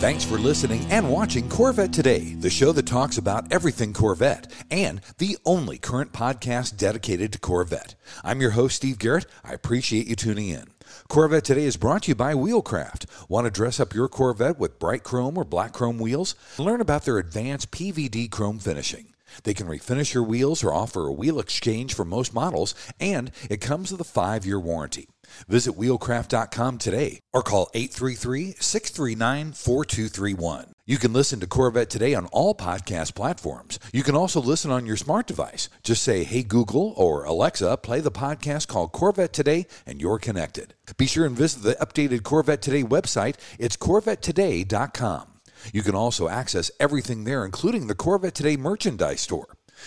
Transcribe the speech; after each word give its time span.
Thanks 0.00 0.24
for 0.24 0.38
listening 0.38 0.82
and 0.90 1.10
watching 1.10 1.46
Corvette 1.50 1.92
Today, 1.92 2.32
the 2.32 2.48
show 2.48 2.72
that 2.72 2.86
talks 2.86 3.18
about 3.18 3.52
everything 3.52 3.92
Corvette 3.92 4.50
and 4.70 5.02
the 5.18 5.36
only 5.44 5.76
current 5.76 6.10
podcast 6.10 6.78
dedicated 6.78 7.34
to 7.34 7.38
Corvette. 7.38 7.96
I'm 8.24 8.40
your 8.40 8.52
host, 8.52 8.76
Steve 8.76 8.98
Garrett. 8.98 9.26
I 9.44 9.52
appreciate 9.52 10.06
you 10.06 10.16
tuning 10.16 10.48
in. 10.48 10.68
Corvette 11.10 11.44
Today 11.44 11.64
is 11.64 11.76
brought 11.76 12.04
to 12.04 12.12
you 12.12 12.14
by 12.14 12.32
Wheelcraft. 12.32 13.04
Want 13.28 13.44
to 13.44 13.50
dress 13.50 13.78
up 13.78 13.92
your 13.92 14.08
Corvette 14.08 14.58
with 14.58 14.78
bright 14.78 15.02
chrome 15.02 15.36
or 15.36 15.44
black 15.44 15.74
chrome 15.74 15.98
wheels? 15.98 16.34
Learn 16.56 16.80
about 16.80 17.04
their 17.04 17.18
advanced 17.18 17.70
PVD 17.70 18.30
chrome 18.30 18.58
finishing. 18.58 19.12
They 19.44 19.52
can 19.52 19.66
refinish 19.66 20.14
your 20.14 20.24
wheels 20.24 20.64
or 20.64 20.72
offer 20.72 21.08
a 21.08 21.12
wheel 21.12 21.38
exchange 21.38 21.92
for 21.92 22.06
most 22.06 22.32
models, 22.32 22.74
and 22.98 23.30
it 23.50 23.60
comes 23.60 23.92
with 23.92 24.00
a 24.00 24.04
five 24.04 24.46
year 24.46 24.58
warranty. 24.58 25.08
Visit 25.48 25.76
wheelcraft.com 25.76 26.78
today 26.78 27.20
or 27.32 27.42
call 27.42 27.70
833 27.74 28.56
639 28.58 29.52
4231. 29.52 30.72
You 30.86 30.98
can 30.98 31.12
listen 31.12 31.38
to 31.38 31.46
Corvette 31.46 31.88
Today 31.88 32.14
on 32.14 32.26
all 32.26 32.52
podcast 32.52 33.14
platforms. 33.14 33.78
You 33.92 34.02
can 34.02 34.16
also 34.16 34.40
listen 34.40 34.72
on 34.72 34.86
your 34.86 34.96
smart 34.96 35.28
device. 35.28 35.68
Just 35.84 36.02
say, 36.02 36.24
Hey 36.24 36.42
Google 36.42 36.94
or 36.96 37.22
Alexa, 37.24 37.76
play 37.76 38.00
the 38.00 38.10
podcast 38.10 38.66
called 38.66 38.90
Corvette 38.90 39.32
Today, 39.32 39.66
and 39.86 40.00
you're 40.00 40.18
connected. 40.18 40.74
Be 40.96 41.06
sure 41.06 41.26
and 41.26 41.36
visit 41.36 41.62
the 41.62 41.74
updated 41.74 42.24
Corvette 42.24 42.60
Today 42.60 42.82
website. 42.82 43.36
It's 43.58 43.76
corvettetoday.com. 43.76 45.28
You 45.72 45.82
can 45.82 45.94
also 45.94 46.28
access 46.28 46.70
everything 46.80 47.24
there, 47.24 47.44
including 47.44 47.86
the 47.86 47.94
Corvette 47.94 48.34
Today 48.34 48.56
merchandise 48.56 49.20
store. 49.20 49.46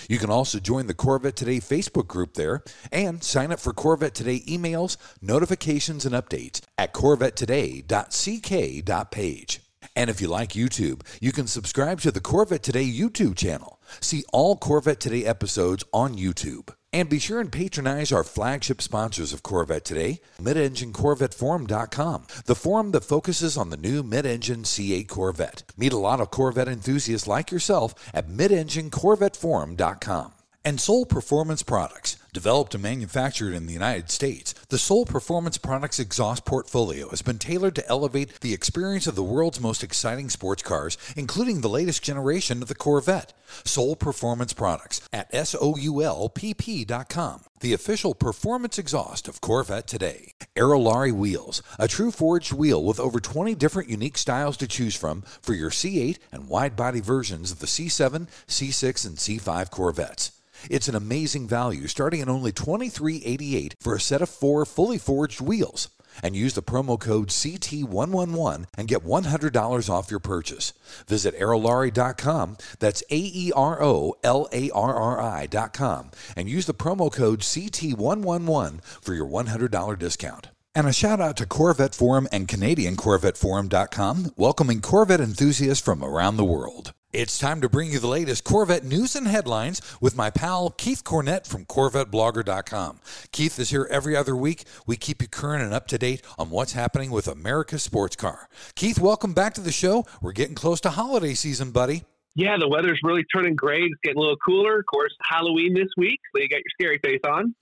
You 0.10 0.20
can 0.20 0.30
also 0.30 0.60
join 0.60 0.88
the 0.88 0.94
Corvette 0.94 1.36
Today 1.36 1.58
Facebook 1.58 2.08
group 2.08 2.34
there 2.34 2.64
and 2.92 3.24
sign 3.24 3.52
up 3.52 3.60
for 3.60 3.74
Corvette 3.74 4.16
Today 4.16 4.42
emails, 4.42 4.98
notifications, 5.22 6.06
and 6.06 6.16
updates 6.16 6.62
at 6.78 6.94
corvettetoday.ck.page. 6.94 9.60
And 9.96 10.10
if 10.10 10.22
you 10.22 10.28
like 10.28 10.52
YouTube, 10.52 11.02
you 11.22 11.32
can 11.32 11.48
subscribe 11.48 12.02
to 12.02 12.12
the 12.12 12.22
Corvette 12.22 12.64
Today 12.64 12.86
YouTube 12.86 13.36
channel. 13.36 13.82
See 14.00 14.24
all 14.32 14.56
Corvette 14.56 15.00
Today 15.00 15.26
episodes 15.26 15.84
on 15.94 16.16
YouTube. 16.16 16.70
And 16.94 17.10
be 17.10 17.18
sure 17.18 17.40
and 17.40 17.52
patronize 17.52 18.12
our 18.12 18.24
flagship 18.24 18.80
sponsors 18.80 19.34
of 19.34 19.42
Corvette 19.42 19.84
today, 19.84 20.22
MidEngineCorvetteForum.com, 20.40 22.28
the 22.46 22.56
forum 22.56 22.92
that 22.92 23.04
focuses 23.04 23.58
on 23.58 23.72
the 23.72 23.78
new 23.78 24.04
mid-engine 24.04 24.62
C8 24.62 25.08
Corvette. 25.08 25.64
Meet 25.76 25.94
a 25.94 25.98
lot 25.98 26.22
of 26.22 26.30
Corvette 26.30 26.68
enthusiasts 26.68 27.28
like 27.28 27.52
yourself 27.52 27.96
at 28.14 28.30
MidEngineCorvetteForum.com. 28.30 30.34
And 30.66 30.80
Soul 30.80 31.06
Performance 31.06 31.62
Products. 31.62 32.16
Developed 32.32 32.74
and 32.74 32.82
manufactured 32.82 33.54
in 33.54 33.66
the 33.66 33.74
United 33.74 34.10
States, 34.10 34.54
the 34.70 34.78
Soul 34.78 35.06
Performance 35.06 35.58
Products 35.58 36.00
exhaust 36.00 36.46
portfolio 36.46 37.10
has 37.10 37.22
been 37.22 37.38
tailored 37.38 37.76
to 37.76 37.88
elevate 37.90 38.40
the 38.40 38.54
experience 38.54 39.06
of 39.06 39.16
the 39.16 39.24
world's 39.24 39.60
most 39.60 39.84
exciting 39.84 40.30
sports 40.30 40.64
cars, 40.64 40.98
including 41.18 41.60
the 41.60 41.68
latest 41.68 42.02
generation 42.02 42.62
of 42.62 42.70
the 42.70 42.76
Corvette. 42.76 43.34
Soul 43.66 43.98
Performance 43.98 44.54
Products 44.54 45.02
at 45.12 45.30
SOULPP.com, 45.34 47.42
the 47.60 47.74
official 47.74 48.16
performance 48.16 48.80
exhaust 48.80 49.28
of 49.28 49.42
Corvette 49.42 49.86
today. 49.86 50.32
Aerolarri 50.56 51.12
Wheels, 51.12 51.62
a 51.78 51.90
true 51.90 52.10
forged 52.10 52.54
wheel 52.54 52.82
with 52.82 53.02
over 53.02 53.20
20 53.20 53.54
different 53.56 53.90
unique 53.90 54.18
styles 54.18 54.56
to 54.56 54.68
choose 54.68 54.96
from 54.96 55.24
for 55.42 55.54
your 55.54 55.72
C8 55.72 56.20
and 56.32 56.48
wide 56.48 56.78
body 56.78 57.02
versions 57.02 57.52
of 57.52 57.60
the 57.60 57.68
C7, 57.68 58.30
C6, 58.48 59.06
and 59.06 59.18
C5 59.18 59.70
Corvettes. 59.70 60.32
It's 60.70 60.88
an 60.88 60.96
amazing 60.96 61.48
value, 61.48 61.88
starting 61.88 62.22
at 62.22 62.30
only 62.30 62.52
$23.88 62.52 63.74
for 63.80 63.96
a 63.96 64.00
set 64.00 64.22
of 64.22 64.30
four 64.30 64.66
fully 64.66 64.98
forged 64.98 65.42
wheels. 65.42 65.90
And 66.22 66.36
use 66.36 66.54
the 66.54 66.62
promo 66.62 67.00
code 67.00 67.30
CT111 67.30 68.66
and 68.78 68.88
get 68.88 69.04
$100 69.04 69.90
off 69.90 70.12
your 70.12 70.20
purchase. 70.20 70.74
Visit 71.08 71.38
aerolarri.com, 71.40 72.58
that's 72.78 73.02
A 73.10 73.18
E 73.18 73.52
R 73.56 73.82
O 73.82 74.14
L 74.24 74.48
A 74.52 74.70
R 74.70 74.94
R 74.94 75.20
I.com, 75.20 76.12
and 76.36 76.48
use 76.48 76.68
the 76.68 76.74
promo 76.76 77.12
code 77.12 77.40
CT111 77.40 78.84
for 79.02 79.16
your 79.16 79.28
$100 79.28 79.98
discount. 79.98 80.50
And 80.76 80.88
a 80.88 80.94
shout 80.94 81.20
out 81.20 81.38
to 81.38 81.46
Corvette 81.46 81.94
Forum 81.94 82.28
and 82.32 82.48
CanadianCorvetteForum.com, 82.48 84.34
welcoming 84.36 84.82
Corvette 84.82 85.22
enthusiasts 85.22 85.84
from 85.84 86.04
around 86.04 86.38
the 86.38 86.46
world. 86.46 86.94
It's 87.14 87.38
time 87.38 87.62
to 87.62 87.70
bring 87.70 87.92
you 87.92 88.00
the 88.00 88.08
latest 88.08 88.44
Corvette 88.44 88.84
news 88.84 89.16
and 89.16 89.28
headlines 89.28 89.84
with 90.02 90.18
my 90.18 90.32
pal 90.32 90.72
Keith 90.72 91.04
Cornett 91.04 91.46
from 91.46 91.64
CorvetteBlogger.com. 91.64 93.02
Keith 93.32 93.60
is 93.60 93.70
here 93.70 93.88
every 93.92 94.16
other 94.16 94.36
week. 94.36 94.64
We 94.88 94.98
keep 94.98 95.22
you 95.22 95.28
current 95.28 95.62
and 95.62 95.76
up 95.76 95.86
to 95.90 96.00
date 96.00 96.24
on 96.40 96.50
what's 96.50 96.74
happening 96.74 97.12
with 97.12 97.28
America's 97.28 97.84
sports 97.84 98.16
car. 98.16 98.50
Keith, 98.74 99.00
welcome 99.00 99.34
back 99.34 99.54
to 99.54 99.62
the 99.62 99.72
show. 99.72 100.08
We're 100.24 100.32
getting 100.32 100.56
close 100.56 100.82
to 100.82 100.90
holiday 100.90 101.36
season, 101.36 101.70
buddy. 101.70 102.04
Yeah, 102.36 102.58
the 102.60 102.68
weather's 102.68 103.00
really 103.04 103.24
turning 103.34 103.56
gray. 103.56 103.82
It's 103.82 103.94
getting 104.04 104.18
a 104.18 104.22
little 104.22 104.38
cooler. 104.38 104.80
Of 104.80 104.86
course, 104.88 105.14
Halloween 105.22 105.74
this 105.76 105.90
week, 105.98 106.20
so 106.36 106.42
you 106.42 106.50
got 106.50 106.58
your 106.58 106.64
scary 106.72 107.00
face 107.04 107.22
on. 107.28 107.54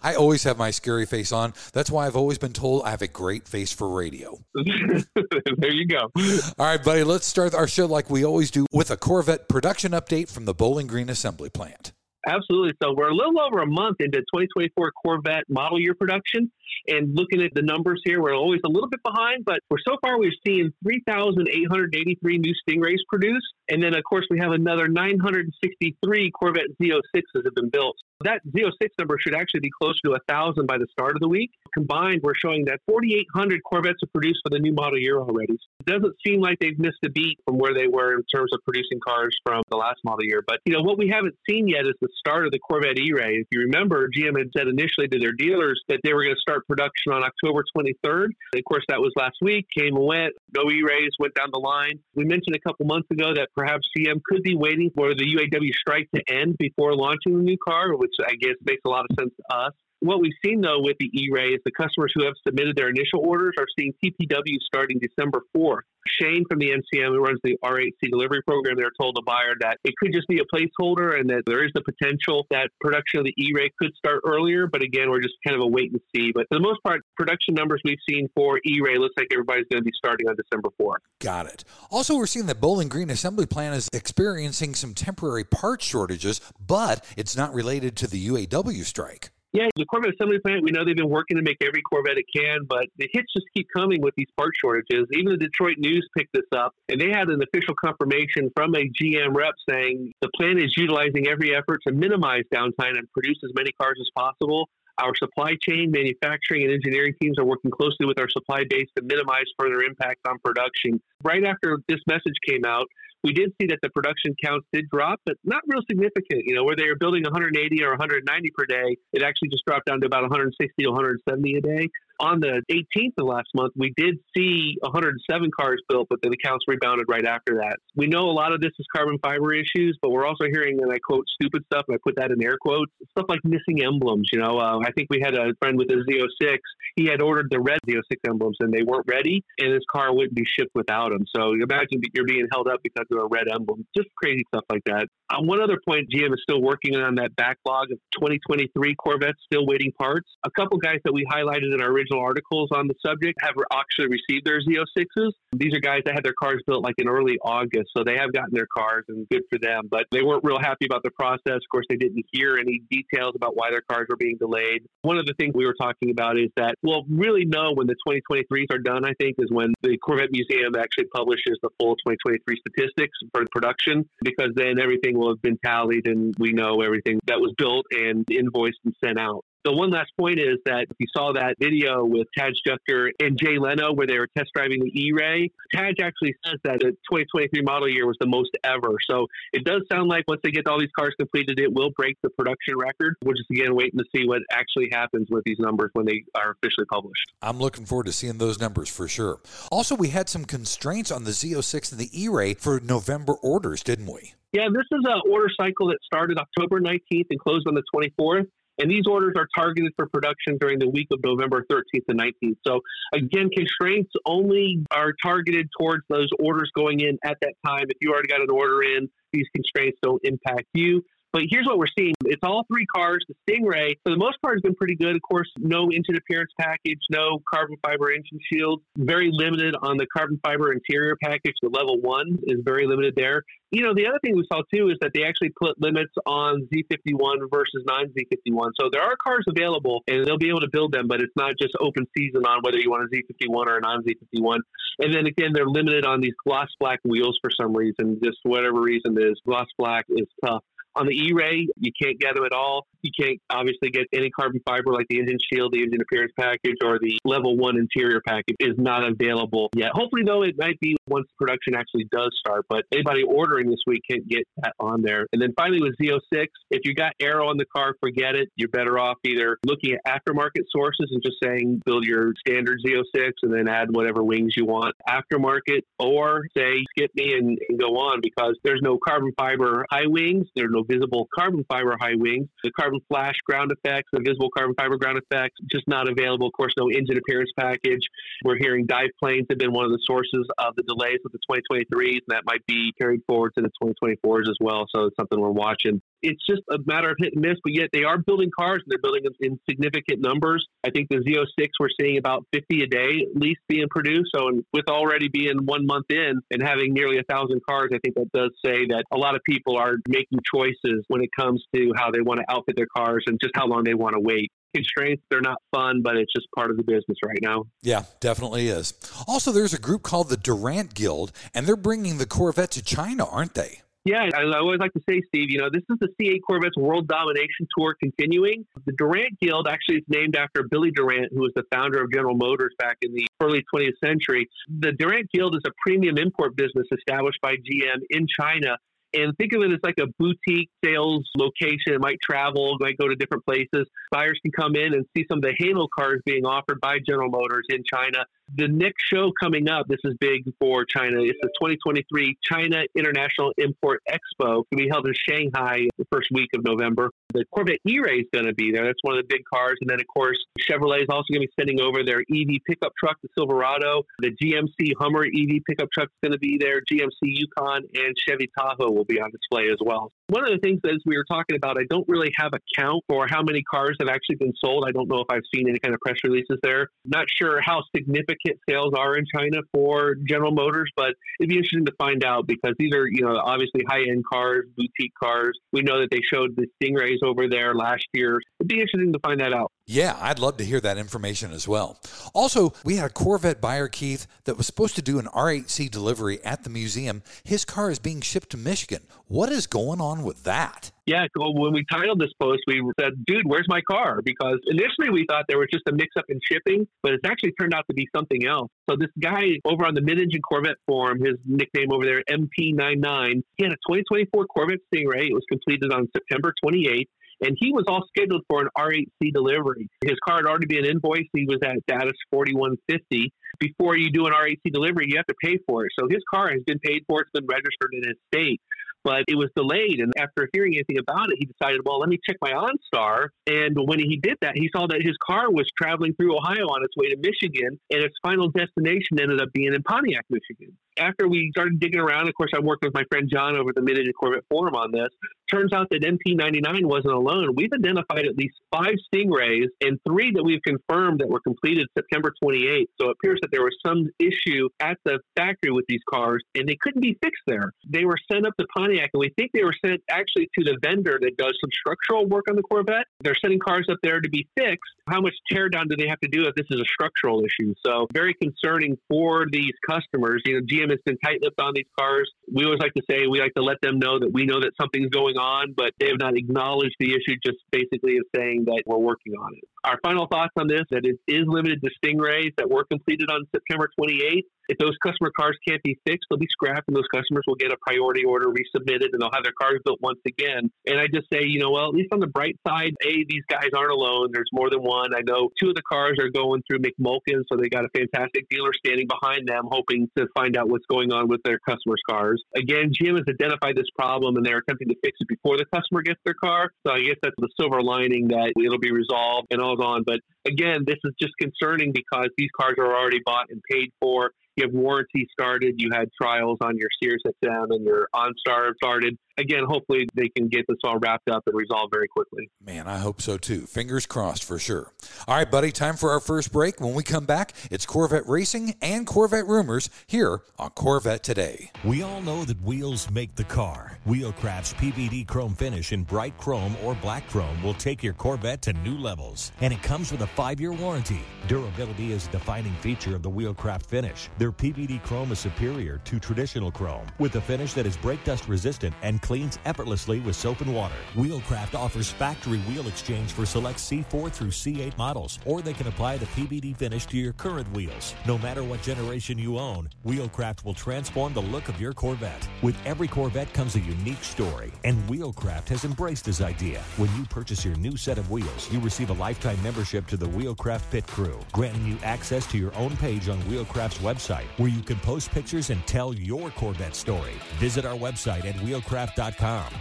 I 0.02 0.14
always 0.14 0.44
have 0.44 0.58
my 0.58 0.70
scary 0.70 1.06
face 1.06 1.32
on. 1.32 1.54
That's 1.72 1.90
why 1.90 2.06
I've 2.06 2.16
always 2.16 2.36
been 2.36 2.52
told 2.52 2.84
I 2.84 2.90
have 2.90 3.02
a 3.02 3.08
great 3.08 3.48
face 3.48 3.72
for 3.72 3.88
radio. 3.88 4.38
there 4.54 5.72
you 5.72 5.86
go. 5.86 6.10
All 6.58 6.66
right, 6.66 6.82
buddy, 6.82 7.04
let's 7.04 7.26
start 7.26 7.54
our 7.54 7.66
show 7.66 7.86
like 7.86 8.10
we 8.10 8.24
always 8.24 8.50
do 8.50 8.66
with 8.70 8.90
a 8.90 8.96
Corvette 8.98 9.48
production 9.48 9.92
update 9.92 10.30
from 10.30 10.44
the 10.44 10.54
Bowling 10.54 10.86
Green 10.86 11.08
Assembly 11.08 11.48
Plant. 11.48 11.92
Absolutely. 12.26 12.72
So 12.82 12.92
we're 12.92 13.08
a 13.08 13.14
little 13.14 13.38
over 13.40 13.60
a 13.60 13.66
month 13.66 13.98
into 14.00 14.18
2024 14.18 14.92
Corvette 14.92 15.44
model 15.48 15.80
year 15.80 15.94
production. 15.94 16.50
And 16.88 17.14
looking 17.14 17.40
at 17.40 17.52
the 17.54 17.62
numbers 17.62 18.02
here, 18.04 18.20
we're 18.20 18.34
always 18.34 18.60
a 18.64 18.68
little 18.68 18.88
bit 18.88 19.00
behind, 19.04 19.44
but 19.44 19.60
for 19.68 19.78
so 19.86 19.96
far 20.02 20.18
we've 20.18 20.32
seen 20.46 20.72
3,883 20.82 22.38
new 22.38 22.52
Stingrays 22.68 22.98
produced. 23.08 23.46
And 23.68 23.82
then, 23.82 23.94
of 23.96 24.02
course, 24.04 24.26
we 24.30 24.38
have 24.40 24.52
another 24.52 24.88
963 24.88 26.30
Corvette 26.32 26.66
Z06s 26.82 27.44
have 27.44 27.54
been 27.54 27.70
built. 27.70 27.96
That 28.24 28.40
Z06 28.46 28.90
number 28.98 29.18
should 29.20 29.34
actually 29.34 29.60
be 29.60 29.70
closer 29.70 30.00
to 30.04 30.10
1,000 30.10 30.66
by 30.66 30.78
the 30.78 30.86
start 30.90 31.16
of 31.16 31.20
the 31.20 31.28
week. 31.28 31.50
Combined, 31.74 32.22
we're 32.22 32.34
showing 32.34 32.64
that 32.64 32.80
4,800 32.86 33.62
Corvettes 33.62 34.02
are 34.02 34.08
produced 34.08 34.40
for 34.42 34.50
the 34.50 34.58
new 34.58 34.72
model 34.72 34.98
year 34.98 35.18
already. 35.18 35.52
It 35.52 35.86
doesn't 35.86 36.16
seem 36.26 36.40
like 36.40 36.58
they've 36.58 36.78
missed 36.78 37.04
a 37.04 37.10
beat 37.10 37.38
from 37.44 37.58
where 37.58 37.74
they 37.74 37.86
were 37.86 38.14
in 38.14 38.24
terms 38.34 38.50
of 38.54 38.60
producing 38.64 39.00
cars 39.06 39.36
from 39.44 39.62
the 39.68 39.76
last 39.76 40.00
model 40.02 40.24
year. 40.24 40.42
But, 40.46 40.60
you 40.64 40.72
know, 40.72 40.82
what 40.82 40.96
we 40.96 41.08
haven't 41.08 41.36
seen 41.48 41.68
yet 41.68 41.84
is 41.84 41.92
the 42.00 42.08
start 42.18 42.46
of 42.46 42.52
the 42.52 42.58
Corvette 42.58 42.98
E-Ray. 42.98 43.36
If 43.36 43.46
you 43.50 43.60
remember, 43.60 44.08
GM 44.08 44.38
had 44.38 44.48
said 44.56 44.66
initially 44.66 45.08
to 45.08 45.18
their 45.18 45.32
dealers 45.32 45.82
that 45.88 46.00
they 46.02 46.14
were 46.14 46.24
going 46.24 46.34
to 46.34 46.40
start 46.40 46.66
production 46.66 47.12
on 47.12 47.22
October 47.22 47.64
23rd. 47.76 48.28
Of 48.54 48.64
course, 48.64 48.84
that 48.88 49.00
was 49.00 49.12
last 49.16 49.36
week, 49.42 49.66
came 49.76 49.94
and 49.94 50.04
went. 50.04 50.32
No 50.56 50.70
E-Rays 50.70 51.12
went 51.18 51.34
down 51.34 51.50
the 51.52 51.60
line. 51.60 52.00
We 52.14 52.24
mentioned 52.24 52.56
a 52.56 52.60
couple 52.60 52.86
months 52.86 53.10
ago 53.10 53.34
that 53.34 53.48
perhaps 53.54 53.86
GM 53.96 54.22
could 54.24 54.42
be 54.42 54.56
waiting 54.56 54.90
for 54.96 55.14
the 55.14 55.24
UAW 55.24 55.70
strike 55.74 56.08
to 56.14 56.22
end 56.32 56.56
before 56.58 56.96
launching 56.96 57.36
the 57.36 57.44
new 57.44 57.58
car, 57.58 57.94
which 58.06 58.28
I 58.28 58.34
guess 58.36 58.54
makes 58.64 58.82
a 58.84 58.88
lot 58.88 59.04
of 59.08 59.16
sense 59.18 59.32
to 59.36 59.56
us. 59.56 59.72
What 60.06 60.20
we've 60.20 60.38
seen 60.44 60.60
though 60.60 60.80
with 60.80 60.96
the 61.00 61.10
E-Ray 61.12 61.48
is 61.48 61.60
the 61.64 61.72
customers 61.72 62.12
who 62.14 62.24
have 62.24 62.34
submitted 62.46 62.76
their 62.76 62.88
initial 62.88 63.20
orders 63.26 63.54
are 63.58 63.66
seeing 63.76 63.92
TPW 64.02 64.58
starting 64.64 65.00
December 65.00 65.42
4th. 65.56 65.80
Shane 66.06 66.44
from 66.48 66.60
the 66.60 66.70
NCM, 66.70 67.08
who 67.08 67.18
runs 67.18 67.40
the 67.42 67.58
R8C 67.64 68.10
delivery 68.10 68.40
program, 68.46 68.76
they're 68.76 68.92
told 69.00 69.16
the 69.16 69.22
buyer 69.26 69.54
that 69.60 69.78
it 69.82 69.94
could 69.98 70.12
just 70.12 70.28
be 70.28 70.38
a 70.38 70.44
placeholder 70.44 71.18
and 71.18 71.28
that 71.30 71.42
there 71.46 71.64
is 71.64 71.72
the 71.74 71.82
potential 71.82 72.46
that 72.50 72.70
production 72.80 73.18
of 73.18 73.24
the 73.24 73.34
E-Ray 73.36 73.72
could 73.80 73.92
start 73.96 74.22
earlier. 74.24 74.68
But 74.68 74.82
again, 74.82 75.10
we're 75.10 75.20
just 75.20 75.34
kind 75.44 75.56
of 75.56 75.62
a 75.62 75.66
wait 75.66 75.90
and 75.90 76.00
see. 76.14 76.30
But 76.32 76.46
for 76.48 76.58
the 76.58 76.62
most 76.62 76.80
part, 76.84 77.00
production 77.16 77.54
numbers 77.54 77.82
we've 77.84 77.98
seen 78.08 78.28
for 78.36 78.60
E-Ray 78.64 78.98
looks 78.98 79.14
like 79.16 79.26
everybody's 79.32 79.66
going 79.68 79.82
to 79.82 79.84
be 79.84 79.92
starting 79.96 80.28
on 80.28 80.36
December 80.36 80.68
4th. 80.80 81.02
Got 81.18 81.46
it. 81.46 81.64
Also, 81.90 82.16
we're 82.16 82.26
seeing 82.26 82.46
that 82.46 82.60
Bowling 82.60 82.88
Green 82.88 83.10
Assembly 83.10 83.46
Plant 83.46 83.74
is 83.74 83.88
experiencing 83.92 84.76
some 84.76 84.94
temporary 84.94 85.42
part 85.42 85.82
shortages, 85.82 86.40
but 86.64 87.04
it's 87.16 87.36
not 87.36 87.52
related 87.52 87.96
to 87.96 88.06
the 88.06 88.28
UAW 88.28 88.84
strike. 88.84 89.30
Yeah, 89.56 89.68
the 89.74 89.86
Corvette 89.86 90.12
assembly 90.12 90.38
plant, 90.38 90.64
we 90.64 90.70
know 90.70 90.84
they've 90.84 90.94
been 90.94 91.08
working 91.08 91.38
to 91.38 91.42
make 91.42 91.56
every 91.64 91.80
Corvette 91.80 92.18
it 92.18 92.26
can, 92.28 92.66
but 92.68 92.88
the 92.98 93.08
hits 93.10 93.32
just 93.32 93.46
keep 93.56 93.66
coming 93.74 94.02
with 94.02 94.12
these 94.14 94.28
part 94.36 94.52
shortages. 94.60 95.08
Even 95.14 95.32
the 95.32 95.38
Detroit 95.38 95.78
News 95.78 96.06
picked 96.14 96.34
this 96.34 96.44
up, 96.54 96.74
and 96.90 97.00
they 97.00 97.08
had 97.08 97.30
an 97.30 97.40
official 97.42 97.74
confirmation 97.74 98.50
from 98.54 98.74
a 98.74 98.84
GM 99.00 99.34
rep 99.34 99.54
saying 99.66 100.12
the 100.20 100.28
plant 100.36 100.58
is 100.58 100.74
utilizing 100.76 101.26
every 101.26 101.56
effort 101.56 101.80
to 101.86 101.94
minimize 101.94 102.42
downtime 102.52 102.98
and 102.98 103.10
produce 103.14 103.38
as 103.44 103.50
many 103.54 103.72
cars 103.80 103.96
as 103.98 104.10
possible. 104.14 104.68
Our 104.98 105.16
supply 105.16 105.56
chain, 105.62 105.90
manufacturing, 105.90 106.64
and 106.64 106.72
engineering 106.72 107.14
teams 107.20 107.38
are 107.38 107.44
working 107.46 107.70
closely 107.70 108.04
with 108.04 108.20
our 108.20 108.28
supply 108.28 108.64
base 108.68 108.88
to 108.96 109.02
minimize 109.02 109.46
further 109.58 109.80
impact 109.80 110.20
on 110.28 110.38
production. 110.44 111.00
Right 111.24 111.44
after 111.44 111.78
this 111.88 112.00
message 112.06 112.36
came 112.46 112.66
out, 112.66 112.88
We 113.26 113.32
did 113.32 113.52
see 113.60 113.66
that 113.66 113.80
the 113.82 113.90
production 113.90 114.36
counts 114.40 114.68
did 114.72 114.88
drop, 114.88 115.20
but 115.26 115.34
not 115.42 115.60
real 115.66 115.82
significant. 115.90 116.44
You 116.46 116.54
know, 116.54 116.62
where 116.62 116.76
they 116.76 116.86
were 116.86 116.94
building 116.94 117.24
180 117.24 117.82
or 117.82 117.90
190 117.90 118.50
per 118.56 118.66
day, 118.66 118.96
it 119.12 119.24
actually 119.24 119.48
just 119.48 119.64
dropped 119.66 119.86
down 119.86 120.00
to 120.02 120.06
about 120.06 120.22
160 120.22 120.80
to 120.80 120.88
170 120.90 121.54
a 121.56 121.60
day 121.60 121.90
on 122.20 122.40
the 122.40 122.62
18th 122.70 123.14
of 123.18 123.26
last 123.26 123.48
month, 123.54 123.72
we 123.76 123.92
did 123.96 124.16
see 124.36 124.76
107 124.80 125.50
cars 125.58 125.82
built, 125.88 126.08
but 126.08 126.20
then 126.22 126.30
the 126.30 126.38
accounts 126.42 126.64
rebounded 126.68 127.06
right 127.08 127.24
after 127.24 127.56
that. 127.56 127.76
We 127.94 128.06
know 128.06 128.24
a 128.24 128.32
lot 128.32 128.52
of 128.52 128.60
this 128.60 128.72
is 128.78 128.86
carbon 128.94 129.18
fiber 129.22 129.54
issues, 129.54 129.98
but 130.00 130.10
we're 130.10 130.26
also 130.26 130.44
hearing, 130.50 130.78
and 130.80 130.92
I 130.92 130.98
quote 130.98 131.24
stupid 131.40 131.64
stuff, 131.66 131.84
and 131.88 131.96
I 131.96 131.98
put 132.02 132.16
that 132.16 132.30
in 132.30 132.42
air 132.42 132.56
quotes, 132.60 132.92
stuff 133.10 133.26
like 133.28 133.40
missing 133.44 133.82
emblems. 133.84 134.28
You 134.32 134.40
know, 134.40 134.58
uh, 134.58 134.80
I 134.84 134.92
think 134.92 135.08
we 135.10 135.20
had 135.22 135.34
a 135.34 135.54
friend 135.60 135.76
with 135.78 135.90
a 135.90 136.04
Z06. 136.08 136.58
He 136.96 137.06
had 137.06 137.20
ordered 137.20 137.48
the 137.50 137.60
red 137.60 137.80
Z06 137.86 138.16
emblems, 138.28 138.56
and 138.60 138.72
they 138.72 138.82
weren't 138.82 139.06
ready, 139.06 139.44
and 139.58 139.72
his 139.72 139.84
car 139.90 140.14
wouldn't 140.14 140.34
be 140.34 140.44
shipped 140.46 140.74
without 140.74 141.10
them. 141.10 141.24
So 141.34 141.52
imagine 141.52 142.00
that 142.02 142.10
you're 142.14 142.26
being 142.26 142.48
held 142.52 142.68
up 142.68 142.80
because 142.82 143.06
of 143.10 143.18
a 143.18 143.26
red 143.26 143.46
emblem. 143.52 143.86
Just 143.96 144.08
crazy 144.16 144.44
stuff 144.48 144.64
like 144.70 144.82
that. 144.86 145.08
On 145.30 145.44
uh, 145.44 145.46
one 145.46 145.60
other 145.60 145.78
point, 145.86 146.08
GM 146.10 146.32
is 146.32 146.40
still 146.42 146.62
working 146.62 146.96
on 146.96 147.16
that 147.16 147.34
backlog 147.36 147.90
of 147.90 147.98
2023 148.14 148.94
Corvettes 148.94 149.38
still 149.44 149.66
waiting 149.66 149.92
parts. 149.92 150.28
A 150.44 150.50
couple 150.50 150.78
guys 150.78 151.00
that 151.04 151.12
we 151.12 151.26
highlighted 151.26 151.74
in 151.74 151.80
our 151.80 151.92
articles 152.12 152.70
on 152.72 152.88
the 152.88 152.94
subject 153.04 153.38
have 153.40 153.54
actually 153.72 154.08
received 154.08 154.46
their 154.46 154.60
Z06s. 154.60 155.32
These 155.52 155.74
are 155.74 155.80
guys 155.80 156.02
that 156.04 156.14
had 156.14 156.24
their 156.24 156.34
cars 156.38 156.62
built 156.66 156.82
like 156.82 156.96
in 156.98 157.08
early 157.08 157.38
August, 157.42 157.90
so 157.96 158.04
they 158.04 158.16
have 158.16 158.32
gotten 158.32 158.52
their 158.52 158.66
cars 158.66 159.04
and 159.08 159.28
good 159.28 159.42
for 159.50 159.58
them. 159.58 159.88
But 159.90 160.06
they 160.10 160.22
weren't 160.22 160.44
real 160.44 160.58
happy 160.58 160.86
about 160.86 161.02
the 161.02 161.10
process. 161.10 161.56
Of 161.56 161.70
course, 161.70 161.86
they 161.88 161.96
didn't 161.96 162.24
hear 162.32 162.56
any 162.56 162.82
details 162.90 163.32
about 163.34 163.56
why 163.56 163.70
their 163.70 163.82
cars 163.90 164.06
were 164.08 164.16
being 164.16 164.36
delayed. 164.38 164.82
One 165.02 165.18
of 165.18 165.26
the 165.26 165.34
things 165.38 165.54
we 165.54 165.66
were 165.66 165.76
talking 165.80 166.10
about 166.10 166.38
is 166.38 166.50
that 166.56 166.74
we'll 166.82 167.04
really 167.08 167.44
know 167.44 167.72
when 167.74 167.86
the 167.86 167.96
2023s 168.06 168.66
are 168.70 168.78
done, 168.78 169.04
I 169.04 169.12
think, 169.20 169.36
is 169.38 169.50
when 169.50 169.74
the 169.82 169.96
Corvette 169.98 170.30
Museum 170.30 170.74
actually 170.76 171.06
publishes 171.14 171.58
the 171.62 171.70
full 171.78 171.96
2023 171.96 172.60
statistics 172.60 173.18
for 173.32 173.44
production, 173.52 174.08
because 174.22 174.50
then 174.54 174.78
everything 174.80 175.18
will 175.18 175.30
have 175.30 175.42
been 175.42 175.58
tallied 175.64 176.06
and 176.06 176.34
we 176.38 176.52
know 176.52 176.80
everything 176.82 177.20
that 177.26 177.40
was 177.40 177.52
built 177.56 177.86
and 177.90 178.24
invoiced 178.30 178.78
and 178.84 178.94
sent 179.02 179.18
out. 179.18 179.44
The 179.66 179.72
one 179.72 179.90
last 179.90 180.12
point 180.16 180.38
is 180.38 180.58
that 180.66 180.86
if 180.88 180.96
you 181.00 181.08
saw 181.12 181.32
that 181.32 181.56
video 181.58 182.04
with 182.04 182.28
Tadge 182.38 182.54
Juechter 182.64 183.10
and 183.18 183.36
Jay 183.36 183.58
Leno 183.58 183.92
where 183.92 184.06
they 184.06 184.16
were 184.16 184.28
test 184.28 184.50
driving 184.54 184.78
the 184.78 184.92
E-Ray, 184.96 185.50
Tadge 185.74 185.98
actually 186.00 186.36
says 186.46 186.60
that 186.62 186.78
the 186.78 186.92
2023 187.10 187.62
model 187.62 187.88
year 187.88 188.06
was 188.06 188.16
the 188.20 188.28
most 188.28 188.50
ever. 188.62 188.94
So 189.10 189.26
it 189.52 189.64
does 189.64 189.82
sound 189.90 190.08
like 190.08 190.22
once 190.28 190.40
they 190.44 190.52
get 190.52 190.68
all 190.68 190.78
these 190.78 190.92
cars 190.96 191.16
completed, 191.18 191.58
it 191.58 191.74
will 191.74 191.90
break 191.96 192.16
the 192.22 192.30
production 192.30 192.78
record. 192.78 193.16
We're 193.24 193.32
just 193.32 193.50
again 193.50 193.74
waiting 193.74 193.98
to 193.98 194.04
see 194.14 194.24
what 194.24 194.42
actually 194.52 194.88
happens 194.92 195.26
with 195.32 195.42
these 195.42 195.58
numbers 195.58 195.90
when 195.94 196.06
they 196.06 196.22
are 196.36 196.52
officially 196.52 196.86
published. 196.86 197.32
I'm 197.42 197.58
looking 197.58 197.86
forward 197.86 198.06
to 198.06 198.12
seeing 198.12 198.38
those 198.38 198.60
numbers 198.60 198.88
for 198.88 199.08
sure. 199.08 199.40
Also, 199.72 199.96
we 199.96 200.10
had 200.10 200.28
some 200.28 200.44
constraints 200.44 201.10
on 201.10 201.24
the 201.24 201.32
Z06 201.32 201.90
and 201.90 202.00
the 202.00 202.22
E-Ray 202.22 202.54
for 202.54 202.78
November 202.78 203.32
orders, 203.32 203.82
didn't 203.82 204.06
we? 204.06 204.34
Yeah, 204.52 204.68
this 204.72 204.86
is 204.92 205.04
an 205.04 205.22
order 205.28 205.48
cycle 205.60 205.88
that 205.88 205.98
started 206.04 206.38
October 206.38 206.80
19th 206.80 207.26
and 207.30 207.40
closed 207.40 207.66
on 207.66 207.74
the 207.74 207.82
24th. 207.92 208.46
And 208.78 208.90
these 208.90 209.04
orders 209.08 209.34
are 209.36 209.48
targeted 209.56 209.92
for 209.96 210.06
production 210.06 210.58
during 210.60 210.78
the 210.78 210.88
week 210.88 211.08
of 211.12 211.20
November 211.24 211.64
13th 211.70 212.04
and 212.08 212.20
19th. 212.20 212.56
So, 212.66 212.80
again, 213.14 213.48
constraints 213.56 214.12
only 214.26 214.84
are 214.90 215.14
targeted 215.22 215.68
towards 215.78 216.02
those 216.08 216.28
orders 216.38 216.70
going 216.74 217.00
in 217.00 217.18
at 217.24 217.38
that 217.40 217.54
time. 217.64 217.86
If 217.88 217.96
you 218.00 218.12
already 218.12 218.28
got 218.28 218.40
an 218.40 218.50
order 218.50 218.82
in, 218.82 219.08
these 219.32 219.46
constraints 219.54 219.98
don't 220.02 220.20
impact 220.24 220.66
you. 220.74 221.02
But 221.36 221.42
here's 221.50 221.66
what 221.66 221.76
we're 221.76 221.92
seeing. 221.98 222.14
It's 222.24 222.42
all 222.42 222.64
three 222.72 222.86
cars. 222.86 223.22
The 223.28 223.34
Stingray, 223.46 223.96
for 224.02 224.10
the 224.10 224.16
most 224.16 224.40
part, 224.40 224.54
has 224.54 224.62
been 224.62 224.74
pretty 224.74 224.94
good. 224.94 225.16
Of 225.16 225.20
course, 225.20 225.50
no 225.58 225.90
engine 225.92 226.16
appearance 226.16 226.50
package, 226.58 227.00
no 227.10 227.42
carbon 227.52 227.76
fiber 227.84 228.10
engine 228.10 228.38
shield. 228.50 228.80
Very 228.96 229.28
limited 229.30 229.74
on 229.82 229.98
the 229.98 230.06
carbon 230.16 230.40
fiber 230.42 230.72
interior 230.72 231.14
package. 231.22 231.52
The 231.60 231.68
level 231.68 232.00
one 232.00 232.38
is 232.44 232.60
very 232.64 232.86
limited 232.86 233.14
there. 233.16 233.42
You 233.72 233.82
know, 233.82 233.94
the 233.94 234.06
other 234.06 234.20
thing 234.22 234.36
we 234.36 234.46
saw 234.50 234.62
too 234.72 234.90
is 234.90 234.98
that 235.00 235.10
they 235.12 235.24
actually 235.24 235.50
put 235.50 235.80
limits 235.80 236.12
on 236.24 236.68
Z51 236.72 237.50
versus 237.50 237.82
non 237.84 238.06
Z51. 238.14 238.70
So 238.80 238.88
there 238.92 239.02
are 239.02 239.16
cars 239.16 239.44
available 239.48 240.04
and 240.06 240.24
they'll 240.24 240.38
be 240.38 240.48
able 240.48 240.60
to 240.60 240.70
build 240.70 240.92
them, 240.92 241.08
but 241.08 241.20
it's 241.20 241.34
not 241.36 241.54
just 241.60 241.74
open 241.80 242.06
season 242.16 242.46
on 242.46 242.62
whether 242.62 242.78
you 242.78 242.90
want 242.90 243.10
a 243.12 243.16
Z51 243.16 243.66
or 243.66 243.78
a 243.78 243.80
non 243.80 244.04
Z51. 244.04 244.58
And 245.00 245.12
then 245.12 245.26
again, 245.26 245.50
they're 245.52 245.66
limited 245.66 246.06
on 246.06 246.20
these 246.20 246.34
gloss 246.46 246.68
black 246.78 247.00
wheels 247.04 247.38
for 247.42 247.50
some 247.50 247.76
reason, 247.76 248.20
just 248.22 248.38
whatever 248.44 248.80
reason 248.80 249.16
is. 249.18 249.40
Gloss 249.44 249.66
black 249.76 250.06
is 250.10 250.26
tough. 250.44 250.62
On 250.96 251.06
the 251.06 251.12
E-Ray, 251.12 251.68
you 251.76 251.92
can't 252.00 252.18
get 252.18 252.34
them 252.34 252.44
at 252.44 252.52
all. 252.52 252.86
You 253.02 253.10
can't 253.18 253.38
obviously 253.50 253.90
get 253.90 254.06
any 254.12 254.30
carbon 254.30 254.60
fiber 254.64 254.92
like 254.92 255.06
the 255.08 255.18
engine 255.18 255.38
shield, 255.52 255.72
the 255.72 255.82
engine 255.82 256.00
appearance 256.00 256.32
package, 256.38 256.76
or 256.82 256.98
the 256.98 257.18
level 257.24 257.56
one 257.56 257.76
interior 257.76 258.20
package 258.26 258.56
is 258.60 258.74
not 258.78 259.04
available 259.06 259.68
yet. 259.76 259.90
Hopefully, 259.92 260.22
though, 260.24 260.42
it 260.42 260.54
might 260.58 260.80
be 260.80 260.96
once 261.06 261.26
production 261.38 261.74
actually 261.74 262.08
does 262.10 262.30
start. 262.40 262.64
But 262.68 262.84
anybody 262.92 263.22
ordering 263.22 263.68
this 263.68 263.80
week 263.86 264.02
can't 264.10 264.26
get 264.26 264.44
that 264.62 264.72
on 264.80 265.02
there. 265.02 265.26
And 265.32 265.40
then 265.40 265.52
finally, 265.56 265.80
with 265.80 265.94
Z06, 266.00 266.46
if 266.70 266.80
you 266.84 266.94
got 266.94 267.12
aero 267.20 267.48
on 267.48 267.58
the 267.58 267.66
car, 267.66 267.94
forget 268.00 268.34
it. 268.34 268.48
You're 268.56 268.70
better 268.70 268.98
off 268.98 269.18
either 269.24 269.58
looking 269.66 269.92
at 269.92 270.00
aftermarket 270.04 270.64
sources 270.70 271.08
and 271.10 271.22
just 271.22 271.36
saying 271.42 271.82
build 271.84 272.04
your 272.04 272.32
standard 272.40 272.80
Z06 272.84 273.32
and 273.42 273.52
then 273.52 273.68
add 273.68 273.88
whatever 273.94 274.22
wings 274.22 274.54
you 274.56 274.64
want 274.64 274.94
aftermarket, 275.08 275.82
or 275.98 276.46
say 276.56 276.84
skip 276.90 277.10
me 277.14 277.34
and, 277.34 277.58
and 277.68 277.78
go 277.78 277.96
on 277.96 278.20
because 278.22 278.58
there's 278.64 278.80
no 278.82 278.98
carbon 278.98 279.32
fiber 279.38 279.84
high 279.90 280.06
wings, 280.06 280.46
there's 280.54 280.70
no 280.70 280.82
visible 280.88 281.28
carbon 281.34 281.64
fiber 281.68 281.96
high 282.00 282.14
wings. 282.16 282.48
The 282.62 282.70
carbon 282.72 283.00
flash 283.08 283.34
ground 283.44 283.72
effects, 283.72 284.08
the 284.12 284.20
visible 284.20 284.48
carbon 284.56 284.74
fiber 284.78 284.96
ground 284.96 285.18
effects, 285.18 285.56
just 285.70 285.86
not 285.86 286.08
available. 286.08 286.46
Of 286.46 286.52
course, 286.52 286.72
no 286.78 286.88
engine 286.88 287.18
appearance 287.18 287.50
package. 287.58 288.02
We're 288.44 288.58
hearing 288.58 288.86
dive 288.86 289.10
planes 289.22 289.46
have 289.50 289.58
been 289.58 289.72
one 289.72 289.84
of 289.84 289.90
the 289.90 290.00
sources 290.06 290.46
of 290.58 290.74
the 290.76 290.82
delays 290.82 291.18
with 291.24 291.32
the 291.32 291.40
2023s, 291.50 292.22
and 292.28 292.30
that 292.36 292.42
might 292.46 292.64
be 292.66 292.92
carried 293.00 293.20
forward 293.26 293.52
to 293.56 293.62
the 293.62 293.70
2024s 293.82 294.48
as 294.48 294.56
well. 294.60 294.86
So 294.94 295.04
it's 295.04 295.16
something 295.16 295.40
we're 295.40 295.50
watching 295.50 296.00
it's 296.22 296.44
just 296.48 296.62
a 296.70 296.78
matter 296.86 297.10
of 297.10 297.16
hit 297.18 297.34
and 297.34 297.42
miss, 297.42 297.56
but 297.62 297.72
yet 297.74 297.90
they 297.92 298.04
are 298.04 298.18
building 298.18 298.50
cars 298.56 298.82
and 298.84 298.86
they're 298.88 299.02
building 299.02 299.24
them 299.24 299.34
in 299.40 299.58
significant 299.68 300.20
numbers. 300.20 300.66
I 300.84 300.90
think 300.90 301.08
the 301.08 301.16
Z06 301.16 301.68
we're 301.80 301.88
seeing 302.00 302.18
about 302.18 302.44
50 302.52 302.82
a 302.82 302.86
day 302.86 303.26
at 303.30 303.40
least 303.40 303.60
being 303.68 303.88
produced. 303.90 304.30
So 304.34 304.48
and 304.48 304.64
with 304.72 304.88
already 304.88 305.28
being 305.28 305.64
one 305.64 305.86
month 305.86 306.06
in 306.10 306.40
and 306.50 306.62
having 306.62 306.92
nearly 306.92 307.18
a 307.18 307.22
thousand 307.22 307.60
cars, 307.68 307.90
I 307.92 307.98
think 307.98 308.16
that 308.16 308.30
does 308.32 308.52
say 308.64 308.86
that 308.88 309.04
a 309.12 309.16
lot 309.16 309.34
of 309.34 309.42
people 309.44 309.76
are 309.76 309.96
making 310.08 310.40
choices 310.54 311.04
when 311.08 311.22
it 311.22 311.30
comes 311.38 311.62
to 311.74 311.92
how 311.96 312.10
they 312.10 312.20
want 312.20 312.40
to 312.40 312.52
outfit 312.52 312.76
their 312.76 312.88
cars 312.96 313.24
and 313.26 313.38
just 313.40 313.54
how 313.54 313.66
long 313.66 313.84
they 313.84 313.94
want 313.94 314.14
to 314.14 314.20
wait 314.20 314.50
constraints. 314.74 315.22
They're 315.30 315.40
not 315.40 315.58
fun, 315.74 316.02
but 316.02 316.16
it's 316.16 316.32
just 316.34 316.46
part 316.54 316.70
of 316.70 316.76
the 316.76 316.82
business 316.82 317.18
right 317.24 317.38
now. 317.40 317.64
Yeah, 317.82 318.04
definitely 318.20 318.68
is. 318.68 318.94
Also, 319.26 319.52
there's 319.52 319.74
a 319.74 319.78
group 319.78 320.02
called 320.02 320.28
the 320.28 320.36
Durant 320.36 320.94
Guild, 320.94 321.32
and 321.54 321.66
they're 321.66 321.76
bringing 321.76 322.18
the 322.18 322.26
Corvette 322.26 322.72
to 322.72 322.82
China, 322.82 323.24
aren't 323.24 323.54
they? 323.54 323.80
Yeah, 324.06 324.28
I, 324.32 324.44
always 324.58 324.78
like 324.78 324.92
to 324.92 325.02
say, 325.08 325.20
Steve, 325.26 325.50
you 325.50 325.58
know, 325.58 325.68
this 325.68 325.82
is 325.90 325.98
the 325.98 326.06
C8 326.14 326.38
Corvette's 326.46 326.76
World 326.76 327.08
Domination 327.08 327.66
Tour 327.76 327.96
continuing. 328.00 328.64
The 328.84 328.92
Durant 328.92 329.36
Guild 329.40 329.66
actually 329.66 329.96
is 329.96 330.04
named 330.06 330.36
after 330.36 330.62
Billy 330.70 330.92
Durant, 330.92 331.32
who 331.32 331.40
was 331.40 331.50
the 331.56 331.64
founder 331.72 332.04
of 332.04 332.12
General 332.12 332.36
Motors 332.36 332.72
back 332.78 332.98
in 333.02 333.12
the 333.12 333.26
early 333.42 333.64
20th 333.74 333.98
century. 334.00 334.48
The 334.68 334.92
Durant 334.92 335.28
Guild 335.32 335.56
is 335.56 335.62
a 335.66 335.72
premium 335.84 336.18
import 336.18 336.56
business 336.56 336.86
established 336.96 337.40
by 337.42 337.56
GM 337.56 338.02
in 338.10 338.28
China 338.40 338.76
and 339.16 339.36
think 339.38 339.52
of 339.54 339.62
it 339.62 339.72
as 339.72 339.80
like 339.82 339.98
a 339.98 340.06
boutique 340.18 340.70
sales 340.84 341.28
location. 341.36 341.94
It 341.94 342.00
might 342.00 342.18
travel, 342.22 342.76
might 342.80 342.98
go 342.98 343.08
to 343.08 343.14
different 343.14 343.44
places. 343.44 343.88
Buyers 344.10 344.38
can 344.42 344.52
come 344.52 344.76
in 344.76 344.94
and 344.94 345.04
see 345.16 345.24
some 345.28 345.38
of 345.38 345.42
the 345.42 345.54
Halo 345.58 345.88
cars 345.92 346.20
being 346.24 346.44
offered 346.44 346.80
by 346.80 346.98
General 347.06 347.30
Motors 347.30 347.66
in 347.70 347.82
China. 347.90 348.24
The 348.54 348.68
next 348.68 349.04
show 349.12 349.32
coming 349.42 349.68
up, 349.68 349.88
this 349.88 349.98
is 350.04 350.14
big 350.20 350.44
for 350.60 350.84
China. 350.84 351.20
It's 351.22 351.38
the 351.42 351.48
2023 351.60 352.36
China 352.42 352.84
International 352.96 353.52
Import 353.58 354.02
Expo. 354.08 354.62
gonna 354.70 354.84
be 354.84 354.88
held 354.88 355.06
in 355.06 355.14
Shanghai 355.14 355.88
the 355.98 356.04
first 356.12 356.28
week 356.30 356.50
of 356.54 356.62
November. 356.64 357.10
The 357.34 357.44
Corvette 357.52 357.80
E-Ray 357.86 358.20
is 358.20 358.26
going 358.32 358.46
to 358.46 358.54
be 358.54 358.70
there. 358.70 358.84
That's 358.84 359.02
one 359.02 359.18
of 359.18 359.22
the 359.22 359.28
big 359.28 359.42
cars. 359.52 359.76
And 359.80 359.90
then, 359.90 360.00
of 360.00 360.06
course, 360.06 360.38
Chevrolet 360.60 361.02
is 361.02 361.08
also 361.10 361.26
going 361.32 361.42
to 361.42 361.48
be 361.48 361.52
sending 361.58 361.80
over 361.80 362.04
their 362.04 362.20
EV 362.20 362.62
pickup 362.66 362.92
truck, 362.98 363.16
the 363.22 363.28
Silverado. 363.36 364.04
The 364.20 364.30
GMC 364.30 364.92
Hummer 364.98 365.24
EV 365.24 365.60
pickup 365.68 365.90
truck 365.92 366.08
is 366.08 366.18
going 366.22 366.32
to 366.32 366.38
be 366.38 366.56
there. 366.56 366.80
GMC 366.80 367.10
Yukon 367.22 367.82
and 367.94 368.14
Chevy 368.16 368.48
Tahoe 368.58 368.92
will 368.92 369.04
be 369.04 369.20
on 369.20 369.30
display 369.32 369.68
as 369.68 369.78
well. 369.84 370.12
One 370.28 370.42
of 370.42 370.50
the 370.50 370.58
things 370.58 370.80
as 370.84 371.00
we 371.06 371.16
were 371.16 371.24
talking 371.24 371.54
about, 371.54 371.78
I 371.78 371.84
don't 371.88 372.06
really 372.08 372.32
have 372.36 372.50
a 372.52 372.58
count 372.76 373.04
for 373.08 373.28
how 373.30 373.44
many 373.44 373.62
cars 373.62 373.96
have 374.00 374.08
actually 374.08 374.36
been 374.36 374.54
sold. 374.58 374.84
I 374.84 374.90
don't 374.90 375.08
know 375.08 375.20
if 375.20 375.26
I've 375.30 375.46
seen 375.54 375.68
any 375.68 375.78
kind 375.78 375.94
of 375.94 376.00
press 376.00 376.16
releases 376.24 376.58
there. 376.64 376.88
Not 377.04 377.26
sure 377.40 377.60
how 377.62 377.84
significant 377.94 378.58
sales 378.68 378.92
are 378.98 379.16
in 379.16 379.24
China 379.32 379.58
for 379.72 380.16
General 380.28 380.50
Motors, 380.50 380.90
but 380.96 381.14
it'd 381.38 381.48
be 381.48 381.58
interesting 381.58 381.86
to 381.86 381.92
find 381.96 382.24
out 382.24 382.48
because 382.48 382.74
these 382.76 382.92
are, 382.92 383.06
you 383.06 383.22
know, 383.22 383.36
obviously 383.36 383.82
high 383.88 384.02
end 384.02 384.24
cars, 384.30 384.64
boutique 384.76 385.14
cars. 385.22 385.56
We 385.72 385.82
know 385.82 386.00
that 386.00 386.10
they 386.10 386.22
showed 386.32 386.56
the 386.56 386.66
Stingrays 386.82 387.22
over 387.24 387.48
there 387.48 387.76
last 387.76 388.06
year. 388.12 388.40
It'd 388.58 388.68
be 388.68 388.80
interesting 388.80 389.12
to 389.12 389.20
find 389.20 389.38
that 389.38 389.52
out. 389.52 389.70
Yeah, 389.88 390.16
I'd 390.20 390.40
love 390.40 390.56
to 390.56 390.64
hear 390.64 390.80
that 390.80 390.98
information 390.98 391.52
as 391.52 391.68
well. 391.68 392.00
Also, 392.34 392.72
we 392.84 392.96
had 392.96 393.06
a 393.06 393.12
Corvette 393.12 393.60
buyer, 393.60 393.86
Keith, 393.86 394.26
that 394.42 394.56
was 394.56 394.66
supposed 394.66 394.96
to 394.96 395.02
do 395.02 395.20
an 395.20 395.26
R8C 395.26 395.88
delivery 395.92 396.44
at 396.44 396.64
the 396.64 396.70
museum. 396.70 397.22
His 397.44 397.64
car 397.64 397.88
is 397.88 398.00
being 398.00 398.20
shipped 398.20 398.50
to 398.50 398.56
Michigan. 398.56 399.02
What 399.28 399.52
is 399.52 399.68
going 399.68 400.00
on 400.00 400.24
with 400.24 400.42
that? 400.42 400.90
Yeah, 401.06 401.26
well, 401.36 401.54
when 401.54 401.72
we 401.72 401.84
titled 401.88 402.18
this 402.20 402.32
post, 402.40 402.62
we 402.66 402.82
said, 402.98 403.24
dude, 403.24 403.46
where's 403.46 403.68
my 403.68 403.80
car? 403.80 404.22
Because 404.24 404.58
initially 404.66 405.08
we 405.08 405.24
thought 405.28 405.44
there 405.48 405.58
was 405.58 405.68
just 405.72 405.84
a 405.88 405.92
mix 405.92 406.08
up 406.18 406.24
in 406.28 406.40
shipping, 406.50 406.88
but 407.04 407.12
it's 407.12 407.24
actually 407.24 407.52
turned 407.52 407.72
out 407.72 407.84
to 407.88 407.94
be 407.94 408.08
something 408.14 408.44
else. 408.44 408.68
So 408.90 408.96
this 408.98 409.10
guy 409.22 409.60
over 409.64 409.86
on 409.86 409.94
the 409.94 410.00
Mid 410.00 410.18
Engine 410.18 410.42
Corvette 410.42 410.78
forum, 410.84 411.20
his 411.24 411.36
nickname 411.44 411.92
over 411.92 412.04
there, 412.04 412.24
MP99, 412.28 413.42
he 413.56 413.64
had 413.64 413.72
a 413.72 413.78
2024 413.86 414.46
Corvette 414.46 414.78
Stingray. 414.92 415.28
It 415.30 415.34
was 415.34 415.44
completed 415.48 415.92
on 415.92 416.08
September 416.12 416.52
28th 416.64 417.06
and 417.40 417.56
he 417.58 417.72
was 417.72 417.84
all 417.88 418.04
scheduled 418.08 418.42
for 418.48 418.62
an 418.62 418.68
R8C 418.76 419.32
delivery. 419.32 419.88
His 420.04 420.16
car 420.26 420.36
had 420.36 420.46
already 420.46 420.66
been 420.66 420.84
invoiced. 420.84 421.30
He 421.34 421.46
was 421.46 421.58
at 421.64 421.76
status 421.88 422.16
4150. 422.30 423.32
Before 423.58 423.96
you 423.96 424.10
do 424.10 424.26
an 424.26 424.32
R8C 424.32 424.72
delivery, 424.72 425.06
you 425.08 425.16
have 425.16 425.26
to 425.26 425.34
pay 425.42 425.58
for 425.66 425.86
it. 425.86 425.92
So 425.98 426.06
his 426.08 426.22
car 426.32 426.50
has 426.50 426.62
been 426.66 426.78
paid 426.78 427.04
for. 427.06 427.22
It's 427.22 427.30
been 427.32 427.46
registered 427.46 427.92
in 427.92 428.02
his 428.04 428.16
state 428.32 428.60
but 429.06 429.22
it 429.28 429.36
was 429.36 429.48
delayed. 429.54 430.00
And 430.00 430.12
after 430.18 430.50
hearing 430.52 430.74
anything 430.74 430.98
about 430.98 431.30
it, 431.30 431.36
he 431.38 431.46
decided, 431.46 431.82
well, 431.86 432.00
let 432.00 432.08
me 432.08 432.18
check 432.28 432.38
my 432.42 432.50
OnStar. 432.50 433.28
And 433.46 433.76
when 433.86 434.00
he 434.00 434.16
did 434.16 434.36
that, 434.40 434.56
he 434.56 434.68
saw 434.74 434.88
that 434.88 435.00
his 435.00 435.16
car 435.24 435.48
was 435.48 435.70
traveling 435.78 436.14
through 436.14 436.36
Ohio 436.36 436.66
on 436.66 436.82
its 436.82 436.96
way 436.96 437.10
to 437.10 437.16
Michigan, 437.16 437.78
and 437.88 438.02
its 438.02 438.16
final 438.20 438.50
destination 438.50 439.20
ended 439.22 439.40
up 439.40 439.52
being 439.54 439.72
in 439.72 439.82
Pontiac, 439.84 440.24
Michigan. 440.28 440.76
After 440.98 441.28
we 441.28 441.50
started 441.52 441.78
digging 441.78 442.00
around, 442.00 442.28
of 442.28 442.34
course, 442.34 442.50
I 442.54 442.60
worked 442.60 442.84
with 442.84 442.94
my 442.94 443.04
friend 443.10 443.28
John 443.32 443.56
over 443.56 443.70
the 443.74 443.82
Mid 443.82 443.98
Engine 443.98 444.12
Corvette 444.12 444.44
Forum 444.50 444.74
on 444.74 444.92
this. 444.92 445.08
Turns 445.52 445.72
out 445.72 445.88
that 445.90 446.02
MP99 446.02 446.86
wasn't 446.86 447.14
alone. 447.14 447.54
We've 447.54 447.72
identified 447.72 448.26
at 448.26 448.36
least 448.36 448.56
five 448.72 448.94
Stingrays 449.12 449.68
and 449.80 450.00
three 450.08 450.32
that 450.32 450.42
we've 450.42 450.62
confirmed 450.66 451.20
that 451.20 451.28
were 451.28 451.40
completed 451.40 451.86
September 451.96 452.32
28th. 452.42 452.86
So 453.00 453.10
it 453.10 453.16
appears 453.20 453.38
that 453.42 453.50
there 453.52 453.62
was 453.62 453.76
some 453.86 454.08
issue 454.18 454.68
at 454.80 454.98
the 455.04 455.20
factory 455.36 455.70
with 455.70 455.84
these 455.88 456.02
cars, 456.10 456.42
and 456.54 456.68
they 456.68 456.76
couldn't 456.80 457.02
be 457.02 457.16
fixed 457.22 457.42
there. 457.46 457.72
They 457.88 458.04
were 458.04 458.16
sent 458.30 458.46
up 458.46 458.54
to 458.58 458.66
Pontiac 458.76 458.86
Pontiac, 458.86 459.10
and 459.14 459.20
we 459.20 459.32
think 459.36 459.50
they 459.52 459.64
were 459.64 459.74
sent 459.84 460.00
actually 460.10 460.48
to 460.58 460.64
the 460.64 460.76
vendor 460.82 461.18
that 461.20 461.36
does 461.36 461.56
some 461.60 461.70
structural 461.72 462.26
work 462.26 462.44
on 462.48 462.56
the 462.56 462.62
Corvette. 462.62 463.06
They're 463.20 463.36
sending 463.40 463.58
cars 463.58 463.86
up 463.90 463.98
there 464.02 464.20
to 464.20 464.28
be 464.28 464.48
fixed. 464.56 464.92
How 465.08 465.20
much 465.20 465.34
teardown 465.52 465.88
do 465.88 465.96
they 465.96 466.08
have 466.08 466.20
to 466.20 466.28
do 466.28 466.46
if 466.46 466.54
this 466.54 466.66
is 466.70 466.80
a 466.80 466.84
structural 466.84 467.42
issue? 467.44 467.74
So 467.84 468.06
very 468.12 468.34
concerning 468.34 468.96
for 469.08 469.46
these 469.50 469.72
customers. 469.88 470.42
You 470.44 470.60
know, 470.60 470.66
GM 470.66 470.85
has 470.90 470.98
been 471.04 471.18
tight-lipped 471.18 471.60
on 471.60 471.72
these 471.74 471.86
cars. 471.98 472.30
We 472.52 472.64
always 472.64 472.80
like 472.80 472.94
to 472.94 473.02
say 473.08 473.26
we 473.26 473.40
like 473.40 473.54
to 473.54 473.62
let 473.62 473.80
them 473.80 473.98
know 473.98 474.18
that 474.18 474.32
we 474.32 474.46
know 474.46 474.60
that 474.60 474.72
something's 474.80 475.10
going 475.10 475.36
on, 475.36 475.74
but 475.76 475.92
they 475.98 476.08
have 476.08 476.18
not 476.18 476.36
acknowledged 476.36 476.96
the 476.98 477.12
issue. 477.12 477.36
Just 477.44 477.58
basically 477.70 478.18
of 478.18 478.24
saying 478.34 478.64
that 478.66 478.82
we're 478.86 478.98
working 478.98 479.34
on 479.34 479.54
it. 479.54 479.64
Our 479.86 479.98
final 480.02 480.26
thoughts 480.26 480.52
on 480.58 480.66
this: 480.66 480.82
that 480.90 481.06
it 481.06 481.16
is 481.26 481.44
limited 481.46 481.80
to 481.82 481.90
Stingrays 482.02 482.52
that 482.58 482.68
were 482.68 482.84
completed 482.84 483.30
on 483.30 483.46
September 483.54 483.88
28th. 483.98 484.42
If 484.68 484.78
those 484.78 484.96
customer 484.98 485.30
cars 485.38 485.56
can't 485.66 485.82
be 485.82 485.96
fixed, 486.04 486.26
they'll 486.28 486.40
be 486.40 486.50
scrapped, 486.50 486.88
and 486.88 486.96
those 486.96 487.06
customers 487.14 487.44
will 487.46 487.54
get 487.54 487.70
a 487.70 487.76
priority 487.86 488.24
order 488.24 488.50
resubmitted, 488.50 489.14
and 489.14 489.22
they'll 489.22 489.30
have 489.32 489.44
their 489.44 489.54
cars 489.54 489.80
built 489.84 490.00
once 490.02 490.18
again. 490.26 490.70
And 490.86 490.98
I 490.98 491.06
just 491.06 491.30
say, 491.32 491.46
you 491.46 491.60
know, 491.60 491.70
well, 491.70 491.86
at 491.86 491.94
least 491.94 492.12
on 492.12 492.18
the 492.18 492.26
bright 492.26 492.56
side, 492.66 492.94
a 493.04 493.24
these 493.28 493.46
guys 493.48 493.70
aren't 493.76 493.92
alone. 493.92 494.30
There's 494.32 494.50
more 494.52 494.68
than 494.70 494.82
one. 494.82 495.14
I 495.14 495.22
know 495.22 495.50
two 495.62 495.70
of 495.70 495.76
the 495.76 495.82
cars 495.82 496.18
are 496.20 496.30
going 496.30 496.62
through 496.66 496.80
MacMulkin, 496.80 497.46
so 497.46 497.56
they 497.56 497.68
got 497.68 497.84
a 497.84 497.88
fantastic 497.94 498.48
dealer 498.50 498.72
standing 498.74 499.06
behind 499.06 499.46
them, 499.46 499.64
hoping 499.70 500.10
to 500.18 500.26
find 500.34 500.56
out 500.56 500.68
what's 500.68 500.86
going 500.90 501.12
on 501.12 501.28
with 501.28 501.40
their 501.44 501.60
customers' 501.60 502.02
cars. 502.10 502.42
Again, 502.56 502.90
GM 502.90 503.14
has 503.14 503.24
identified 503.28 503.76
this 503.76 503.90
problem, 503.96 504.36
and 504.36 504.44
they're 504.44 504.58
attempting 504.58 504.88
to 504.88 504.96
fix 505.02 505.16
it 505.20 505.28
before 505.28 505.56
the 505.56 505.66
customer 505.72 506.02
gets 506.02 506.20
their 506.24 506.34
car. 506.34 506.70
So 506.84 506.92
I 506.92 507.02
guess 507.02 507.16
that's 507.22 507.36
the 507.38 507.48
silver 507.58 507.82
lining 507.82 508.28
that 508.28 508.52
it'll 508.58 508.80
be 508.80 508.90
resolved 508.90 509.46
and 509.50 509.60
all 509.60 509.75
on. 509.80 510.02
But 510.04 510.20
again, 510.46 510.84
this 510.86 510.96
is 511.04 511.12
just 511.20 511.32
concerning 511.40 511.92
because 511.92 512.28
these 512.36 512.50
cars 512.58 512.74
are 512.78 512.96
already 512.96 513.20
bought 513.24 513.46
and 513.50 513.60
paid 513.70 513.92
for. 514.00 514.30
You 514.56 514.64
have 514.64 514.72
warranty 514.72 515.28
started, 515.30 515.74
you 515.76 515.90
had 515.92 516.08
trials 516.20 516.58
on 516.62 516.78
your 516.78 516.88
Sirius 517.02 517.22
XM 517.44 517.66
and 517.70 517.84
your 517.84 518.08
OnStar 518.14 518.72
started 518.82 519.18
again, 519.38 519.64
hopefully 519.64 520.06
they 520.14 520.28
can 520.28 520.48
get 520.48 520.66
this 520.68 520.78
all 520.84 520.98
wrapped 520.98 521.28
up 521.28 521.42
and 521.46 521.56
resolved 521.56 521.92
very 521.92 522.08
quickly. 522.08 522.50
Man, 522.64 522.86
I 522.86 522.98
hope 522.98 523.20
so 523.20 523.36
too. 523.36 523.62
Fingers 523.62 524.06
crossed 524.06 524.44
for 524.44 524.58
sure. 524.58 524.92
All 525.28 525.36
right, 525.36 525.50
buddy, 525.50 525.72
time 525.72 525.96
for 525.96 526.10
our 526.10 526.20
first 526.20 526.52
break. 526.52 526.80
When 526.80 526.94
we 526.94 527.02
come 527.02 527.24
back, 527.24 527.52
it's 527.70 527.86
Corvette 527.86 528.26
racing 528.26 528.74
and 528.80 529.06
Corvette 529.06 529.46
rumors 529.46 529.90
here 530.06 530.40
on 530.58 530.70
Corvette 530.70 531.22
Today. 531.22 531.70
We 531.84 532.02
all 532.02 532.22
know 532.22 532.44
that 532.44 532.60
wheels 532.62 533.10
make 533.10 533.34
the 533.34 533.44
car. 533.44 533.98
Wheelcraft's 534.06 534.74
PVD 534.74 535.26
chrome 535.26 535.54
finish 535.54 535.92
in 535.92 536.04
bright 536.04 536.36
chrome 536.38 536.76
or 536.82 536.94
black 536.94 537.28
chrome 537.28 537.62
will 537.62 537.74
take 537.74 538.02
your 538.02 538.14
Corvette 538.14 538.62
to 538.62 538.72
new 538.72 538.96
levels. 538.96 539.52
And 539.60 539.72
it 539.72 539.82
comes 539.82 540.12
with 540.12 540.22
a 540.22 540.26
five 540.26 540.60
year 540.60 540.72
warranty. 540.72 541.20
Durability 541.48 542.12
is 542.12 542.26
a 542.26 542.30
defining 542.30 542.74
feature 542.76 543.14
of 543.14 543.22
the 543.22 543.30
Wheelcraft 543.30 543.86
finish. 543.86 544.28
Their 544.38 544.52
PVD 544.52 545.02
chrome 545.02 545.32
is 545.32 545.38
superior 545.38 545.98
to 546.04 546.18
traditional 546.18 546.70
chrome 546.70 547.06
with 547.18 547.36
a 547.36 547.40
finish 547.40 547.72
that 547.74 547.86
is 547.86 547.96
brake 547.96 548.22
dust 548.24 548.48
resistant 548.48 548.94
and 549.02 549.20
cleans 549.26 549.58
effortlessly 549.64 550.20
with 550.20 550.36
soap 550.36 550.60
and 550.60 550.72
water. 550.72 550.94
Wheelcraft 551.16 551.74
offers 551.74 552.08
factory 552.08 552.58
wheel 552.60 552.86
exchange 552.86 553.32
for 553.32 553.44
select 553.44 553.80
C4 553.80 554.30
through 554.30 554.50
C8 554.50 554.96
models, 554.96 555.40
or 555.44 555.62
they 555.62 555.72
can 555.72 555.88
apply 555.88 556.16
the 556.16 556.26
PVD 556.26 556.76
finish 556.76 557.06
to 557.06 557.16
your 557.16 557.32
current 557.32 557.68
wheels. 557.72 558.14
No 558.24 558.38
matter 558.38 558.62
what 558.62 558.82
generation 558.82 559.36
you 559.36 559.58
own, 559.58 559.90
Wheelcraft 560.06 560.64
will 560.64 560.74
transform 560.74 561.34
the 561.34 561.42
look 561.42 561.68
of 561.68 561.80
your 561.80 561.92
Corvette. 561.92 562.48
With 562.62 562.76
every 562.86 563.08
Corvette 563.08 563.52
comes 563.52 563.74
a 563.74 563.80
unique 563.80 564.22
story, 564.22 564.72
and 564.84 564.96
Wheelcraft 565.08 565.70
has 565.70 565.84
embraced 565.84 566.24
this 566.24 566.40
idea. 566.40 566.80
When 566.96 567.12
you 567.16 567.24
purchase 567.24 567.64
your 567.64 567.74
new 567.78 567.96
set 567.96 568.18
of 568.18 568.30
wheels, 568.30 568.70
you 568.72 568.78
receive 568.78 569.10
a 569.10 569.14
lifetime 569.14 569.60
membership 569.60 570.06
to 570.06 570.16
the 570.16 570.28
Wheelcraft 570.28 570.88
Pit 570.92 571.08
Crew, 571.08 571.40
granting 571.52 571.84
you 571.84 571.98
access 572.04 572.46
to 572.52 572.58
your 572.58 572.72
own 572.76 572.96
page 572.98 573.28
on 573.28 573.40
Wheelcraft's 573.42 573.98
website, 573.98 574.46
where 574.58 574.68
you 574.68 574.82
can 574.82 575.00
post 575.00 575.32
pictures 575.32 575.70
and 575.70 575.84
tell 575.88 576.14
your 576.14 576.50
Corvette 576.50 576.94
story. 576.94 577.34
Visit 577.58 577.84
our 577.84 577.96
website 577.96 578.44
at 578.44 578.54
wheelcraft 578.56 579.15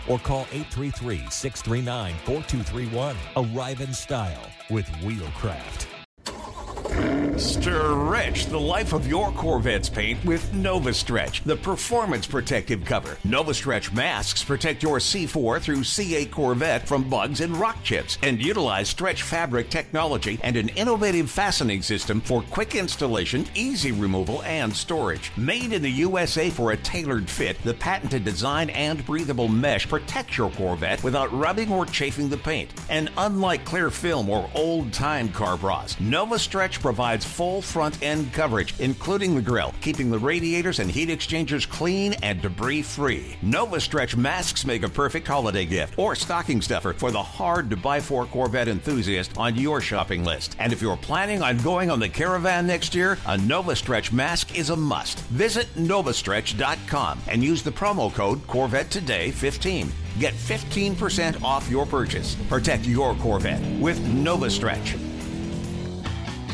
or 0.08 0.20
call 0.20 0.48
833 0.52 1.24
639 1.30 2.16
4231. 2.26 3.16
Arrive 3.38 3.82
in 3.82 3.94
style 3.94 4.50
with 4.70 4.88
Wheelcraft. 5.04 5.95
Stretch 7.38 8.46
the 8.46 8.58
life 8.58 8.94
of 8.94 9.08
your 9.08 9.30
Corvette's 9.32 9.90
paint 9.90 10.24
with 10.24 10.54
Nova 10.54 10.94
Stretch, 10.94 11.44
the 11.44 11.58
performance 11.58 12.26
protective 12.26 12.86
cover. 12.86 13.18
Nova 13.26 13.54
Stretch 13.54 13.92
masks 13.92 14.42
protect 14.42 14.82
your 14.82 15.00
C4 15.00 15.60
through 15.60 15.82
C8 15.82 16.32
Corvette 16.32 16.88
from 16.88 17.10
bugs 17.10 17.42
and 17.42 17.58
rock 17.58 17.84
chips 17.84 18.18
and 18.24 18.42
utilize 18.42 18.88
stretch 18.88 19.22
fabric 19.22 19.70
technology 19.70 20.40
and 20.44 20.56
an 20.56 20.70
innovative 20.70 21.30
fastening 21.30 21.82
system 21.82 22.22
for 22.22 22.42
quick 22.44 22.74
installation, 22.74 23.46
easy 23.54 23.92
removal, 23.92 24.42
and 24.44 24.74
storage. 24.74 25.30
Made 25.36 25.74
in 25.74 25.82
the 25.82 25.92
USA 25.92 26.50
for 26.50 26.72
a 26.72 26.78
tailored 26.78 27.30
fit, 27.30 27.62
the 27.64 27.74
patented 27.74 28.24
design 28.24 28.70
and 28.70 29.06
breathable 29.06 29.50
mesh 29.50 29.90
protects 29.90 30.38
your 30.38 30.52
Corvette 30.52 31.04
without 31.04 31.34
rubbing 31.38 31.70
or 31.70 31.86
chafing 31.86 32.30
the 32.30 32.38
paint. 32.38 32.72
And 32.90 33.12
unlike 33.18 33.66
clear 33.66 33.90
film 33.90 34.30
or 34.30 34.50
old 34.56 34.94
time 34.94 35.28
car 35.30 35.58
bras, 35.58 36.00
Nova 36.00 36.40
Stretch 36.40 36.80
provides 36.80 37.25
full 37.26 37.62
front 37.62 38.02
end 38.02 38.32
coverage, 38.32 38.74
including 38.80 39.36
the 39.36 39.42
grill, 39.42 39.74
keeping 39.82 40.10
the 40.10 40.20
radiators 40.20 40.80
and 40.80 40.90
heat 40.90 41.10
exchangers 41.10 41.66
clean 41.66 42.14
and 42.24 42.42
debris 42.42 42.84
free. 42.84 43.36
Nova 43.42 43.82
Stretch 43.82 44.16
masks 44.16 44.66
make 44.66 44.84
a 44.84 44.90
perfect 44.90 45.28
holiday 45.28 45.66
gift 45.66 45.98
or 45.98 46.16
stocking 46.16 46.62
stuffer 46.62 46.94
for 46.94 47.12
the 47.12 47.22
hard 47.22 47.70
to 47.70 47.76
buy 47.76 48.00
for 48.00 48.26
Corvette 48.26 48.68
enthusiast 48.68 49.32
on 49.38 49.56
your 49.56 49.82
shopping 49.82 50.24
list. 50.24 50.56
And 50.60 50.72
if 50.72 50.82
you're 50.82 50.98
planning 50.98 51.42
on 51.42 51.58
going 51.58 51.90
on 51.92 52.00
the 52.00 52.10
caravan 52.10 52.68
next 52.68 52.96
year, 52.96 53.18
a 53.28 53.38
Nova 53.38 53.76
Stretch 53.76 54.12
mask 54.12 54.58
is 54.58 54.70
a 54.70 54.76
must. 54.76 55.20
Visit 55.26 55.68
novastretch.com 55.76 57.20
and 57.28 57.44
use 57.44 57.64
the 57.64 57.72
promo 57.72 58.14
code 58.14 58.46
Corvette 58.48 58.90
Today 58.92 59.32
15. 59.32 59.92
Get 60.20 60.34
15% 60.34 61.44
off 61.44 61.70
your 61.70 61.86
purchase. 61.86 62.36
Protect 62.48 62.86
your 62.86 63.16
Corvette 63.16 63.62
with 63.82 64.00
Nova 64.08 64.50
Stretch. 64.50 64.96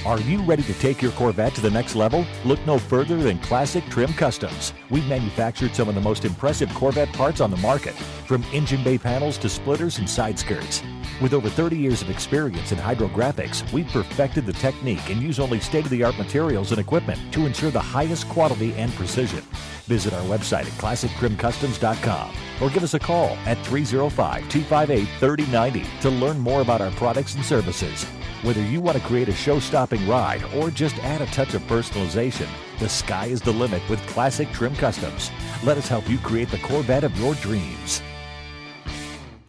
Are 0.03 0.19
you 0.21 0.41
ready 0.41 0.63
to 0.63 0.73
take 0.79 0.99
your 0.99 1.11
Corvette 1.11 1.53
to 1.53 1.61
the 1.61 1.69
next 1.69 1.95
level? 1.95 2.25
Look 2.43 2.65
no 2.65 2.79
further 2.79 3.17
than 3.17 3.37
Classic 3.37 3.85
Trim 3.85 4.11
Customs. 4.13 4.73
We've 4.89 5.05
manufactured 5.07 5.75
some 5.75 5.87
of 5.87 5.93
the 5.93 6.01
most 6.01 6.25
impressive 6.25 6.73
Corvette 6.73 7.13
parts 7.13 7.39
on 7.39 7.51
the 7.51 7.57
market, 7.57 7.93
from 8.25 8.43
engine 8.51 8.83
bay 8.83 8.97
panels 8.97 9.37
to 9.37 9.47
splitters 9.47 9.99
and 9.99 10.09
side 10.09 10.39
skirts. 10.39 10.81
With 11.21 11.35
over 11.35 11.49
30 11.49 11.77
years 11.77 12.01
of 12.01 12.09
experience 12.09 12.71
in 12.71 12.79
hydrographics, 12.79 13.71
we've 13.71 13.87
perfected 13.89 14.47
the 14.47 14.53
technique 14.53 15.07
and 15.07 15.21
use 15.21 15.39
only 15.39 15.59
state 15.59 15.85
of 15.85 15.91
the 15.91 16.03
art 16.03 16.17
materials 16.17 16.71
and 16.71 16.79
equipment 16.79 17.19
to 17.33 17.45
ensure 17.45 17.69
the 17.69 17.79
highest 17.79 18.27
quality 18.27 18.73
and 18.73 18.91
precision. 18.93 19.43
Visit 19.85 20.13
our 20.13 20.23
website 20.23 20.65
at 20.65 20.79
classictrimcustoms.com 20.79 22.33
or 22.59 22.69
give 22.71 22.81
us 22.81 22.95
a 22.95 22.99
call 22.99 23.37
at 23.45 23.63
305 23.67 24.49
258 24.49 25.07
3090 25.19 25.85
to 26.01 26.09
learn 26.09 26.39
more 26.39 26.61
about 26.61 26.81
our 26.81 26.91
products 26.91 27.35
and 27.35 27.45
services. 27.45 28.07
Whether 28.43 28.63
you 28.63 28.81
want 28.81 28.97
to 28.97 29.03
create 29.03 29.29
a 29.29 29.33
show 29.33 29.59
stopping 29.59 30.07
ride 30.07 30.43
or 30.55 30.71
just 30.71 30.97
add 31.03 31.21
a 31.21 31.27
touch 31.27 31.53
of 31.53 31.61
personalization, 31.63 32.47
the 32.79 32.89
sky 32.89 33.27
is 33.27 33.39
the 33.39 33.51
limit 33.51 33.87
with 33.87 33.99
Classic 34.07 34.51
Trim 34.51 34.75
Customs. 34.77 35.29
Let 35.63 35.77
us 35.77 35.87
help 35.87 36.09
you 36.09 36.17
create 36.17 36.49
the 36.49 36.57
Corvette 36.57 37.03
of 37.03 37.15
your 37.19 37.35
dreams. 37.35 38.01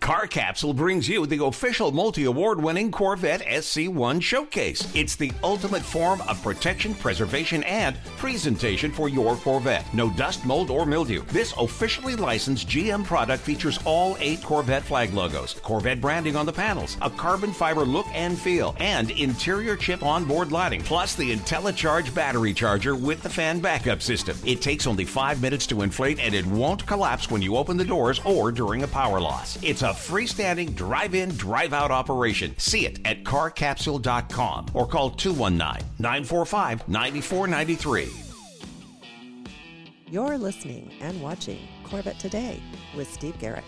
Car 0.02 0.26
Capsule 0.26 0.74
brings 0.74 1.08
you 1.08 1.26
the 1.26 1.44
official 1.44 1.92
multi 1.92 2.24
award 2.24 2.60
winning 2.60 2.90
Corvette 2.90 3.40
SC1 3.42 4.20
showcase. 4.20 4.92
It's 4.96 5.14
the 5.14 5.30
ultimate 5.44 5.82
form 5.82 6.20
of 6.22 6.42
protection, 6.42 6.92
preservation, 6.96 7.62
and 7.62 7.96
presentation 8.16 8.90
for 8.90 9.08
your 9.08 9.36
Corvette. 9.36 9.86
No 9.94 10.10
dust, 10.10 10.44
mold, 10.44 10.70
or 10.70 10.84
mildew. 10.86 11.22
This 11.26 11.54
officially 11.56 12.16
licensed 12.16 12.66
GM 12.68 13.04
product 13.04 13.44
features 13.44 13.78
all 13.84 14.16
eight 14.18 14.42
Corvette 14.42 14.82
flag 14.82 15.14
logos, 15.14 15.54
Corvette 15.62 16.00
branding 16.00 16.34
on 16.34 16.46
the 16.46 16.52
panels, 16.52 16.96
a 17.00 17.08
carbon 17.08 17.52
fiber 17.52 17.84
look 17.84 18.06
and 18.12 18.36
feel, 18.36 18.74
and 18.80 19.12
interior 19.12 19.76
chip 19.76 20.02
onboard 20.02 20.50
lighting, 20.50 20.82
plus 20.82 21.14
the 21.14 21.32
IntelliCharge 21.32 22.12
battery 22.12 22.52
charger 22.52 22.96
with 22.96 23.22
the 23.22 23.30
fan 23.30 23.60
backup 23.60 24.02
system. 24.02 24.36
It 24.44 24.62
takes 24.62 24.88
only 24.88 25.04
five 25.04 25.40
minutes 25.40 25.68
to 25.68 25.82
inflate 25.82 26.18
and 26.18 26.34
it 26.34 26.46
won't 26.46 26.84
collapse 26.88 27.30
when 27.30 27.40
you 27.40 27.56
open 27.56 27.76
the 27.76 27.84
doors 27.84 28.20
or 28.24 28.50
during 28.50 28.82
a 28.82 28.88
power 28.88 29.20
loss. 29.20 29.62
It's 29.62 29.91
a 29.92 29.94
freestanding 29.94 30.74
drive 30.74 31.14
in, 31.14 31.28
drive 31.36 31.74
out 31.74 31.90
operation. 31.90 32.54
See 32.56 32.86
it 32.86 32.98
at 33.04 33.24
carcapsule.com 33.24 34.68
or 34.72 34.86
call 34.86 35.10
219 35.10 35.86
945 35.98 36.88
9493. 36.88 38.08
You're 40.10 40.38
listening 40.38 40.90
and 41.02 41.20
watching 41.20 41.68
Corvette 41.84 42.18
Today 42.18 42.62
with 42.96 43.12
Steve 43.12 43.38
Garrett. 43.38 43.64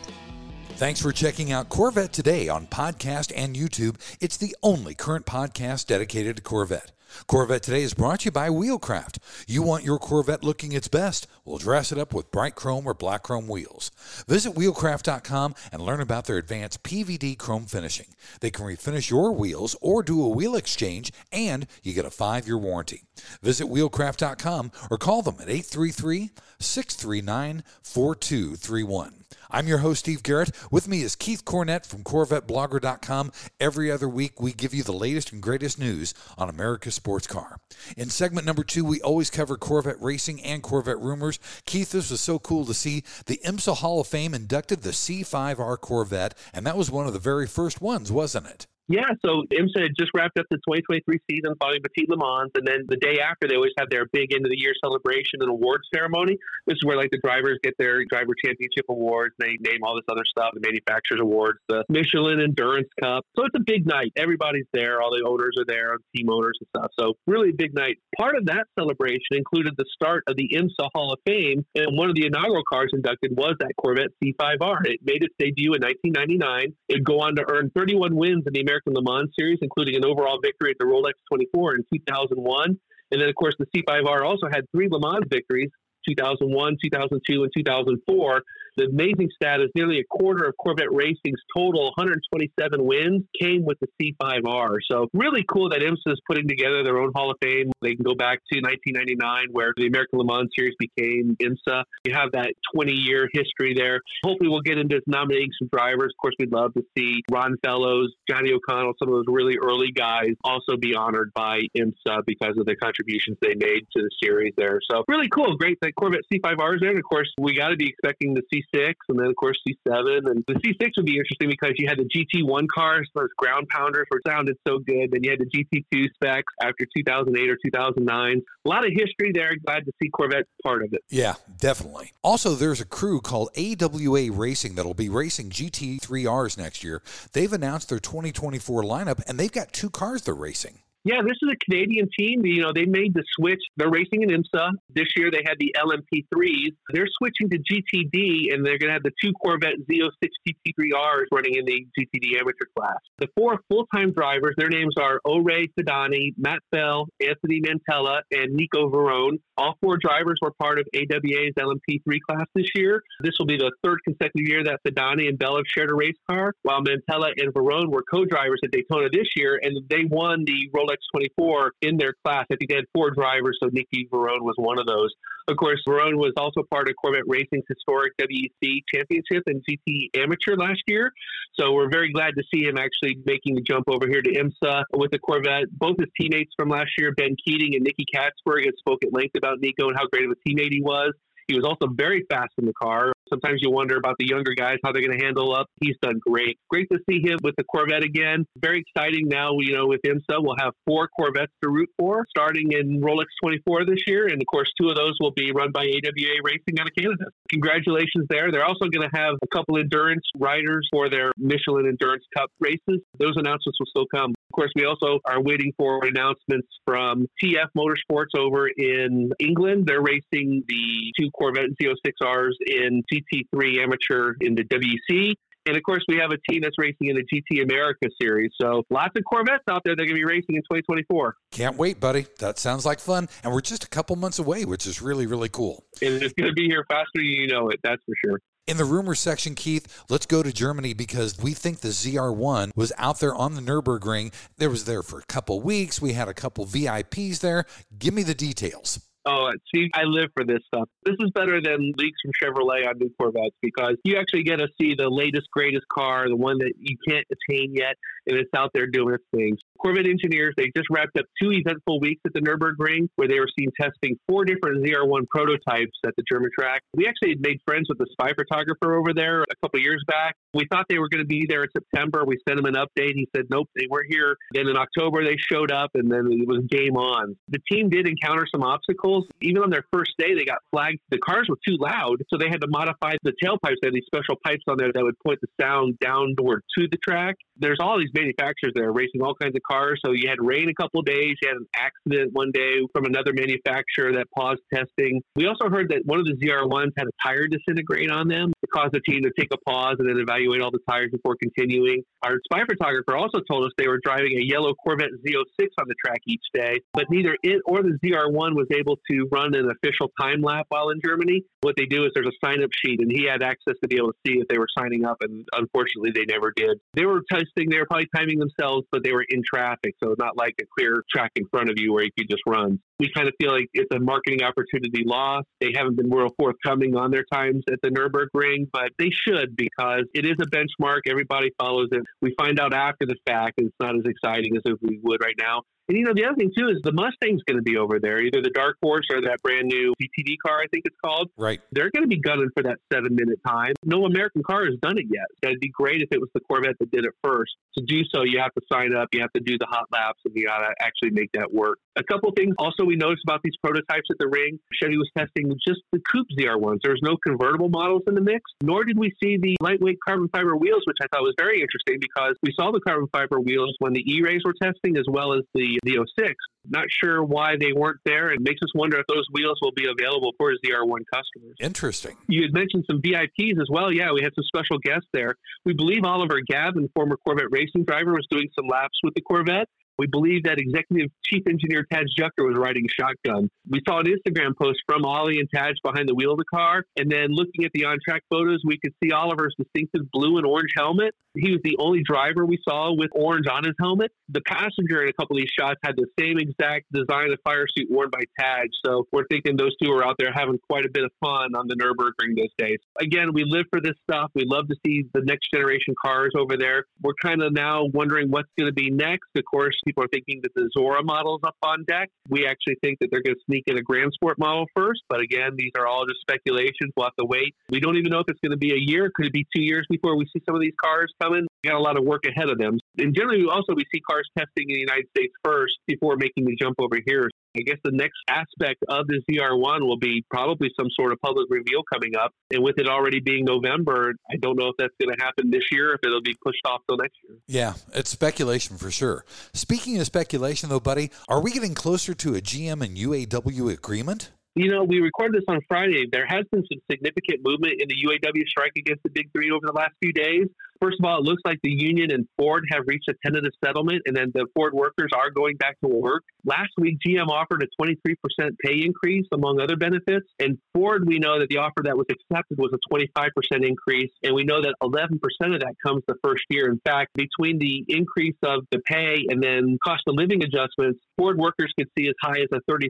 Thanks 0.77 1.01
for 1.01 1.13
checking 1.13 1.53
out 1.53 1.69
Corvette 1.69 2.13
Today 2.13 2.49
on 2.49 2.69
podcast 2.69 3.31
and 3.37 3.55
YouTube. 3.55 3.97
It's 4.19 4.39
the 4.39 4.57
only 4.63 4.95
current 4.95 5.27
podcast 5.27 5.87
dedicated 5.87 6.37
to 6.37 6.43
Corvette. 6.43 6.91
Corvette 7.27 7.63
Today 7.63 7.83
is 7.83 7.95
brought 7.95 8.21
to 8.21 8.25
you 8.27 8.31
by 8.31 8.49
Wheelcraft. 8.49 9.19
You 9.47 9.63
want 9.63 9.85
your 9.85 9.99
Corvette 9.99 10.45
looking 10.45 10.73
its 10.73 10.89
best? 10.89 11.27
We'll 11.45 11.59
dress 11.59 11.93
it 11.93 11.99
up 11.99 12.13
with 12.13 12.31
bright 12.31 12.55
chrome 12.55 12.87
or 12.87 12.95
black 12.95 13.23
chrome 13.23 13.49
wheels. 13.49 13.91
Visit 14.29 14.55
wheelcraft.com 14.55 15.55
and 15.73 15.83
learn 15.83 16.01
about 16.01 16.27
their 16.27 16.39
advanced 16.39 16.83
PVD 16.83 17.39
chrome 17.39 17.67
finishing. 17.67 18.07
They 18.41 18.51
can 18.51 18.67
refinish 18.67 19.11
your 19.11 19.33
wheels 19.33 19.77
or 19.81 20.03
do 20.03 20.23
a 20.23 20.29
wheel 20.29 20.57
exchange, 20.57 21.13
and 21.33 21.67
you 21.83 21.93
get 21.93 22.05
a 22.05 22.11
five 22.11 22.47
year 22.47 22.59
warranty. 22.59 23.03
Visit 23.43 23.69
wheelcraft.com 23.69 24.73
or 24.91 24.99
call 24.99 25.23
them 25.23 25.37
at 25.41 25.49
833 25.49 26.31
639 26.59 27.63
4231. 27.83 29.24
I'm 29.55 29.69
your 29.69 29.79
host, 29.79 30.01
Steve 30.01 30.25
Garrett. 30.25 30.51
With 30.73 30.89
me 30.89 31.03
is 31.03 31.15
Keith 31.15 31.45
Cornett 31.45 31.87
from 31.87 32.03
CorvetteBlogger.com. 32.03 33.31
Every 33.61 33.89
other 33.89 34.09
week, 34.09 34.41
we 34.41 34.53
give 34.53 34.75
you 34.75 34.83
the 34.83 34.91
latest 34.91 35.31
and 35.31 35.41
greatest 35.41 35.79
news 35.79 36.13
on 36.37 36.49
America's 36.49 36.97
sports 36.97 37.29
car. 37.29 37.61
In 37.97 38.11
segment 38.11 38.47
number 38.47 38.65
two, 38.65 38.85
we 38.85 39.01
always 39.01 39.31
cover 39.31 39.57
Corvette 39.57 40.03
racing 40.03 40.43
and 40.43 40.61
Corvette 40.61 40.99
rumors. 40.99 41.39
Keith, 41.67 41.93
this 41.93 42.11
was 42.11 42.21
so 42.21 42.41
cool 42.41 42.67
to 42.67 42.75
see. 42.75 43.05
The 43.27 43.41
IMSA 43.45 43.77
Hall 43.77 44.01
of 44.01 44.09
Fame 44.09 44.35
inducted 44.35 44.83
the 44.83 44.91
C5R 44.91 45.81
Corvette, 45.81 46.37
and 46.53 46.67
that 46.67 46.77
was 46.77 46.91
one 46.91 47.07
of 47.07 47.13
the 47.13 47.21
very 47.21 47.47
first 47.47 47.81
ones, 47.81 48.11
wasn't 48.11 48.49
it? 48.49 48.67
Yeah, 48.87 49.09
so 49.25 49.49
IMSA 49.49 49.89
had 49.89 49.97
just 49.99 50.13
wrapped 50.13 50.39
up 50.39 50.45
the 50.51 50.61
2023 50.69 51.17
season 51.31 51.57
following 51.59 51.81
Petit 51.81 52.05
Le 52.09 52.21
Mans, 52.21 52.53
and 52.55 52.69
then 52.69 52.85
the 52.87 53.01
day 53.01 53.17
after, 53.17 53.49
they 53.49 53.57
always 53.57 53.73
have 53.79 53.89
their 53.89 54.05
big 54.13 54.35
end 54.35 54.45
of 54.45 54.53
the 54.53 54.61
year 54.61 54.77
celebration 54.85 55.41
and 55.41 55.49
award 55.49 55.81
ceremony. 55.89 56.37
This 56.67 56.77
is 56.77 56.85
where 56.85 56.97
like 56.97 57.11
the 57.11 57.21
drivers 57.25 57.59
get 57.63 57.73
their 57.79 58.05
driver 58.05 58.37
championship 58.45 58.85
awards. 58.91 59.33
They 59.39 59.57
name 59.57 59.81
all 59.83 59.97
this 59.97 60.05
other 60.13 60.29
stuff, 60.29 60.53
the 60.53 60.61
manufacturers 60.61 61.21
awards, 61.21 61.61
the 61.69 61.85
Michelin 61.89 62.45
Endurance 62.45 62.89
Cup. 63.01 63.25
So 63.37 63.49
it's 63.49 63.57
a 63.57 63.65
big 63.65 63.87
night. 63.87 64.13
Everybody's 64.17 64.69
there. 64.75 65.01
All 65.01 65.11
the 65.11 65.25
owners 65.25 65.57
are 65.57 65.65
there, 65.65 65.97
team 66.15 66.29
owners 66.29 66.61
and 66.61 66.69
stuff. 66.77 66.93
So 67.01 67.15
really 67.27 67.53
big 67.57 67.73
night. 67.73 67.97
Part 68.21 68.37
of 68.37 68.45
that 68.53 68.69
celebration 68.79 69.33
included 69.33 69.75
the 69.79 69.89
start 69.97 70.25
of 70.29 70.37
the 70.37 70.53
IMSA 70.53 70.93
Hall 70.93 71.13
of 71.13 71.21
Fame, 71.25 71.65
and 71.75 71.97
one 71.97 72.11
of 72.11 72.17
the 72.17 72.27
inaugural 72.27 72.65
cars 72.71 72.91
inducted 72.93 73.33
was 73.33 73.57
that 73.61 73.73
Corvette 73.81 74.13
C5R. 74.21 74.85
It 74.85 75.01
made 75.03 75.25
its 75.25 75.33
debut 75.39 75.73
in 75.73 75.81
1999. 75.81 76.77
It'd 76.91 77.05
go 77.05 77.21
on 77.21 77.37
to 77.37 77.45
earn 77.49 77.73
31 77.75 78.15
wins 78.15 78.45
in 78.47 78.53
the 78.53 78.61
American 78.61 78.74
American 78.75 78.95
Le 78.95 79.03
Mans 79.03 79.31
Series, 79.39 79.59
including 79.63 79.97
an 79.97 80.05
overall 80.05 80.39
victory 80.43 80.71
at 80.71 80.77
the 80.79 80.85
Rolex 80.85 81.15
24 81.31 81.77
in 81.77 81.85
2001. 81.93 82.79
And 83.11 83.21
then, 83.21 83.29
of 83.29 83.35
course, 83.35 83.55
the 83.59 83.67
C5R 83.67 84.25
also 84.25 84.49
had 84.51 84.65
three 84.73 84.89
Le 84.91 84.99
Mans 85.01 85.25
victories 85.29 85.71
2001, 86.09 86.77
2002, 86.83 87.43
and 87.43 87.53
2004. 87.57 88.43
The 88.77 88.87
amazing 88.87 89.31
stat 89.37 89.61
is 89.61 89.71
nearly 89.77 90.01
a 90.01 90.05
quarter 90.05 90.47
of 90.47 90.57
Corvette 90.57 90.93
Racing's 90.93 91.39
total 91.57 91.93
127 91.97 92.85
wins 92.85 93.23
came 93.41 93.65
with 93.65 93.79
the 93.79 93.87
C5R. 94.03 94.79
So 94.91 95.09
really 95.15 95.45
cool 95.49 95.69
that 95.71 95.81
IMSA 95.81 96.13
is 96.13 96.21
putting 96.27 96.49
together 96.49 96.83
their 96.83 96.99
own 96.99 97.13
Hall 97.15 97.31
of 97.31 97.37
Fame. 97.41 97.71
They 97.83 97.95
can 97.95 98.03
go 98.03 98.17
back 98.17 98.41
to 98.53 98.59
1999 98.59 99.49
where 99.53 99.73
the 99.77 99.87
American 99.87 100.19
Le 100.19 100.27
Mans 100.27 100.51
Series 100.57 100.75
became 100.79 101.37
IMSA. 101.41 101.85
You 102.05 102.15
have 102.15 102.33
that 102.33 102.55
20 102.75 102.93
year 102.93 103.29
history 103.33 103.75
there. 103.77 104.01
Hopefully 104.25 104.51
we'll 104.51 104.67
get 104.67 104.79
into 104.79 105.01
nominating 105.07 105.51
some 105.59 105.69
drivers. 105.73 106.13
Of 106.13 106.21
course, 106.21 106.35
we'd 106.41 106.53
love 106.53 106.75
to 106.75 106.83
see 106.99 107.23
Ron 107.31 107.57
Fellows, 107.63 108.13
Johnny 108.29 108.53
O'Connell, 108.53 108.95
some 108.99 109.09
of 109.09 109.15
those 109.15 109.25
really 109.29 109.57
early 109.57 109.93
guys 109.93 110.35
also 110.43 110.77
be 110.77 110.97
honored 110.97 111.31
by 111.33 111.61
IMSA 111.79 112.27
because 112.27 112.59
of 112.59 112.67
the 112.67 112.75
contributions 112.75 113.39
they 113.41 113.55
made 113.55 113.87
to 113.95 114.03
the 114.03 114.11
series 114.21 114.53
there. 114.57 114.81
So 114.91 115.05
really 115.07 115.29
cool. 115.29 115.57
Great 115.57 115.79
that 115.83 115.95
Corvette 115.95 116.23
C5R 116.33 116.75
is 116.75 116.81
there. 116.81 116.91
And 116.91 116.99
of 116.99 117.05
course, 117.05 117.31
we 117.39 117.55
got 117.55 117.69
to 117.69 117.77
be 117.77 117.89
expecting 117.89 118.35
the 118.35 118.43
C 118.53 118.64
C6 118.75 118.95
and 119.09 119.19
then 119.19 119.27
of 119.27 119.37
course 119.37 119.59
C7. 119.67 120.31
And 120.31 120.45
the 120.47 120.55
C6 120.55 120.91
would 120.97 121.07
be 121.07 121.19
interesting 121.19 121.49
because 121.49 121.73
you 121.77 121.89
had 121.89 121.99
the 121.99 122.05
GT1 122.05 122.67
cars, 122.75 123.09
those 123.15 123.29
ground 123.37 123.69
pounders, 123.69 124.07
which 124.11 124.23
sounded 124.27 124.57
so 124.67 124.79
good. 124.79 125.11
Then 125.13 125.23
you 125.23 125.31
had 125.31 125.41
the 125.41 125.47
GT2 125.47 126.15
specs 126.15 126.53
after 126.63 126.87
2008 126.97 127.51
or 127.51 127.59
2009. 127.65 128.43
A 128.65 128.69
lot 128.69 128.87
of 128.87 128.93
history 128.93 129.33
there. 129.33 129.53
Glad 129.65 129.85
to 129.87 129.93
see 130.03 130.09
Corvette 130.11 130.47
part 130.63 130.83
of 130.83 130.93
it. 130.93 131.03
Yeah, 131.09 131.35
definitely. 131.59 132.13
Also, 132.23 132.55
there's 132.55 132.81
a 132.81 132.87
crew 132.87 133.21
called 133.21 133.51
AWA 133.57 134.31
Racing 134.33 134.75
that'll 134.75 134.95
be 134.95 135.09
racing 135.09 135.51
GT3Rs 135.51 136.59
next 136.59 136.83
year. 136.85 137.03
They've 137.33 137.53
announced 137.53 137.89
their 137.89 138.01
2024 138.01 138.83
lineup 138.83 139.23
and 139.27 139.39
they've 139.39 139.53
got 139.53 139.73
two 139.73 139.91
cars 139.91 140.23
they're 140.23 140.35
racing. 140.35 140.79
Yeah, 141.07 141.21
this 141.21 141.37
is 141.43 141.51
a 141.53 141.57
Canadian 141.57 142.09
team. 142.19 142.47
You 142.47 142.63
know, 142.63 142.73
they 142.75 142.87
made 142.87 143.13
the 143.13 143.23
switch. 143.37 143.61
They're 143.77 143.91
racing 143.91 144.23
in 144.23 144.31
IMSA. 144.31 144.71
This 144.95 145.09
year 145.17 145.31
they 145.31 145.43
had 145.45 145.57
the 145.59 145.75
LMP3s. 145.77 146.71
They're 146.95 147.09
switching 147.19 147.51
to 147.51 147.59
GTD, 147.59 148.55
and 148.55 148.65
they're 148.65 148.79
going 148.79 148.89
to 148.89 148.95
have 148.95 149.03
the 149.03 149.13
two 149.23 149.33
Corvette 149.35 149.75
Z06 149.91 150.31
GT3Rs 150.49 151.27
running 151.31 151.57
in 151.57 151.67
the 151.67 151.87
GTD 151.99 152.41
amateur 152.41 152.65
class. 152.75 152.97
The 153.19 153.29
four 153.37 153.61
full-time 153.69 154.13
drivers, 154.13 154.55
their 154.57 154.71
names 154.71 154.95
are 154.99 155.21
Orey 155.27 155.71
Fidani, 155.79 156.33
Matt 156.39 156.61
Bell, 156.73 157.07
Anthony 157.21 157.61
Mantella, 157.61 158.23
and 158.31 158.55
Nico 158.55 158.89
Varrone. 158.89 159.39
All 159.59 159.77
four 159.83 159.99
drivers 159.99 160.39
were 160.41 160.53
part 160.59 160.79
of 160.79 160.87
AWA's 160.95 161.53
LMP3 161.59 162.19
class 162.29 162.47
this 162.55 162.71
year. 162.75 163.03
This 163.21 163.35
will 163.39 163.47
be 163.47 163.59
the 163.59 163.73
third 163.85 163.99
consecutive 164.05 164.49
year 164.49 164.65
that 164.65 164.81
Fidani 164.89 165.29
and 165.29 165.39
Bell 165.39 165.57
have 165.57 165.67
shared 165.69 165.91
a 165.91 165.95
race 165.95 166.17
car, 166.31 166.55
while 166.63 166.81
Mantella 166.81 167.29
and 167.37 167.53
Varrone 167.53 167.91
were 167.91 168.03
co-drivers 168.11 168.61
at 168.65 168.71
Daytona 168.71 169.09
this 169.13 169.29
year, 169.37 169.61
and 169.63 169.87
they 169.91 170.05
won 170.09 170.45
the 170.47 170.71
Rolex 170.75 170.94
X24 170.95 171.71
in 171.83 171.97
their 171.97 172.15
class. 172.25 172.47
I 172.51 172.57
think 172.57 172.71
they 172.71 172.77
had 172.77 172.87
four 172.95 173.11
drivers, 173.11 173.59
so 173.63 173.69
Nicky 173.73 174.09
Varrone 174.13 174.43
was 174.43 174.55
one 174.57 174.79
of 174.79 174.87
those. 174.87 175.11
Of 175.47 175.59
course, 175.59 175.83
Varrone 175.87 176.17
was 176.17 176.33
also 176.39 176.63
part 176.71 176.89
of 176.89 176.95
Corvette 176.97 177.27
Racing's 177.27 177.65
historic 177.69 178.15
WEC 178.19 178.83
championship 178.93 179.43
and 179.47 179.63
GT 179.69 180.09
Amateur 180.17 180.57
last 180.57 180.83
year. 180.87 181.13
So 181.59 181.73
we're 181.73 181.91
very 181.91 182.13
glad 182.13 182.33
to 182.37 182.43
see 182.53 182.65
him 182.65 182.79
actually 182.79 183.21
making 183.27 183.55
the 183.57 183.61
jump 183.61 183.85
over 183.89 184.07
here 184.09 184.23
to 184.23 184.31
IMSA 184.31 184.85
with 184.95 185.11
the 185.11 185.19
Corvette. 185.19 185.67
Both 185.71 185.97
his 185.99 186.09
teammates 186.19 186.53
from 186.57 186.71
last 186.71 186.93
year, 186.99 187.13
Ben 187.13 187.37
Keating 187.45 187.75
and 187.75 187.85
Nicky 187.85 188.07
Catsburg, 188.15 188.65
had 188.65 188.75
spoke 188.79 189.05
at 189.05 189.13
length 189.13 189.37
about 189.37 189.61
Nico 189.61 189.89
and 189.89 189.97
how 189.97 190.07
great 190.07 190.25
of 190.25 190.33
a 190.33 190.49
teammate 190.49 190.73
he 190.73 190.81
was. 190.81 191.13
He 191.49 191.55
was 191.55 191.65
also 191.65 191.93
very 191.93 192.25
fast 192.31 192.53
in 192.59 192.65
the 192.65 192.73
car. 192.73 193.13
Sometimes 193.29 193.61
you 193.63 193.71
wonder 193.71 193.97
about 193.97 194.17
the 194.19 194.27
younger 194.27 194.53
guys, 194.55 194.79
how 194.85 194.93
they're 194.93 195.03
going 195.03 195.19
to 195.19 195.25
handle 195.25 195.55
up. 195.55 195.67
He's 195.81 195.97
done 196.03 196.21
great. 196.21 196.59
Great 196.69 196.89
to 196.93 196.99
see 197.09 197.21
him 197.21 197.39
with 197.43 197.55
the 197.57 197.65
Corvette 197.65 198.03
again. 198.03 198.47
Very 198.57 198.85
exciting 198.87 199.29
now, 199.29 199.59
you 199.61 199.75
know, 199.75 199.87
with 199.87 200.01
IMSA, 200.07 200.39
we'll 200.39 200.57
have 200.59 200.73
four 200.87 201.09
Corvettes 201.09 201.53
to 201.63 201.71
root 201.71 201.89
for 201.99 202.27
starting 202.29 202.73
in 202.73 203.01
Rolex 203.01 203.27
24 203.43 203.87
this 203.87 204.03
year. 204.07 204.27
And 204.27 204.41
of 204.41 204.47
course, 204.47 204.71
two 204.81 204.89
of 204.89 204.97
those 204.97 205.17
will 205.21 205.33
be 205.33 205.53
run 205.53 205.73
by 205.73 205.85
AWA 205.85 206.37
Racing 206.45 206.79
out 206.81 206.87
of 206.87 206.95
Canada. 206.97 207.27
Congratulations 207.51 208.27
there. 208.29 208.51
They're 208.51 208.65
also 208.65 208.87
going 208.87 209.09
to 209.09 209.17
have 209.17 209.35
a 209.43 209.47
couple 209.49 209.79
endurance 209.79 210.25
riders 210.39 210.89
for 210.93 211.09
their 211.09 211.33
Michelin 211.37 211.87
Endurance 211.87 212.25
Cup 212.37 212.51
races. 212.61 213.01
Those 213.19 213.35
announcements 213.37 213.79
will 213.79 213.87
still 213.87 214.07
come. 214.15 214.35
Of 214.55 214.57
course, 214.57 214.73
we 214.77 214.85
also 214.85 215.19
are 215.25 215.43
waiting 215.43 215.73
for 215.77 216.05
announcements 216.05 216.69
from 216.87 217.27
TF 217.43 217.67
Motorsports 217.77 218.39
over 218.39 218.69
in 218.69 219.33
England. 219.41 219.85
They're 219.85 220.01
racing 220.01 220.63
the 220.69 221.13
two 221.19 221.29
Corvette 221.33 221.71
Z06Rs 221.83 222.53
in 222.65 223.03
GT3 223.13 223.83
Amateur 223.83 224.35
in 224.41 224.55
the 224.55 224.63
WC. 224.63 225.35
And 225.67 225.77
of 225.77 225.83
course, 225.83 226.05
we 226.07 226.19
have 226.19 226.31
a 226.31 226.39
team 226.49 226.61
that's 226.63 226.79
racing 226.79 227.09
in 227.09 227.17
the 227.17 227.25
GT 227.25 227.65
America 227.65 228.07
series. 228.21 228.53
So 228.61 228.85
lots 228.91 229.17
of 229.17 229.25
Corvettes 229.25 229.65
out 229.69 229.83
there 229.85 229.97
that 229.97 230.03
are 230.03 230.07
going 230.07 230.21
to 230.21 230.21
be 230.21 230.25
racing 230.25 230.55
in 230.55 230.63
2024. 230.63 231.35
Can't 231.51 231.77
wait, 231.77 231.99
buddy. 231.99 232.27
That 232.39 232.61
sounds 232.61 232.87
like 232.87 233.01
fun. 233.01 233.29
And 233.43 233.53
we're 233.53 233.61
just 233.61 233.83
a 233.83 233.89
couple 233.89 234.15
months 234.15 234.39
away, 234.39 234.65
which 234.65 234.87
is 234.87 235.03
really, 235.03 235.27
really 235.27 235.49
cool. 235.49 235.83
And 236.01 236.23
it's 236.23 236.35
going 236.35 236.49
to 236.49 236.55
be 236.55 236.69
here 236.69 236.85
faster 236.89 237.11
than 237.17 237.25
you 237.25 237.49
know 237.49 237.71
it. 237.71 237.81
That's 237.83 238.03
for 238.05 238.15
sure. 238.25 238.39
In 238.67 238.79
the 238.79 238.87
rumor 238.87 239.15
section, 239.15 239.55
Keith, 239.55 240.05
let's 240.09 240.25
go 240.25 240.43
to 240.43 240.51
Germany 240.51 240.95
because 240.95 241.39
we 241.39 241.53
think 241.53 241.81
the 241.81 241.89
ZR1 241.89 242.75
was 242.75 242.95
out 242.97 243.21
there 243.21 243.35
on 243.35 243.57
the 243.57 243.61
Nürburgring. 243.61 244.33
There 244.57 244.71
was 244.71 244.87
there 244.87 245.03
for 245.03 245.19
a 245.19 245.27
couple 245.27 245.61
weeks. 245.61 246.01
We 246.01 246.15
had 246.15 246.29
a 246.29 246.35
couple 246.35 246.65
VIPs 246.65 247.41
there. 247.41 247.67
Give 247.99 248.15
me 248.15 248.23
the 248.23 248.35
details. 248.35 249.07
Oh, 249.27 249.51
see, 249.75 249.89
I 249.95 250.03
live 250.05 250.29
for 250.35 250.45
this 250.45 250.61
stuff. 250.67 250.89
This 251.05 251.17
is 251.19 251.31
better 251.31 251.61
than 251.63 251.93
leaks 251.97 252.19
from 252.21 252.33
Chevrolet 252.43 252.87
on 252.87 252.99
new 252.99 253.11
Corvettes 253.19 253.57
because 253.63 253.97
you 254.05 254.19
actually 254.19 254.43
get 254.43 254.57
to 254.57 254.69
see 254.79 254.95
the 254.95 255.09
latest, 255.09 255.49
greatest 255.51 255.87
car, 255.91 256.29
the 256.29 256.37
one 256.37 256.59
that 256.59 256.75
you 256.79 256.97
can't 257.09 257.25
attain 257.33 257.75
yet, 257.75 257.97
and 258.27 258.37
it's 258.37 258.51
out 258.55 258.71
there 258.75 258.87
doing 258.87 259.15
its 259.15 259.25
things. 259.35 259.59
Corvette 259.81 260.07
engineers, 260.07 260.53
they 260.59 260.71
just 260.77 260.89
wrapped 260.91 261.17
up 261.19 261.25
two 261.41 261.53
eventful 261.53 262.01
weeks 262.01 262.21
at 262.27 262.35
the 262.35 262.41
Nürburgring 262.41 263.09
where 263.17 263.29
they 263.29 263.41
were 263.41 263.49
seen 263.59 263.71
testing 263.81 264.19
four 264.29 264.45
different 264.45 264.85
ZR1 264.85 265.27
prototypes 265.31 265.99
at 266.07 266.15
the 266.17 266.25
German 266.31 266.51
track. 266.59 266.83
We 266.95 267.07
actually 267.07 267.37
made 267.41 267.61
friends 267.67 267.89
with 267.89 267.99
the 267.99 268.07
spy 268.13 268.33
photographer 268.37 268.95
over 268.95 269.15
there 269.15 269.43
a 269.43 269.57
couple 269.63 269.81
years 269.81 270.05
back. 270.07 270.37
We 270.55 270.67
thought 270.71 270.87
they 270.89 270.99
were 270.99 271.09
going 271.09 271.23
to 271.23 271.27
be 271.27 271.47
there 271.49 271.65
in 271.65 271.71
September. 271.71 272.25
We 272.25 272.39
sent 272.49 272.59
him 272.59 272.67
an 272.67 272.75
update. 272.75 273.15
He 273.15 273.29
said, 273.35 273.47
nope, 273.51 273.69
they 273.77 273.87
weren't 273.91 274.11
here. 274.11 274.37
Then 274.53 274.69
in 274.69 274.77
October, 274.77 275.25
they 275.25 275.37
showed 275.37 275.71
up 275.71 275.91
and 275.95 276.11
then 276.11 276.29
it 276.31 276.47
was 276.47 276.65
game 276.69 276.97
on. 276.97 277.37
The 277.49 277.59
team 277.71 277.91
did 277.91 278.09
encounter 278.09 278.47
some 278.51 278.63
obstacles. 278.63 279.27
Even 279.41 279.63
on 279.63 279.71
their 279.71 279.85
first 279.93 280.13
day, 280.19 280.35
they 280.35 280.45
got 280.45 280.59
flagged. 280.71 281.01
The 281.11 281.19
cars 281.19 281.47
were 281.49 281.59
too 281.67 281.77
loud, 281.79 282.23
so 282.29 282.39
they 282.39 282.49
had 282.49 282.61
to 282.61 282.69
modify 282.69 283.15
the 283.23 283.33
tailpipes. 283.43 283.77
They 283.83 283.89
had 283.89 283.95
these 283.95 284.07
special 284.07 284.37
pipes 284.45 284.65
on 284.69 284.77
there 284.79 284.93
that 284.93 285.03
would 285.03 285.19
point 285.21 285.41
the 285.41 285.49
sound 285.61 285.99
downward 285.99 286.63
to 286.79 286.89
the 286.91 286.99
track. 286.99 287.37
There's 287.57 287.79
all 287.81 287.99
these 287.99 288.11
manufacturers 288.15 288.73
that 288.75 288.83
are 288.83 288.93
racing 288.93 289.23
all 289.23 289.35
kinds 289.35 289.57
of 289.57 289.63
cars. 289.63 290.01
So 290.05 290.13
you 290.13 290.29
had 290.29 290.39
rain 290.41 290.69
a 290.69 290.75
couple 290.75 291.01
of 291.01 291.07
days. 291.07 291.37
You 291.43 291.49
had 291.49 291.57
an 291.57 291.67
accident 291.77 292.33
one 292.33 292.51
day 292.53 292.81
from 292.93 293.05
another 293.05 293.33
manufacturer 293.33 294.13
that 294.13 294.27
paused 294.37 294.61
testing. 294.73 295.23
We 295.37 295.47
also 295.47 295.69
heard 295.69 295.91
that 295.91 296.03
one 296.05 296.19
of 296.19 296.27
the 296.27 296.35
ZR1s 296.35 296.93
had 296.97 297.07
a 297.07 297.11
tire 297.23 297.47
disintegrate 297.47 298.11
on 298.11 298.29
them. 298.29 298.53
Caused 298.75 298.93
the 298.93 299.01
team 299.01 299.23
to 299.23 299.31
take 299.39 299.51
a 299.53 299.57
pause 299.59 299.97
and 300.01 300.09
then 300.09 300.19
evaluate 300.19 300.61
all 300.61 300.73
the 300.73 300.81
tires 300.91 301.11
before 301.13 301.37
continuing. 301.41 302.03
Our 302.25 302.41
spy 302.45 302.65
photographer 302.69 303.17
also 303.17 303.39
told 303.49 303.65
us 303.65 303.71
they 303.79 303.87
were 303.87 304.01
driving 304.03 304.37
a 304.37 304.43
yellow 304.43 304.75
Corvette 304.75 305.15
Z06 305.25 305.69
on 305.79 305.87
the 305.87 305.95
track 306.05 306.19
each 306.27 306.43
day, 306.53 306.81
but 306.93 307.05
neither 307.09 307.37
it 307.45 307.63
or 307.67 307.83
the 307.83 307.97
ZR1 308.05 308.57
was 308.57 308.67
able 308.77 308.99
to 309.11 309.29
run 309.31 309.55
an 309.55 309.71
official 309.71 310.11
time 310.21 310.43
lap 310.43 310.67
while 310.71 310.91
in 310.91 311.01
Germany. 311.05 311.45
What 311.61 311.77
they 311.77 311.87
do 311.87 312.05
is 312.05 312.11
there's 312.15 312.27
a 312.27 312.47
sign 312.47 312.65
up 312.65 312.71
sheet, 312.85 312.99
and 313.01 313.13
he 313.13 313.29
had 313.31 313.43
access 313.43 313.75
to 313.81 313.89
be 313.89 313.97
able 313.97 314.09
to 314.09 314.19
see 314.27 314.35
if 314.41 314.49
they 314.49 314.59
were 314.59 314.69
signing 314.77 315.05
up, 315.05 315.19
and 315.21 315.47
unfortunately, 315.53 316.11
they 316.13 316.25
never 316.25 316.53
did. 316.57 316.79
They 316.95 317.07
were 317.07 317.23
testing, 317.31 317.71
they 317.71 317.79
were 317.79 317.87
probably 317.87 318.09
timing 318.15 318.41
themselves, 318.41 318.87
but 318.91 319.05
they 319.05 319.13
were 319.13 319.25
in 319.29 319.43
traffic, 319.47 319.95
so 320.03 320.17
not 320.19 320.37
like 320.37 320.55
a 320.61 320.65
clear 320.77 321.05
track 321.15 321.31
in 321.37 321.47
front 321.49 321.71
of 321.71 321.77
you 321.79 321.93
where 321.93 322.03
you 322.03 322.11
could 322.19 322.29
just 322.29 322.43
run. 322.47 322.81
We 322.99 323.11
kind 323.15 323.29
of 323.29 323.35
feel 323.41 323.53
like 323.53 323.69
it's 323.75 323.93
a 323.95 323.99
marketing 323.99 324.43
opportunity 324.43 325.03
lost. 325.05 325.47
They 325.61 325.73
haven't 325.75 325.97
been 325.97 326.11
real 326.11 326.29
forthcoming 326.39 326.97
on 326.97 327.11
their 327.11 327.25
times 327.33 327.65
at 327.71 327.81
the 327.83 327.89
Nürburgring, 327.89 328.69
but 328.73 328.91
they 328.99 329.11
should 329.11 329.57
because 329.57 330.05
it 330.15 330.25
is 330.25 330.37
a 330.41 330.47
benchmark. 330.47 331.01
Everybody 331.09 331.51
follows 331.59 331.89
it. 331.93 332.03
We 332.23 332.35
find 332.39 332.61
out 332.61 332.73
after 332.73 333.07
the 333.07 333.17
fact, 333.27 333.55
it's 333.59 333.75
not 333.81 333.97
as 333.97 334.05
exciting 334.05 334.57
as 334.57 334.63
if 334.65 334.79
we 334.81 335.01
would 335.03 335.21
right 335.21 335.35
now. 335.39 335.63
And 335.89 335.99
you 335.99 336.05
know, 336.05 336.13
the 336.15 336.25
other 336.25 336.37
thing 336.37 336.51
too 336.57 336.69
is 336.69 336.81
the 336.83 336.93
Mustang's 336.93 337.43
going 337.45 337.57
to 337.57 337.63
be 337.63 337.77
over 337.77 338.01
there, 338.01 338.21
either 338.21 338.41
the 338.41 338.51
Dark 338.51 338.77
Horse 338.83 339.07
or 339.11 339.21
that 339.21 339.43
brand 339.43 339.69
new 339.69 339.93
GTD 340.01 340.37
car, 340.45 340.61
I 340.61 340.67
think 340.69 340.85
it's 340.87 340.97
called. 341.05 341.31
Right. 341.37 341.61
They're 341.73 341.91
going 341.91 342.05
to 342.05 342.09
be 342.09 342.21
gunning 342.21 342.49
for 342.57 342.63
that 342.63 342.79
seven 342.93 343.15
minute 343.15 343.39
time. 343.47 343.75
No 343.85 344.05
American 344.05 344.43
car 344.43 344.65
has 344.65 344.75
done 344.81 344.99
it 344.99 345.07
yet. 345.11 345.27
It'd 345.43 345.61
be 345.61 345.69
great 345.69 346.01
if 346.01 346.09
it 346.11 346.21
was 346.21 346.31
the 346.35 346.41
Corvette 346.41 346.77
that 346.81 346.91
did 346.91 347.05
it 347.05 347.13
first. 347.23 347.53
To 347.77 347.85
do 347.85 348.01
so, 348.15 348.23
you 348.23 348.39
have 348.39 348.55
to 348.55 348.63
sign 348.73 348.95
up, 348.95 349.09
you 349.13 349.21
have 349.21 349.33
to 349.33 349.41
do 349.41 349.59
the 349.59 349.67
hot 349.69 349.87
laps, 349.93 350.21
and 350.25 350.35
you 350.35 350.47
got 350.47 350.59
to 350.59 350.75
actually 350.81 351.11
make 351.11 351.31
that 351.33 351.53
work. 351.53 351.79
A 351.97 352.03
couple 352.03 352.31
things 352.33 352.55
also 352.59 352.85
we 352.85 352.97
noticed 352.97 353.23
about 353.25 353.41
these 353.43 353.57
prototypes 353.63 354.09
at 354.11 354.19
the 354.19 354.29
ring. 354.29 354.59
Chevy 354.73 354.97
was 354.97 355.11
testing 355.17 355.55
just 355.67 355.81
the 355.93 356.01
coupe 356.11 356.27
ZR1s. 356.39 356.81
There 356.83 356.93
was 356.93 357.03
no 357.03 357.17
convertible 357.17 357.69
models 357.69 358.03
in 358.07 358.15
the 358.15 358.21
mix, 358.21 358.43
nor 358.63 358.85
did 358.85 358.99
we 358.99 359.13
see 359.23 359.37
the 359.37 359.57
lightweight 359.61 359.99
carbon 360.07 360.29
fiber 360.29 360.57
wheels, 360.57 360.83
which 360.87 360.99
I 361.03 361.07
thought 361.07 361.23
was 361.23 361.35
very 361.39 361.61
interesting 361.61 361.99
because 362.01 362.37
we 362.43 362.53
saw 362.59 362.73
the 362.73 362.81
carbon 362.81 363.09
fiber 363.13 363.41
wheels 363.41 363.77
when 363.79 363.93
the 363.93 364.03
E-Rays 364.11 364.43
were 364.45 364.55
testing 364.61 364.97
as 364.97 365.05
well 365.09 365.35
as 365.35 365.43
the, 365.55 365.74
the 365.83 366.07
06. 366.19 366.35
Not 366.69 366.87
sure 366.89 367.23
why 367.23 367.57
they 367.59 367.73
weren't 367.75 368.01
there. 368.05 368.31
It 368.33 368.41
makes 368.41 368.61
us 368.63 368.71
wonder 368.75 368.99
if 368.99 369.07
those 369.07 369.27
wheels 369.33 369.59
will 369.61 369.73
be 369.73 369.87
available 369.87 370.33
for 370.39 370.53
ZR1 370.53 371.01
customers. 371.13 371.57
Interesting. 371.61 372.17
You 372.29 372.43
had 372.43 372.53
mentioned 372.53 372.85
some 372.91 373.03
VIPs 373.03 373.61
as 373.61 373.69
well. 373.71 373.93
Yeah, 373.93 374.13
we 374.13 374.23
had 374.23 374.35
some 374.35 374.45
special 374.45 374.79
guests 374.79 375.09
there. 375.13 375.35
We 375.65 375.75
believe 375.75 376.05
Oliver 376.05 376.41
Gavin, 376.47 376.89
former 376.95 377.17
Corvette 377.17 377.51
racing 377.51 377.85
driver, 377.85 378.13
was 378.13 378.27
doing 378.31 378.49
some 378.55 378.67
laps 378.67 378.99
with 379.03 379.15
the 379.15 379.21
Corvette. 379.21 379.69
We 379.99 380.07
believe 380.07 380.45
that 380.45 380.59
Executive 380.59 381.11
Chief 381.25 381.43
Engineer 381.49 381.87
Tadge 381.93 382.09
Juechter 382.19 382.47
was 382.47 382.57
riding 382.57 382.87
shotgun. 382.89 383.49
We 383.69 383.81
saw 383.87 384.01
an 384.01 384.07
Instagram 384.07 384.57
post 384.61 384.81
from 384.87 385.05
Ollie 385.05 385.39
and 385.39 385.49
Tadge 385.55 385.77
behind 385.83 386.09
the 386.09 386.15
wheel 386.15 386.33
of 386.33 386.39
the 386.39 386.45
car, 386.53 386.85
and 386.97 387.11
then 387.11 387.29
looking 387.31 387.65
at 387.65 387.71
the 387.73 387.85
on-track 387.85 388.23
photos, 388.31 388.61
we 388.65 388.79
could 388.79 388.93
see 389.03 389.13
Oliver's 389.13 389.55
distinctive 389.59 390.11
blue 390.11 390.37
and 390.37 390.47
orange 390.47 390.73
helmet. 390.77 391.15
He 391.37 391.51
was 391.51 391.61
the 391.65 391.77
only 391.81 392.03
driver 392.05 392.47
we 392.47 392.59
saw 392.63 392.95
with 392.95 393.11
orange 393.13 393.47
on 393.51 393.65
his 393.65 393.75
helmet. 393.81 394.13
The 394.29 394.41
passenger 394.43 395.03
in 395.03 395.09
a 395.09 395.13
couple 395.13 395.37
of 395.37 395.41
these 395.41 395.51
shots 395.59 395.81
had 395.85 395.97
the 395.97 396.07
same 396.19 396.39
exact 396.39 396.87
design 396.93 397.33
of 397.33 397.41
fire 397.43 397.67
suit 397.77 397.89
worn 397.91 398.11
by 398.11 398.23
Tadge, 398.39 398.71
so 398.85 399.07
we're 399.13 399.27
thinking 399.27 399.57
those 399.57 399.75
two 399.83 399.91
are 399.91 400.05
out 400.05 400.15
there 400.19 400.33
having 400.33 400.59
quite 400.69 400.85
a 400.85 400.91
bit 400.91 401.05
of 401.05 401.11
fun 401.21 401.55
on 401.57 401.67
the 401.67 401.75
Nürburgring 401.75 402.37
those 402.37 402.55
days. 402.59 402.79
Again, 403.01 403.33
we 403.33 403.45
live 403.45 403.67
for 403.71 403.81
this 403.81 403.95
stuff. 404.09 404.31
We 404.35 404.45
love 404.47 404.69
to 404.69 404.77
see 404.87 405.07
the 405.13 405.23
next 405.23 405.49
generation 405.53 405.95
cars 406.05 406.33
over 406.39 406.57
there. 406.57 406.85
We're 407.03 407.15
kind 407.21 407.43
of 407.43 407.53
now 407.53 407.87
wondering 407.93 408.31
what's 408.31 408.51
going 408.59 408.69
to 408.69 408.75
be 408.75 408.91
next. 408.91 409.27
Of 409.35 409.45
course, 409.51 409.75
people 409.85 410.05
are 410.05 410.09
thinking 410.09 410.41
that 410.43 410.55
the 410.55 410.69
Zora 410.73 411.03
model 411.03 411.37
is 411.37 411.43
up 411.47 411.57
on 411.63 411.85
deck. 411.85 412.11
We 412.29 412.47
actually 412.47 412.77
think 412.83 412.99
that 413.01 413.09
they're 413.11 413.23
going 413.23 413.37
to 413.37 413.43
sneak 413.47 413.65
in 413.67 413.79
a 413.79 413.83
Grand 413.83 414.13
Sport 414.13 414.39
model 414.39 414.67
first, 414.75 415.03
but 415.09 415.21
again, 415.21 415.53
these 415.57 415.73
are 415.77 415.87
all 415.87 416.07
just 416.07 416.21
speculations. 416.21 416.93
We'll 416.97 417.07
have 417.07 417.17
to 417.17 417.25
wait. 417.25 417.55
We 417.69 417.81
don't 417.81 417.97
even 417.97 418.11
know 418.11 418.21
if 418.21 418.27
it's 418.29 418.41
going 418.41 418.53
to 418.53 418.57
be 418.59 418.73
a 418.73 418.79
year. 418.79 419.11
Could 419.15 419.27
it 419.27 419.33
be 419.33 419.47
two 419.55 419.63
years 419.63 419.87
before 419.89 420.17
we 420.17 420.27
see 420.27 420.43
some 420.47 420.55
of 420.55 420.61
these 420.61 420.75
cars 420.83 421.13
coming? 421.21 421.47
We 421.63 421.71
got 421.71 421.79
a 421.79 421.83
lot 421.83 421.97
of 421.97 422.05
work 422.05 422.25
ahead 422.27 422.49
of 422.49 422.59
them. 422.59 422.79
And 422.99 423.15
generally, 423.15 423.45
also 423.51 423.75
we 423.75 423.85
see 423.93 424.01
cars 424.01 424.29
testing 424.39 424.69
in 424.69 424.75
the 424.75 424.81
United 424.81 425.07
States 425.17 425.33
first 425.45 425.75
before 425.87 426.17
making 426.17 426.45
the 426.45 426.57
jump 426.57 426.77
over 426.79 426.99
here. 427.05 427.29
I 427.57 427.61
guess 427.61 427.79
the 427.85 427.93
next 427.93 428.19
aspect 428.29 428.83
of 428.89 429.07
the 429.07 429.23
ZR1 429.31 429.81
will 429.81 429.99
be 429.99 430.25
probably 430.29 430.71
some 430.79 430.89
sort 430.91 431.13
of 431.13 431.21
public 431.21 431.47
reveal 431.51 431.83
coming 431.93 432.17
up. 432.17 432.33
And 432.51 432.63
with 432.63 432.79
it 432.79 432.89
already 432.89 433.21
being 433.21 433.45
November, 433.45 434.15
I 434.31 434.37
don't 434.37 434.59
know 434.59 434.69
if 434.69 434.75
that's 434.79 434.95
going 435.01 435.17
to 435.17 435.25
happen 435.25 435.51
this 435.51 435.65
year, 435.71 435.95
if 435.95 436.01
it'll 436.05 436.23
be 436.23 436.37
pushed 436.45 436.65
off 436.67 436.81
till 436.89 436.99
next 436.99 437.17
year. 437.29 437.39
Yeah, 437.47 437.75
it's 437.93 438.11
speculation 438.11 438.77
for 438.77 438.91
sure. 438.91 439.25
Speaking 439.53 439.99
of 439.99 440.07
speculation, 440.07 440.69
though, 440.69 440.81
buddy, 440.81 441.11
are 441.29 441.41
we 441.41 441.53
getting 441.53 441.75
closer 441.75 442.15
to 442.15 442.35
a 442.35 442.41
GM 442.41 442.83
and 442.83 442.97
UAW 442.97 443.73
agreement? 443.73 444.31
You 444.57 444.71
know, 444.71 444.85
we 444.85 445.01
recorded 445.01 445.41
this 445.41 445.45
on 445.49 445.61
Friday. 445.67 446.07
There 446.11 446.27
has 446.27 446.45
been 446.53 446.63
some 446.73 446.81
significant 446.89 447.41
movement 447.43 447.75
in 447.81 447.89
the 447.89 447.97
UAW 448.07 448.47
strike 448.47 448.73
against 448.77 449.03
the 449.03 449.11
Big 449.11 449.33
Three 449.33 449.51
over 449.51 449.67
the 449.67 449.73
last 449.73 449.95
few 450.01 450.13
days. 450.13 450.47
First 450.81 450.97
of 451.01 451.05
all, 451.05 451.19
it 451.19 451.25
looks 451.25 451.43
like 451.45 451.59
the 451.63 451.71
union 451.71 452.11
and 452.11 452.27
Ford 452.37 452.65
have 452.71 452.83
reached 452.87 453.09
a 453.09 453.15
tentative 453.25 453.53
settlement, 453.65 454.03
and 454.07 454.17
then 454.17 454.33
the 454.35 454.47
Ford 454.55 454.75
workers 454.75 455.11
are 455.17 455.31
going 455.31 455.57
back 455.57 455.79
to 455.81 455.89
work. 455.89 456.23
Last 456.45 456.71
week, 456.77 456.99
GM 457.07 457.29
offered 457.29 457.63
a 457.63 457.83
23% 457.83 458.17
pay 458.65 458.83
increase, 458.85 459.27
among 459.33 459.61
other 459.61 459.77
benefits. 459.77 460.27
And 460.39 460.59
Ford, 460.75 461.07
we 461.07 461.19
know 461.19 461.39
that 461.39 461.49
the 461.49 461.59
offer 461.59 461.83
that 461.85 461.97
was 461.97 462.07
accepted 462.11 462.59
was 462.59 462.73
a 462.73 462.95
25% 462.95 463.67
increase, 463.67 464.11
and 464.23 464.35
we 464.35 464.45
know 464.45 464.61
that 464.61 464.75
11% 464.83 465.15
of 465.55 465.61
that 465.61 465.75
comes 465.85 466.03
the 466.07 466.17
first 466.23 466.45
year. 466.51 466.69
In 466.71 466.81
fact, 466.85 467.13
between 467.15 467.59
the 467.59 467.85
increase 467.89 468.37
of 468.43 468.65
the 468.71 468.81
pay 468.81 469.25
and 469.29 469.43
then 469.43 469.79
cost 469.85 470.03
of 470.07 470.15
living 470.17 470.43
adjustments, 470.43 471.01
Ford 471.17 471.39
workers 471.39 471.73
could 471.79 471.89
see 471.99 472.09
as 472.09 472.15
high 472.21 472.41
as 472.41 472.49
a 472.53 472.61
33% 472.71 472.89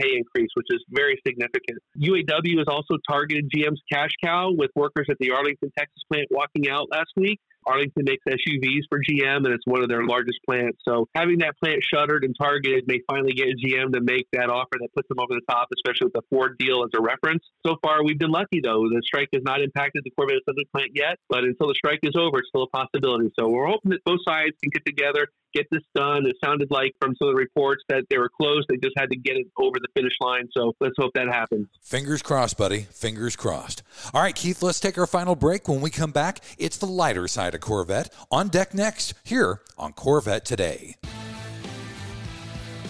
pay 0.00 0.16
increase, 0.16 0.50
which 0.54 0.68
is 0.70 0.82
very 0.90 1.20
significant. 1.26 1.78
UAW 1.98 2.58
has 2.58 2.68
also 2.68 2.96
targeted 3.08 3.50
GM's 3.54 3.82
cash 3.92 4.10
cow 4.22 4.52
with 4.52 4.70
workers 4.74 5.06
at 5.10 5.16
the 5.20 5.32
Arlington, 5.32 5.70
Texas 5.76 6.02
plant 6.10 6.26
walking 6.30 6.68
out 6.68 6.88
last 6.90 7.10
week. 7.16 7.40
Arlington 7.66 8.04
makes 8.06 8.22
SUVs 8.28 8.86
for 8.88 9.00
GM, 9.02 9.44
and 9.44 9.48
it's 9.48 9.66
one 9.66 9.82
of 9.82 9.88
their 9.88 10.04
largest 10.04 10.38
plants. 10.46 10.78
So 10.86 11.08
having 11.14 11.38
that 11.38 11.58
plant 11.58 11.82
shuttered 11.82 12.22
and 12.22 12.34
targeted 12.40 12.84
may 12.86 13.00
finally 13.10 13.32
get 13.32 13.48
GM 13.58 13.92
to 13.92 14.00
make 14.00 14.28
that 14.32 14.48
offer 14.48 14.78
that 14.78 14.88
puts 14.94 15.08
them 15.08 15.18
over 15.18 15.34
the 15.34 15.42
top, 15.50 15.68
especially 15.74 16.06
with 16.06 16.14
the 16.14 16.22
Ford 16.30 16.56
deal 16.58 16.84
as 16.84 16.90
a 16.96 17.02
reference. 17.02 17.42
So 17.66 17.76
far, 17.82 18.04
we've 18.04 18.18
been 18.18 18.30
lucky 18.30 18.60
though. 18.62 18.86
The 18.88 19.02
strike 19.04 19.28
has 19.34 19.42
not 19.44 19.60
impacted 19.60 20.02
the 20.04 20.10
Corvette 20.10 20.38
assembly 20.46 20.68
plant 20.72 20.92
yet, 20.94 21.18
but 21.28 21.42
until 21.42 21.66
the 21.66 21.74
strike 21.74 22.00
is 22.04 22.14
over, 22.16 22.38
it's 22.38 22.48
still 22.48 22.62
a 22.62 22.70
possibility. 22.70 23.30
So 23.38 23.48
we're 23.48 23.66
hoping 23.66 23.90
that 23.90 24.04
both 24.04 24.20
sides 24.26 24.54
can 24.62 24.70
get 24.70 24.86
together, 24.86 25.26
get 25.56 25.66
this 25.70 25.82
done. 25.94 26.26
It 26.26 26.36
sounded 26.44 26.70
like 26.70 26.94
from 27.00 27.14
some 27.16 27.28
of 27.28 27.34
the 27.34 27.40
reports 27.40 27.82
that 27.88 28.04
they 28.10 28.18
were 28.18 28.28
close. 28.28 28.64
They 28.68 28.76
just 28.76 28.98
had 28.98 29.10
to 29.10 29.16
get 29.16 29.36
it 29.36 29.46
over 29.56 29.78
the 29.80 29.88
finish 29.94 30.12
line. 30.20 30.48
So 30.52 30.74
let's 30.80 30.94
hope 30.98 31.12
that 31.14 31.28
happens. 31.28 31.68
Fingers 31.82 32.22
crossed, 32.22 32.58
buddy. 32.58 32.82
Fingers 32.92 33.36
crossed. 33.36 33.82
All 34.12 34.22
right, 34.22 34.34
Keith, 34.34 34.62
let's 34.62 34.80
take 34.80 34.98
our 34.98 35.06
final 35.06 35.34
break. 35.34 35.68
When 35.68 35.80
we 35.80 35.90
come 35.90 36.12
back, 36.12 36.40
it's 36.58 36.76
the 36.76 36.86
lighter 36.86 37.26
side 37.26 37.54
of 37.54 37.60
Corvette 37.60 38.12
on 38.30 38.48
deck 38.48 38.74
next 38.74 39.14
here 39.24 39.62
on 39.78 39.92
Corvette 39.92 40.44
Today. 40.44 40.96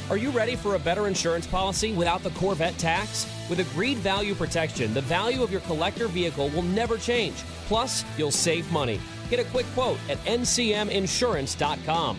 Are 0.09 0.16
you 0.16 0.31
ready 0.31 0.55
for 0.55 0.76
a 0.76 0.79
better 0.79 1.09
insurance 1.09 1.48
policy 1.48 1.92
without 1.92 2.22
the 2.22 2.31
Corvette 2.31 2.79
tax? 2.79 3.26
With 3.50 3.59
agreed 3.59 3.98
value 3.98 4.35
protection, 4.35 4.94
the 4.94 5.00
value 5.00 5.42
of 5.42 5.50
your 5.50 5.62
collector 5.62 6.07
vehicle 6.07 6.48
will 6.50 6.62
never 6.62 6.96
change. 6.96 7.35
Plus, 7.66 8.05
you'll 8.16 8.31
save 8.31 8.70
money. 8.70 9.00
Get 9.31 9.40
a 9.40 9.44
quick 9.50 9.66
quote 9.74 9.98
at 10.09 10.18
ncminsurance.com. 10.18 12.18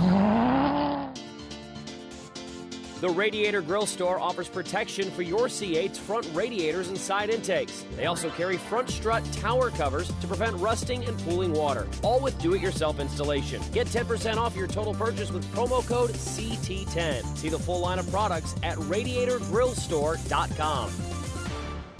The 3.01 3.09
Radiator 3.09 3.61
Grill 3.63 3.87
Store 3.87 4.19
offers 4.19 4.47
protection 4.47 5.09
for 5.09 5.23
your 5.23 5.47
C8's 5.47 5.97
front 5.97 6.29
radiators 6.33 6.87
and 6.87 6.95
side 6.95 7.31
intakes. 7.31 7.83
They 7.95 8.05
also 8.05 8.29
carry 8.29 8.57
front 8.57 8.91
strut 8.91 9.25
tower 9.33 9.71
covers 9.71 10.13
to 10.21 10.27
prevent 10.27 10.55
rusting 10.57 11.03
and 11.05 11.17
pooling 11.21 11.51
water, 11.51 11.87
all 12.03 12.19
with 12.19 12.39
do 12.39 12.53
it 12.53 12.61
yourself 12.61 12.99
installation. 12.99 13.59
Get 13.73 13.87
10% 13.87 14.37
off 14.37 14.55
your 14.55 14.67
total 14.67 14.93
purchase 14.93 15.31
with 15.31 15.43
promo 15.51 15.83
code 15.87 16.11
CT10. 16.11 17.37
See 17.37 17.49
the 17.49 17.57
full 17.57 17.79
line 17.79 17.97
of 17.97 18.07
products 18.11 18.53
at 18.61 18.77
radiatorgrillstore.com. 18.77 20.89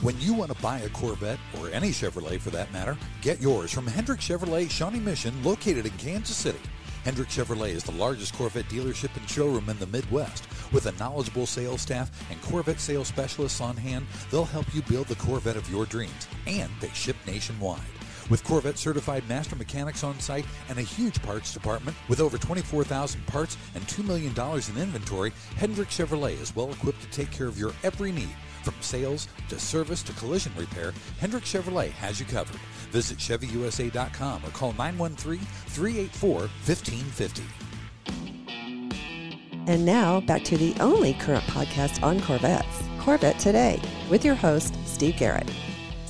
When 0.01 0.21
you 0.21 0.35
want 0.35 0.55
to 0.55 0.61
buy 0.61 0.81
a 0.81 0.89
Corvette, 0.89 1.39
or 1.59 1.69
any 1.69 1.89
Chevrolet 1.89 2.39
for 2.39 2.51
that 2.51 2.71
matter, 2.71 2.95
get 3.21 3.41
yours 3.41 3.71
from 3.71 3.87
Hendrick 3.87 4.19
Chevrolet 4.19 4.69
Shawnee 4.69 4.99
Mission, 4.99 5.33
located 5.43 5.87
in 5.87 5.93
Kansas 5.93 6.37
City. 6.37 6.59
Hendrick 7.03 7.29
Chevrolet 7.29 7.71
is 7.71 7.83
the 7.83 7.91
largest 7.93 8.35
Corvette 8.35 8.69
dealership 8.69 9.15
and 9.17 9.27
showroom 9.27 9.69
in 9.69 9.79
the 9.79 9.87
Midwest. 9.87 10.47
With 10.71 10.85
a 10.85 10.91
knowledgeable 10.93 11.47
sales 11.47 11.81
staff 11.81 12.11
and 12.29 12.39
Corvette 12.43 12.79
sales 12.79 13.07
specialists 13.07 13.59
on 13.59 13.75
hand, 13.75 14.05
they'll 14.29 14.45
help 14.45 14.73
you 14.73 14.83
build 14.83 15.07
the 15.07 15.15
Corvette 15.15 15.57
of 15.57 15.69
your 15.71 15.85
dreams, 15.85 16.27
and 16.45 16.69
they 16.79 16.89
ship 16.89 17.15
nationwide. 17.25 17.81
With 18.29 18.43
Corvette 18.43 18.77
certified 18.77 19.27
master 19.27 19.55
mechanics 19.55 20.03
on 20.03 20.19
site 20.19 20.45
and 20.69 20.77
a 20.77 20.83
huge 20.83 21.21
parts 21.23 21.53
department 21.53 21.97
with 22.07 22.21
over 22.21 22.37
24,000 22.37 23.25
parts 23.25 23.57
and 23.73 23.83
$2 23.87 24.05
million 24.05 24.31
in 24.31 24.81
inventory, 24.81 25.33
Hendrick 25.57 25.89
Chevrolet 25.89 26.39
is 26.39 26.55
well 26.55 26.71
equipped 26.71 27.01
to 27.01 27.09
take 27.09 27.31
care 27.31 27.47
of 27.47 27.57
your 27.57 27.73
every 27.83 28.11
need. 28.11 28.35
From 28.63 28.75
sales 28.79 29.27
to 29.49 29.59
service 29.59 30.03
to 30.03 30.13
collision 30.13 30.53
repair, 30.55 30.93
Hendrick 31.19 31.43
Chevrolet 31.43 31.89
has 31.91 32.19
you 32.19 32.27
covered. 32.27 32.59
Visit 32.91 33.17
ChevyUSA.com 33.17 34.45
or 34.45 34.49
call 34.49 34.73
913 34.73 35.39
384 35.39 36.39
1550. 36.39 37.43
And 39.67 39.86
now 39.86 40.19
back 40.21 40.43
to 40.45 40.58
the 40.58 40.75
only 40.80 41.13
current 41.13 41.43
podcast 41.45 42.04
on 42.04 42.19
Corvettes, 42.21 42.84
Corvette 42.99 43.39
Today, 43.39 43.82
with 44.10 44.25
your 44.25 44.36
host, 44.36 44.75
Steve 44.86 45.17
Garrett. 45.17 45.49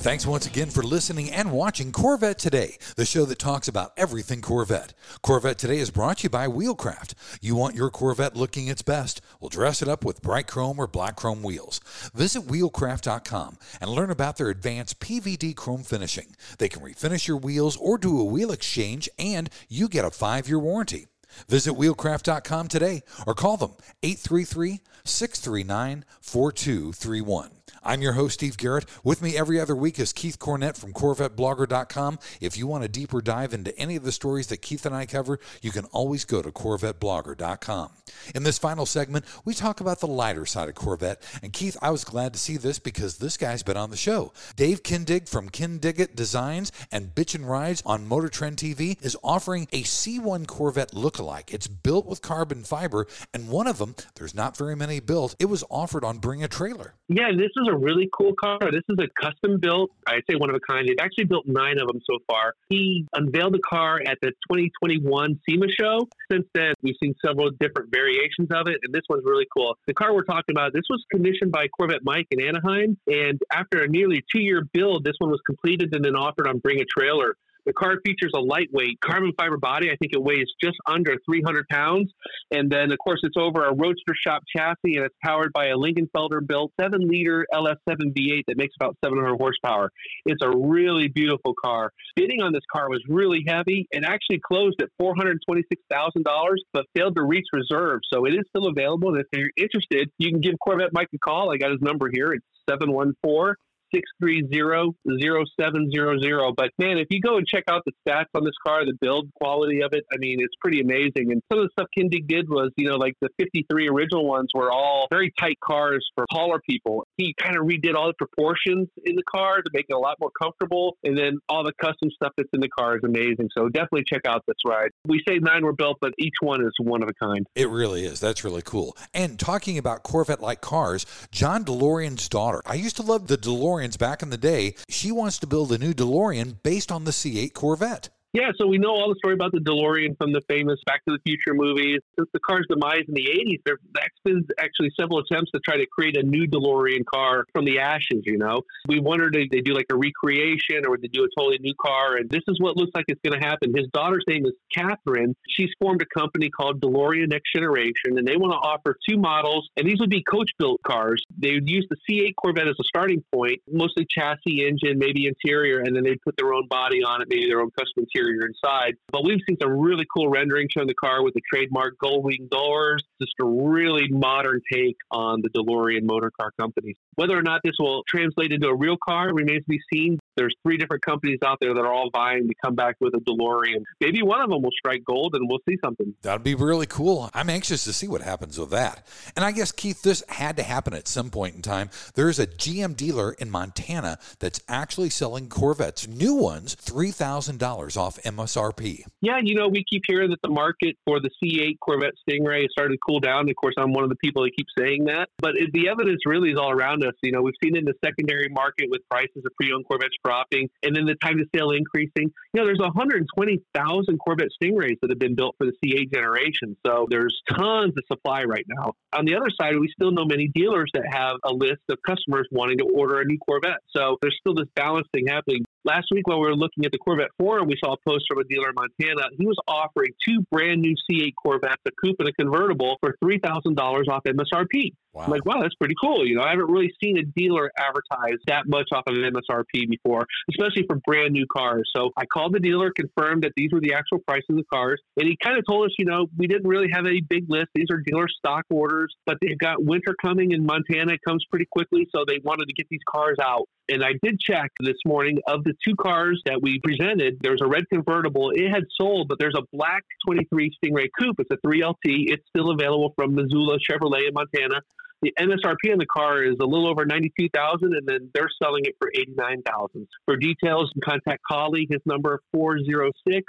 Thanks 0.02 0.26
once 0.26 0.48
again 0.48 0.68
for 0.68 0.82
listening 0.82 1.30
and 1.30 1.52
watching 1.52 1.92
Corvette 1.92 2.36
Today, 2.36 2.76
the 2.96 3.04
show 3.04 3.24
that 3.24 3.38
talks 3.38 3.68
about 3.68 3.92
everything 3.96 4.40
Corvette. 4.40 4.94
Corvette 5.22 5.58
Today 5.58 5.78
is 5.78 5.92
brought 5.92 6.18
to 6.18 6.22
you 6.24 6.28
by 6.28 6.48
Wheelcraft. 6.48 7.14
You 7.40 7.54
want 7.54 7.76
your 7.76 7.88
Corvette 7.88 8.34
looking 8.34 8.66
its 8.66 8.82
best? 8.82 9.20
We'll 9.38 9.48
dress 9.48 9.80
it 9.80 9.86
up 9.86 10.04
with 10.04 10.20
bright 10.20 10.48
chrome 10.48 10.80
or 10.80 10.88
black 10.88 11.14
chrome 11.14 11.44
wheels. 11.44 11.78
Visit 12.14 12.48
wheelcraft.com 12.48 13.58
and 13.80 13.90
learn 13.90 14.10
about 14.10 14.38
their 14.38 14.48
advanced 14.48 14.98
PVD 14.98 15.54
chrome 15.54 15.84
finishing. 15.84 16.34
They 16.58 16.68
can 16.68 16.82
refinish 16.82 17.28
your 17.28 17.36
wheels 17.36 17.76
or 17.76 17.96
do 17.96 18.18
a 18.18 18.24
wheel 18.24 18.50
exchange, 18.50 19.08
and 19.20 19.48
you 19.68 19.86
get 19.86 20.04
a 20.04 20.10
five 20.10 20.48
year 20.48 20.58
warranty. 20.58 21.06
Visit 21.48 21.74
wheelcraft.com 21.74 22.66
today 22.66 23.02
or 23.24 23.36
call 23.36 23.56
them 23.56 23.76
833 24.02 24.80
639 25.04 26.04
4231. 26.20 27.61
I'm 27.84 28.00
your 28.00 28.12
host, 28.12 28.34
Steve 28.34 28.56
Garrett. 28.56 28.84
With 29.02 29.22
me 29.22 29.36
every 29.36 29.58
other 29.58 29.74
week 29.74 29.98
is 29.98 30.12
Keith 30.12 30.38
Cornett 30.38 30.76
from 30.76 30.92
CorvetteBlogger.com. 30.92 32.20
If 32.40 32.56
you 32.56 32.68
want 32.68 32.84
a 32.84 32.88
deeper 32.88 33.20
dive 33.20 33.52
into 33.52 33.76
any 33.76 33.96
of 33.96 34.04
the 34.04 34.12
stories 34.12 34.46
that 34.48 34.58
Keith 34.58 34.86
and 34.86 34.94
I 34.94 35.04
cover, 35.04 35.40
you 35.62 35.72
can 35.72 35.86
always 35.86 36.24
go 36.24 36.42
to 36.42 36.52
CorvetteBlogger.com. 36.52 37.90
In 38.36 38.44
this 38.44 38.58
final 38.58 38.86
segment, 38.86 39.24
we 39.44 39.52
talk 39.52 39.80
about 39.80 39.98
the 39.98 40.06
lighter 40.06 40.46
side 40.46 40.68
of 40.68 40.76
Corvette. 40.76 41.22
And 41.42 41.52
Keith, 41.52 41.76
I 41.82 41.90
was 41.90 42.04
glad 42.04 42.32
to 42.34 42.38
see 42.38 42.56
this 42.56 42.78
because 42.78 43.18
this 43.18 43.36
guy's 43.36 43.64
been 43.64 43.76
on 43.76 43.90
the 43.90 43.96
show. 43.96 44.32
Dave 44.54 44.84
Kindig 44.84 45.28
from 45.28 45.48
Kindig-It 45.48 46.14
Designs 46.14 46.70
and 46.92 47.14
Bitchin' 47.14 47.46
Rides 47.46 47.82
on 47.84 48.06
Motor 48.06 48.28
Trend 48.28 48.58
TV 48.58 49.02
is 49.04 49.16
offering 49.24 49.66
a 49.72 49.82
C1 49.82 50.46
Corvette 50.46 50.92
lookalike. 50.92 51.52
It's 51.52 51.66
built 51.66 52.06
with 52.06 52.22
carbon 52.22 52.62
fiber, 52.62 53.08
and 53.34 53.48
one 53.48 53.66
of 53.66 53.78
them, 53.78 53.96
there's 54.14 54.36
not 54.36 54.56
very 54.56 54.76
many 54.76 55.00
built, 55.00 55.34
it 55.40 55.46
was 55.46 55.64
offered 55.68 56.04
on 56.04 56.18
Bring 56.18 56.44
a 56.44 56.48
Trailer. 56.48 56.94
Yeah, 57.08 57.32
this 57.32 57.50
is 57.56 57.68
a 57.72 57.76
really 57.76 58.08
cool 58.12 58.34
car. 58.34 58.58
This 58.60 58.82
is 58.88 58.96
a 58.98 59.08
custom 59.20 59.58
built, 59.58 59.90
I'd 60.06 60.22
say 60.28 60.36
one 60.36 60.50
of 60.50 60.56
a 60.56 60.60
kind. 60.60 60.88
They've 60.88 60.96
actually 61.00 61.24
built 61.24 61.46
nine 61.46 61.78
of 61.80 61.88
them 61.88 62.00
so 62.08 62.18
far. 62.26 62.54
He 62.68 63.06
unveiled 63.14 63.54
the 63.54 63.60
car 63.60 64.00
at 64.06 64.18
the 64.20 64.28
2021 64.50 65.40
SEMA 65.48 65.66
show. 65.78 66.08
Since 66.30 66.46
then, 66.54 66.74
we've 66.82 66.96
seen 67.02 67.14
several 67.24 67.50
different 67.58 67.90
variations 67.90 68.48
of 68.52 68.68
it, 68.68 68.78
and 68.84 68.94
this 68.94 69.02
one's 69.08 69.24
really 69.24 69.46
cool. 69.56 69.76
The 69.86 69.94
car 69.94 70.14
we're 70.14 70.24
talking 70.24 70.54
about, 70.54 70.72
this 70.72 70.84
was 70.90 71.04
commissioned 71.10 71.52
by 71.52 71.68
Corvette 71.68 72.04
Mike 72.04 72.26
in 72.30 72.42
Anaheim, 72.42 72.98
and 73.06 73.40
after 73.52 73.82
a 73.82 73.88
nearly 73.88 74.24
two 74.30 74.40
year 74.40 74.62
build, 74.72 75.04
this 75.04 75.16
one 75.18 75.30
was 75.30 75.40
completed 75.46 75.94
and 75.94 76.04
then 76.04 76.16
offered 76.16 76.46
on 76.46 76.58
Bring 76.58 76.80
a 76.80 76.84
Trailer. 76.84 77.36
The 77.66 77.72
car 77.72 77.96
features 78.04 78.32
a 78.34 78.40
lightweight 78.40 79.00
carbon 79.00 79.32
fiber 79.38 79.56
body. 79.56 79.90
I 79.90 79.96
think 79.96 80.12
it 80.12 80.22
weighs 80.22 80.46
just 80.62 80.76
under 80.86 81.16
300 81.24 81.68
pounds. 81.68 82.10
And 82.50 82.70
then, 82.70 82.90
of 82.92 82.98
course, 82.98 83.20
it's 83.22 83.36
over 83.36 83.64
a 83.64 83.74
Roadster 83.74 84.14
shop 84.26 84.42
chassis 84.54 84.96
and 84.96 85.04
it's 85.04 85.14
powered 85.24 85.52
by 85.52 85.66
a 85.66 85.76
Lingenfelter 85.76 86.46
built 86.46 86.72
7 86.80 87.08
liter 87.08 87.46
LS7 87.52 87.76
V8 87.88 88.42
that 88.48 88.56
makes 88.56 88.74
about 88.80 88.96
700 89.04 89.36
horsepower. 89.36 89.90
It's 90.26 90.42
a 90.42 90.50
really 90.50 91.08
beautiful 91.08 91.54
car. 91.62 91.90
Bidding 92.16 92.42
on 92.42 92.52
this 92.52 92.62
car 92.72 92.88
was 92.88 93.02
really 93.08 93.44
heavy 93.46 93.86
and 93.92 94.04
actually 94.04 94.40
closed 94.44 94.82
at 94.82 94.88
$426,000, 95.00 96.56
but 96.72 96.86
failed 96.96 97.16
to 97.16 97.22
reach 97.22 97.46
reserve. 97.52 98.00
So 98.12 98.24
it 98.24 98.32
is 98.32 98.42
still 98.48 98.68
available. 98.68 99.14
And 99.14 99.20
if 99.20 99.26
you're 99.32 99.50
interested, 99.56 100.10
you 100.18 100.30
can 100.30 100.40
give 100.40 100.54
Corvette 100.58 100.92
Mike 100.92 101.08
a 101.14 101.18
call. 101.18 101.52
I 101.52 101.56
got 101.58 101.70
his 101.70 101.80
number 101.80 102.10
here. 102.12 102.32
It's 102.32 102.44
714 102.68 103.54
630-0700. 103.94 106.56
But 106.56 106.70
man, 106.78 106.98
if 106.98 107.06
you 107.10 107.20
go 107.20 107.36
and 107.36 107.46
check 107.46 107.64
out 107.68 107.82
the 107.84 107.92
stats 108.06 108.26
on 108.34 108.44
this 108.44 108.54
car, 108.66 108.84
the 108.84 108.94
build 109.00 109.30
quality 109.40 109.82
of 109.82 109.92
it, 109.92 110.04
I 110.12 110.16
mean, 110.18 110.38
it's 110.40 110.54
pretty 110.60 110.80
amazing. 110.80 111.30
And 111.32 111.40
some 111.50 111.60
of 111.60 111.66
the 111.66 111.70
stuff 111.72 111.88
Kindig 111.96 112.28
did 112.28 112.48
was, 112.48 112.70
you 112.76 112.88
know, 112.88 112.96
like 112.96 113.14
the 113.20 113.28
53 113.38 113.88
original 113.88 114.26
ones 114.26 114.48
were 114.54 114.70
all 114.70 115.06
very 115.10 115.32
tight 115.38 115.58
cars 115.64 116.06
for 116.14 116.26
taller 116.32 116.60
people. 116.68 117.06
He 117.16 117.34
kind 117.38 117.56
of 117.56 117.64
redid 117.64 117.94
all 117.94 118.08
the 118.08 118.14
proportions 118.14 118.88
in 119.04 119.16
the 119.16 119.22
car 119.24 119.62
to 119.62 119.70
make 119.72 119.86
it 119.88 119.94
a 119.94 119.98
lot 119.98 120.16
more 120.20 120.30
comfortable. 120.40 120.96
And 121.04 121.16
then 121.16 121.38
all 121.48 121.64
the 121.64 121.72
custom 121.80 122.10
stuff 122.14 122.32
that's 122.36 122.48
in 122.52 122.60
the 122.60 122.68
car 122.68 122.96
is 122.96 123.04
amazing. 123.04 123.48
So 123.56 123.68
definitely 123.68 124.04
check 124.06 124.22
out 124.26 124.44
this 124.46 124.56
ride. 124.64 124.90
We 125.06 125.22
say 125.26 125.38
nine 125.38 125.64
were 125.64 125.72
built, 125.72 125.98
but 126.00 126.12
each 126.18 126.34
one 126.40 126.62
is 126.62 126.72
one 126.80 127.02
of 127.02 127.08
a 127.08 127.14
kind. 127.14 127.46
It 127.54 127.68
really 127.68 128.04
is. 128.04 128.20
That's 128.20 128.44
really 128.44 128.62
cool. 128.62 128.96
And 129.12 129.38
talking 129.38 129.78
about 129.78 130.02
Corvette 130.02 130.40
like 130.40 130.60
cars, 130.60 131.06
John 131.30 131.64
DeLorean's 131.64 132.28
daughter. 132.28 132.62
I 132.66 132.74
used 132.74 132.96
to 132.96 133.02
love 133.02 133.26
the 133.26 133.36
DeLoreans 133.82 133.98
back 133.98 134.22
in 134.22 134.30
the 134.30 134.38
day. 134.38 134.74
She 134.88 135.10
wants 135.10 135.38
to 135.40 135.46
build 135.46 135.72
a 135.72 135.78
new 135.78 135.92
DeLorean 135.92 136.62
based 136.62 136.92
on 136.92 137.04
the 137.04 137.10
C8 137.10 137.52
Corvette. 137.52 138.10
Yeah, 138.32 138.50
so 138.58 138.66
we 138.66 138.78
know 138.78 138.88
all 138.88 139.10
the 139.10 139.16
story 139.16 139.34
about 139.34 139.52
the 139.52 139.58
DeLorean 139.58 140.16
from 140.16 140.32
the 140.32 140.40
famous 140.48 140.80
Back 140.86 141.04
to 141.04 141.12
the 141.12 141.18
Future 141.22 141.52
movies. 141.52 142.00
Since 142.18 142.30
the 142.32 142.40
car's 142.40 142.64
demise 142.66 143.04
in 143.06 143.12
the 143.12 143.28
80s, 143.28 143.60
there 143.66 143.76
have 143.76 144.10
been 144.24 144.46
actually 144.58 144.90
several 144.98 145.18
attempts 145.18 145.50
to 145.50 145.60
try 145.60 145.76
to 145.76 145.84
create 145.84 146.16
a 146.16 146.22
new 146.22 146.48
DeLorean 146.48 147.04
car 147.04 147.44
from 147.52 147.66
the 147.66 147.78
ashes, 147.78 148.22
you 148.24 148.38
know. 148.38 148.62
We 148.88 149.00
wondered 149.00 149.36
if 149.36 149.50
they 149.50 149.60
do 149.60 149.74
like 149.74 149.84
a 149.92 149.96
recreation 149.96 150.86
or 150.86 150.92
would 150.92 151.02
they 151.02 151.08
do 151.08 151.24
a 151.24 151.28
totally 151.38 151.58
new 151.60 151.74
car, 151.78 152.16
and 152.16 152.30
this 152.30 152.40
is 152.48 152.58
what 152.58 152.78
looks 152.78 152.92
like 152.94 153.04
it's 153.08 153.20
going 153.22 153.38
to 153.38 153.46
happen. 153.46 153.76
His 153.76 153.88
daughter's 153.92 154.24
name 154.26 154.46
is 154.46 154.52
Catherine. 154.74 155.36
She's 155.50 155.70
formed 155.78 156.00
a 156.00 156.18
company 156.18 156.48
called 156.48 156.80
DeLorean 156.80 157.28
Next 157.28 157.52
Generation, 157.54 158.16
and 158.16 158.26
they 158.26 158.38
want 158.38 158.52
to 158.52 158.66
offer 158.66 158.96
two 159.06 159.18
models, 159.18 159.68
and 159.76 159.86
these 159.86 160.00
would 160.00 160.08
be 160.08 160.22
coach-built 160.22 160.80
cars. 160.86 161.22
They 161.36 161.52
would 161.52 161.68
use 161.68 161.86
the 161.90 161.96
C8 162.08 162.32
Corvette 162.40 162.68
as 162.68 162.76
a 162.80 162.84
starting 162.84 163.22
point, 163.30 163.60
mostly 163.70 164.06
chassis, 164.08 164.66
engine, 164.66 164.96
maybe 164.96 165.26
interior, 165.26 165.80
and 165.80 165.94
then 165.94 166.02
they'd 166.02 166.22
put 166.22 166.38
their 166.38 166.54
own 166.54 166.66
body 166.68 167.04
on 167.04 167.20
it, 167.20 167.28
maybe 167.28 167.46
their 167.46 167.60
own 167.60 167.70
custom 167.78 168.04
interior 168.04 168.21
inside. 168.28 168.94
But 169.10 169.24
we've 169.24 169.40
seen 169.48 169.56
some 169.60 169.78
really 169.78 170.06
cool 170.14 170.28
rendering 170.28 170.68
showing 170.70 170.88
the 170.88 170.94
car 170.94 171.22
with 171.22 171.34
the 171.34 171.42
trademark 171.52 171.98
gull 171.98 172.22
wing 172.22 172.48
doors. 172.50 173.02
Just 173.20 173.34
a 173.40 173.44
really 173.44 174.08
modern 174.08 174.60
take 174.72 174.96
on 175.10 175.42
the 175.42 175.48
DeLorean 175.50 176.02
motor 176.02 176.30
car 176.38 176.52
company. 176.58 176.94
Whether 177.14 177.36
or 177.36 177.42
not 177.42 177.60
this 177.62 177.74
will 177.78 178.04
translate 178.08 178.52
into 178.52 178.68
a 178.68 178.74
real 178.74 178.96
car 178.96 179.32
remains 179.32 179.64
to 179.64 179.68
be 179.68 179.80
seen. 179.92 180.18
There's 180.36 180.54
three 180.62 180.78
different 180.78 181.04
companies 181.04 181.38
out 181.44 181.58
there 181.60 181.74
that 181.74 181.80
are 181.80 181.92
all 181.92 182.08
vying 182.10 182.48
to 182.48 182.54
come 182.64 182.74
back 182.74 182.96
with 183.00 183.14
a 183.14 183.18
DeLorean. 183.18 183.84
Maybe 184.00 184.22
one 184.22 184.40
of 184.40 184.48
them 184.48 184.62
will 184.62 184.70
strike 184.70 185.04
gold 185.04 185.34
and 185.34 185.46
we'll 185.48 185.60
see 185.68 185.76
something. 185.84 186.14
That'd 186.22 186.42
be 186.42 186.54
really 186.54 186.86
cool. 186.86 187.30
I'm 187.34 187.50
anxious 187.50 187.84
to 187.84 187.92
see 187.92 188.08
what 188.08 188.22
happens 188.22 188.58
with 188.58 188.70
that. 188.70 189.06
And 189.36 189.44
I 189.44 189.52
guess, 189.52 189.72
Keith, 189.72 190.02
this 190.02 190.22
had 190.28 190.56
to 190.56 190.62
happen 190.62 190.94
at 190.94 191.06
some 191.06 191.28
point 191.28 191.54
in 191.54 191.62
time. 191.62 191.90
There's 192.14 192.38
a 192.38 192.46
GM 192.46 192.96
dealer 192.96 193.32
in 193.32 193.50
Montana 193.50 194.18
that's 194.38 194.60
actually 194.68 195.10
selling 195.10 195.48
Corvettes, 195.48 196.08
new 196.08 196.34
ones, 196.34 196.76
$3,000 196.76 197.96
off 197.96 198.22
MSRP. 198.22 199.04
Yeah, 199.20 199.38
you 199.42 199.54
know, 199.54 199.68
we 199.68 199.84
keep 199.84 200.02
hearing 200.06 200.30
that 200.30 200.40
the 200.42 200.48
market 200.48 200.96
for 201.04 201.20
the 201.20 201.30
C8 201.42 201.78
Corvette 201.80 202.14
Stingray 202.26 202.62
has 202.62 202.70
started 202.72 202.94
to 202.94 202.98
cool 203.06 203.20
down. 203.20 203.48
Of 203.50 203.56
course, 203.56 203.74
I'm 203.76 203.92
one 203.92 204.04
of 204.04 204.10
the 204.10 204.16
people 204.16 204.42
that 204.44 204.52
keep 204.56 204.66
saying 204.78 205.04
that. 205.04 205.28
But 205.38 205.56
it, 205.56 205.72
the 205.72 205.88
evidence 205.88 206.20
really 206.24 206.50
is 206.50 206.58
all 206.58 206.70
around 206.70 207.01
us. 207.02 207.14
You 207.22 207.32
know, 207.32 207.42
we've 207.42 207.54
seen 207.62 207.76
in 207.76 207.84
the 207.84 207.94
secondary 208.04 208.48
market 208.50 208.88
with 208.90 209.00
prices 209.10 209.42
of 209.44 209.52
pre 209.56 209.72
owned 209.72 209.86
Corvettes 209.86 210.16
dropping 210.24 210.68
and 210.82 210.94
then 210.94 211.04
the 211.04 211.14
time 211.16 211.38
to 211.38 211.44
sale 211.54 211.70
increasing. 211.70 212.32
You 212.52 212.60
know, 212.60 212.64
there's 212.64 212.80
120,000 212.80 214.18
Corvette 214.18 214.48
Stingrays 214.62 214.98
that 215.02 215.10
have 215.10 215.18
been 215.18 215.34
built 215.34 215.56
for 215.58 215.66
the 215.66 215.72
C8 215.84 216.12
generation. 216.12 216.76
So 216.86 217.06
there's 217.10 217.40
tons 217.48 217.94
of 217.96 218.04
supply 218.06 218.44
right 218.44 218.64
now. 218.68 218.92
On 219.12 219.24
the 219.24 219.36
other 219.36 219.50
side, 219.60 219.78
we 219.78 219.88
still 219.92 220.10
know 220.10 220.24
many 220.24 220.48
dealers 220.48 220.90
that 220.94 221.04
have 221.10 221.36
a 221.44 221.52
list 221.52 221.82
of 221.90 221.98
customers 222.06 222.48
wanting 222.50 222.78
to 222.78 222.84
order 222.84 223.20
a 223.20 223.24
new 223.24 223.38
Corvette. 223.38 223.80
So 223.94 224.16
there's 224.22 224.36
still 224.40 224.54
this 224.54 224.68
balancing 224.74 225.26
happening. 225.28 225.64
Last 225.84 226.06
week, 226.12 226.28
while 226.28 226.40
we 226.40 226.46
were 226.46 226.54
looking 226.54 226.84
at 226.84 226.92
the 226.92 226.98
Corvette 226.98 227.30
forum, 227.38 227.66
we 227.66 227.76
saw 227.82 227.94
a 227.94 227.96
post 228.08 228.24
from 228.28 228.38
a 228.38 228.44
dealer 228.44 228.68
in 228.68 228.74
Montana. 228.76 229.28
He 229.36 229.46
was 229.46 229.56
offering 229.66 230.12
two 230.24 230.46
brand 230.50 230.80
new 230.80 230.94
C8 231.10 231.32
Corvettes, 231.42 231.82
a 231.86 231.90
coupe 232.02 232.16
and 232.20 232.28
a 232.28 232.32
convertible, 232.32 232.98
for 233.00 233.16
$3,000 233.22 234.08
off 234.08 234.22
MSRP. 234.22 234.92
Wow. 235.12 235.26
Like, 235.28 235.44
wow, 235.44 235.60
that's 235.60 235.74
pretty 235.74 235.94
cool. 236.00 236.26
You 236.26 236.36
know, 236.36 236.42
I 236.42 236.50
haven't 236.50 236.70
really 236.70 236.92
seen 237.02 237.18
a 237.18 237.22
dealer 237.22 237.70
advertise 237.76 238.38
that 238.46 238.66
much 238.66 238.88
off 238.92 239.04
of 239.06 239.14
MSRP 239.14 239.88
before, 239.88 240.26
especially 240.50 240.84
for 240.86 240.96
brand 241.04 241.32
new 241.32 241.46
cars. 241.52 241.90
So 241.94 242.10
I 242.16 242.24
called 242.24 242.54
the 242.54 242.60
dealer, 242.60 242.90
confirmed 242.90 243.42
that 243.42 243.52
these 243.56 243.70
were 243.72 243.80
the 243.80 243.92
actual 243.92 244.20
prices 244.26 244.46
of 244.50 244.56
the 244.56 244.64
cars, 244.72 245.00
and 245.16 245.28
he 245.28 245.36
kind 245.42 245.58
of 245.58 245.64
told 245.68 245.86
us, 245.86 245.94
you 245.98 246.06
know, 246.06 246.26
we 246.38 246.46
didn't 246.46 246.66
really 246.66 246.88
have 246.92 247.04
any 247.04 247.20
big 247.20 247.44
list. 247.48 247.68
These 247.74 247.88
are 247.90 247.98
dealer 247.98 248.26
stock 248.28 248.64
orders, 248.70 249.14
but 249.26 249.36
they've 249.42 249.58
got 249.58 249.84
winter 249.84 250.14
coming 250.20 250.52
in 250.52 250.64
Montana. 250.64 251.12
It 251.12 251.20
comes 251.26 251.44
pretty 251.50 251.66
quickly, 251.70 252.08
so 252.14 252.24
they 252.26 252.38
wanted 252.42 252.68
to 252.68 252.74
get 252.74 252.86
these 252.90 253.02
cars 253.08 253.36
out. 253.40 253.68
And 253.88 254.02
I 254.02 254.12
did 254.22 254.40
check 254.40 254.70
this 254.80 254.96
morning 255.04 255.38
of 255.46 255.64
the 255.64 255.74
two 255.86 255.94
cars 255.96 256.40
that 256.46 256.62
we 256.62 256.80
presented, 256.82 257.38
there's 257.42 257.60
a 257.62 257.66
red 257.66 257.84
convertible. 257.90 258.50
It 258.50 258.70
had 258.70 258.84
sold, 258.98 259.28
but 259.28 259.38
there's 259.38 259.56
a 259.56 259.62
black 259.72 260.02
23 260.26 260.70
Stingray 260.82 261.08
Coupe. 261.18 261.40
It's 261.40 261.50
a 261.50 261.66
3LT. 261.66 262.30
It's 262.32 262.44
still 262.48 262.70
available 262.70 263.12
from 263.16 263.34
Missoula 263.34 263.78
Chevrolet 263.78 264.28
in 264.28 264.34
Montana. 264.34 264.80
The 265.22 265.32
MSRP 265.38 265.92
on 265.92 265.98
the 265.98 266.06
car 266.06 266.42
is 266.42 266.56
a 266.60 266.66
little 266.66 266.88
over 266.88 267.04
92000 267.04 267.94
and 267.94 268.06
then 268.06 268.30
they're 268.34 268.50
selling 268.60 268.84
it 268.84 268.96
for 268.98 269.10
89000 269.14 270.08
For 270.24 270.36
details, 270.36 270.92
contact 271.04 271.42
Collie. 271.48 271.86
His 271.88 272.00
number 272.04 272.40
406 272.52 273.44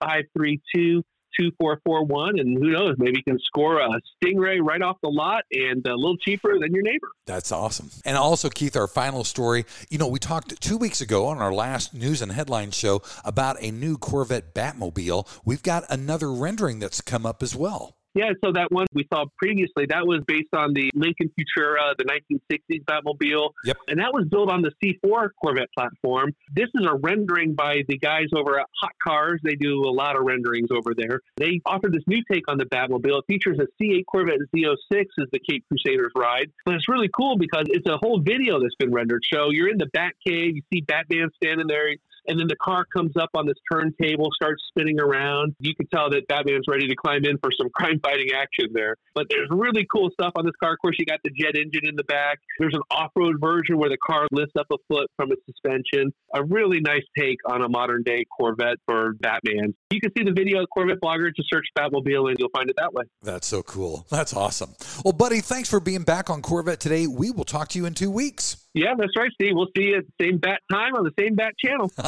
532 0.00 1.02
2441 1.38 2.38
and 2.38 2.56
who 2.56 2.70
knows 2.70 2.94
maybe 2.98 3.18
you 3.18 3.22
can 3.22 3.38
score 3.40 3.80
a 3.80 3.88
stingray 4.24 4.58
right 4.60 4.80
off 4.80 4.96
the 5.02 5.08
lot 5.08 5.42
and 5.52 5.86
a 5.86 5.94
little 5.94 6.16
cheaper 6.16 6.58
than 6.58 6.72
your 6.72 6.82
neighbor 6.82 7.08
That's 7.26 7.52
awesome. 7.52 7.90
And 8.04 8.16
also, 8.16 8.48
Keith, 8.48 8.76
our 8.76 8.86
final 8.86 9.24
story. 9.24 9.66
You 9.90 9.98
know, 9.98 10.08
we 10.08 10.18
talked 10.18 10.60
two 10.60 10.78
weeks 10.78 11.00
ago 11.00 11.26
on 11.26 11.38
our 11.38 11.52
last 11.52 11.92
news 11.92 12.22
and 12.22 12.32
headline 12.32 12.70
show 12.70 13.02
about 13.24 13.56
a 13.60 13.70
new 13.70 13.98
Corvette 13.98 14.54
Batmobile. 14.54 15.28
We've 15.44 15.62
got 15.62 15.84
another 15.90 16.32
rendering 16.32 16.78
that's 16.78 17.00
come 17.00 17.26
up 17.26 17.42
as 17.42 17.54
well. 17.54 17.95
Yeah, 18.16 18.30
so 18.42 18.50
that 18.52 18.72
one 18.72 18.86
we 18.94 19.06
saw 19.12 19.26
previously, 19.36 19.84
that 19.90 20.06
was 20.06 20.22
based 20.26 20.54
on 20.54 20.72
the 20.72 20.90
Lincoln 20.94 21.30
Futura, 21.38 21.92
the 21.98 22.04
1960s 22.04 22.82
Batmobile. 22.86 23.50
Yep. 23.66 23.76
And 23.88 24.00
that 24.00 24.14
was 24.14 24.24
built 24.30 24.50
on 24.50 24.62
the 24.62 24.72
C4 24.82 25.28
Corvette 25.38 25.68
platform. 25.76 26.32
This 26.54 26.68
is 26.74 26.86
a 26.86 26.94
rendering 26.94 27.54
by 27.54 27.82
the 27.88 27.98
guys 27.98 28.28
over 28.34 28.58
at 28.58 28.66
Hot 28.80 28.92
Cars. 29.06 29.38
They 29.44 29.54
do 29.54 29.82
a 29.82 29.92
lot 29.92 30.16
of 30.16 30.24
renderings 30.24 30.70
over 30.70 30.94
there. 30.96 31.20
They 31.36 31.60
offered 31.66 31.92
this 31.92 32.04
new 32.06 32.22
take 32.32 32.48
on 32.48 32.56
the 32.56 32.64
Batmobile. 32.64 33.18
It 33.18 33.24
features 33.28 33.58
a 33.58 33.66
C8 33.82 34.06
Corvette 34.06 34.38
Z06 34.56 35.04
as 35.20 35.28
the 35.30 35.40
Cape 35.46 35.66
Crusaders 35.68 36.12
ride. 36.16 36.50
But 36.64 36.76
it's 36.76 36.88
really 36.88 37.10
cool 37.14 37.36
because 37.36 37.66
it's 37.68 37.86
a 37.86 37.98
whole 37.98 38.20
video 38.20 38.58
that's 38.60 38.74
been 38.76 38.94
rendered. 38.94 39.24
So 39.30 39.50
you're 39.50 39.68
in 39.68 39.76
the 39.76 39.90
Batcave, 39.94 40.54
you 40.54 40.62
see 40.72 40.80
Batman 40.80 41.28
standing 41.36 41.66
there. 41.66 41.90
And 42.28 42.38
then 42.38 42.46
the 42.48 42.56
car 42.56 42.84
comes 42.94 43.16
up 43.16 43.30
on 43.34 43.46
this 43.46 43.56
turntable, 43.70 44.28
starts 44.34 44.62
spinning 44.68 45.00
around. 45.00 45.54
You 45.60 45.74
can 45.74 45.86
tell 45.88 46.10
that 46.10 46.26
Batman's 46.28 46.66
ready 46.68 46.88
to 46.88 46.96
climb 46.96 47.24
in 47.24 47.38
for 47.38 47.50
some 47.58 47.68
crime 47.74 48.00
fighting 48.02 48.28
action 48.34 48.68
there. 48.72 48.96
But 49.14 49.26
there's 49.30 49.48
really 49.50 49.86
cool 49.92 50.10
stuff 50.10 50.32
on 50.36 50.44
this 50.44 50.54
car. 50.62 50.72
Of 50.72 50.78
course, 50.80 50.96
you 50.98 51.06
got 51.06 51.20
the 51.24 51.30
jet 51.30 51.56
engine 51.56 51.88
in 51.88 51.96
the 51.96 52.04
back. 52.04 52.38
There's 52.58 52.74
an 52.74 52.82
off 52.90 53.12
road 53.16 53.36
version 53.40 53.78
where 53.78 53.90
the 53.90 53.98
car 53.98 54.26
lifts 54.30 54.54
up 54.58 54.66
a 54.72 54.76
foot 54.88 55.10
from 55.16 55.32
its 55.32 55.42
suspension. 55.46 56.12
A 56.34 56.44
really 56.44 56.80
nice 56.80 57.04
take 57.18 57.38
on 57.46 57.62
a 57.62 57.68
modern 57.68 58.02
day 58.02 58.24
Corvette 58.36 58.78
for 58.86 59.14
Batman. 59.20 59.74
You 59.90 60.00
can 60.00 60.10
see 60.16 60.24
the 60.24 60.32
video 60.32 60.62
at 60.62 60.68
Corvette 60.72 61.00
Blogger. 61.02 61.30
Just 61.34 61.48
search 61.52 61.66
Batmobile 61.78 62.30
and 62.30 62.36
you'll 62.38 62.50
find 62.50 62.68
it 62.68 62.76
that 62.76 62.92
way. 62.92 63.04
That's 63.22 63.46
so 63.46 63.62
cool. 63.62 64.06
That's 64.10 64.34
awesome. 64.34 64.74
Well, 65.04 65.12
buddy, 65.12 65.40
thanks 65.40 65.68
for 65.68 65.80
being 65.80 66.02
back 66.02 66.30
on 66.30 66.42
Corvette 66.42 66.80
today. 66.80 67.06
We 67.06 67.30
will 67.30 67.44
talk 67.44 67.68
to 67.68 67.78
you 67.78 67.86
in 67.86 67.94
two 67.94 68.10
weeks. 68.10 68.65
Yeah, 68.76 68.94
that's 68.94 69.16
right, 69.16 69.32
Steve. 69.32 69.52
We'll 69.54 69.70
see 69.74 69.84
you 69.84 69.96
at 69.96 70.04
the 70.06 70.24
same 70.24 70.36
bat 70.36 70.60
time 70.70 70.94
on 70.94 71.04
the 71.04 71.12
same 71.18 71.34
bat 71.34 71.54
channel. 71.58 71.88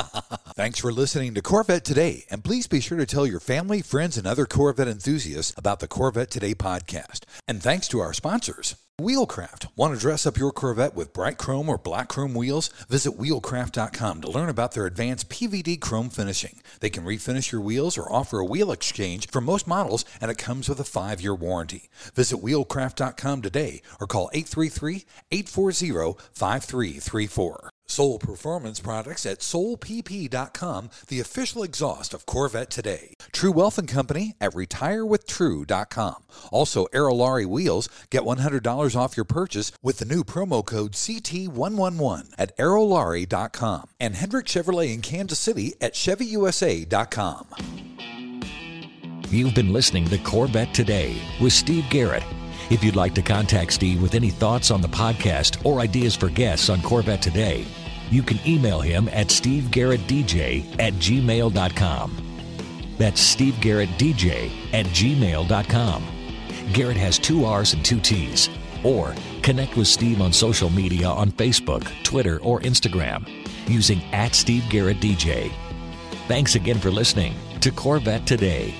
Thanks 0.55 0.79
for 0.79 0.93
listening 0.93 1.35
to 1.35 1.41
Corvette 1.41 1.83
Today, 1.83 2.27
and 2.31 2.45
please 2.45 2.67
be 2.67 2.81
sure 2.81 2.99
to 2.99 3.07
tell 3.07 3.27
your 3.27 3.41
family, 3.41 3.81
friends, 3.81 4.19
and 4.19 4.27
other 4.27 4.45
Corvette 4.45 4.87
enthusiasts 4.87 5.55
about 5.57 5.81
the 5.81 5.89
Corvette 5.89 6.31
Today 6.31 6.55
podcast. 6.55 7.21
And 7.49 7.63
thanks 7.63 7.89
to 7.89 8.01
our 8.01 8.13
sponsors. 8.13 8.77
Wheelcraft. 9.01 9.69
Want 9.77 9.95
to 9.95 10.01
dress 10.01 10.27
up 10.27 10.37
your 10.37 10.51
Corvette 10.51 10.97
with 10.97 11.13
bright 11.13 11.39
chrome 11.39 11.69
or 11.69 11.79
black 11.79 12.09
chrome 12.09 12.35
wheels? 12.35 12.67
Visit 12.89 13.13
wheelcraft.com 13.13 14.23
to 14.23 14.29
learn 14.29 14.49
about 14.49 14.73
their 14.73 14.87
advanced 14.87 15.29
PVD 15.29 15.81
chrome 15.81 16.11
finishing. 16.11 16.59
They 16.81 16.91
can 16.91 17.05
refinish 17.05 17.53
your 17.53 17.61
wheels 17.61 17.97
or 17.97 18.13
offer 18.13 18.41
a 18.41 18.45
wheel 18.45 18.73
exchange 18.73 19.29
for 19.31 19.41
most 19.41 19.69
models, 19.69 20.05
and 20.21 20.33
it 20.33 20.39
comes 20.39 20.69
with 20.69 20.81
a 20.81 20.85
five 20.85 21.21
year 21.21 21.35
warranty. 21.35 21.89
Visit 22.15 22.39
wheelcraft.com 22.39 23.41
today 23.41 23.83
or 24.01 24.09
call 24.09 24.31
833 24.33 25.05
840 25.31 26.19
5334. 26.33 27.71
Soul 27.89 28.19
Performance 28.19 28.81
Products 28.81 29.27
at 29.27 29.41
soulpp.com, 29.41 30.91
the 31.09 31.21
official 31.21 31.63
exhaust 31.63 32.15
of 32.15 32.27
Corvette 32.27 32.71
today. 32.71 33.15
True 33.33 33.53
Wealth 33.53 33.79
and 33.79 33.89
Company 33.89 34.35
at 34.41 34.53
retirewithtrue.com. 34.53 36.23
Also, 36.53 36.87
Aerolari 36.87 37.47
Wheels, 37.47 37.89
get 38.11 38.23
$100 38.23 38.97
off 38.97 39.17
your 39.17 39.25
purchase 39.25 39.73
with 39.83 39.99
the 39.99 40.05
new 40.05 40.23
promo 40.23 40.65
code 40.65 40.93
CT111 40.93 42.35
at 42.39 42.57
aerolari.com. 42.59 43.89
And 43.99 44.15
Hendrick 44.15 44.47
Chevrolet 44.47 44.93
in 44.95 45.01
Kansas 45.01 45.39
City 45.39 45.75
at 45.81 45.95
chevyusa.com. 45.95 47.47
You've 49.31 49.55
been 49.55 49.73
listening 49.75 50.07
to 50.07 50.19
Corvette 50.19 50.73
Today 50.73 51.21
with 51.41 51.53
Steve 51.53 51.85
Garrett. 51.91 52.25
If 52.71 52.83
you'd 52.83 52.97
like 52.97 53.15
to 53.15 53.23
contact 53.23 53.73
Steve 53.73 54.01
with 54.01 54.15
any 54.15 54.31
thoughts 54.31 54.71
on 54.71 54.81
the 54.81 54.89
podcast 54.89 55.65
or 55.67 55.81
ideas 55.81 56.17
for 56.17 56.29
guests 56.29 56.69
on 56.69 56.81
Corvette 56.83 57.23
Today, 57.23 57.67
you 58.11 58.23
can 58.23 58.39
email 58.47 58.81
him 58.81 59.09
at 59.09 59.29
stevegarrettdj 59.29 60.81
at 60.81 60.95
gmail.com. 60.95 62.17
That's 62.99 63.35
stevegarrettdj 63.35 64.75
at 64.75 64.87
gmail.com. 64.87 66.05
Garrett 66.73 66.97
has 66.97 67.19
two 67.19 67.45
R's 67.45 67.73
and 67.73 67.85
two 67.85 68.01
T's. 68.01 68.51
Or 68.85 69.15
connect 69.43 69.77
with 69.77 69.89
Steve 69.89 70.21
on 70.21 70.33
social 70.33 70.71
media 70.71 71.09
on 71.09 71.33
Facebook, 71.33 71.91
Twitter, 72.05 72.39
or 72.43 72.61
Instagram 72.61 73.29
using 73.69 74.03
at 74.13 74.35
Steve 74.35 74.65
Garrett 74.69 75.01
DJ. 75.01 75.53
Thanks 76.27 76.55
again 76.55 76.79
for 76.79 76.91
listening 76.91 77.35
to 77.61 77.71
Corvette 77.71 78.27
Today. 78.27 78.75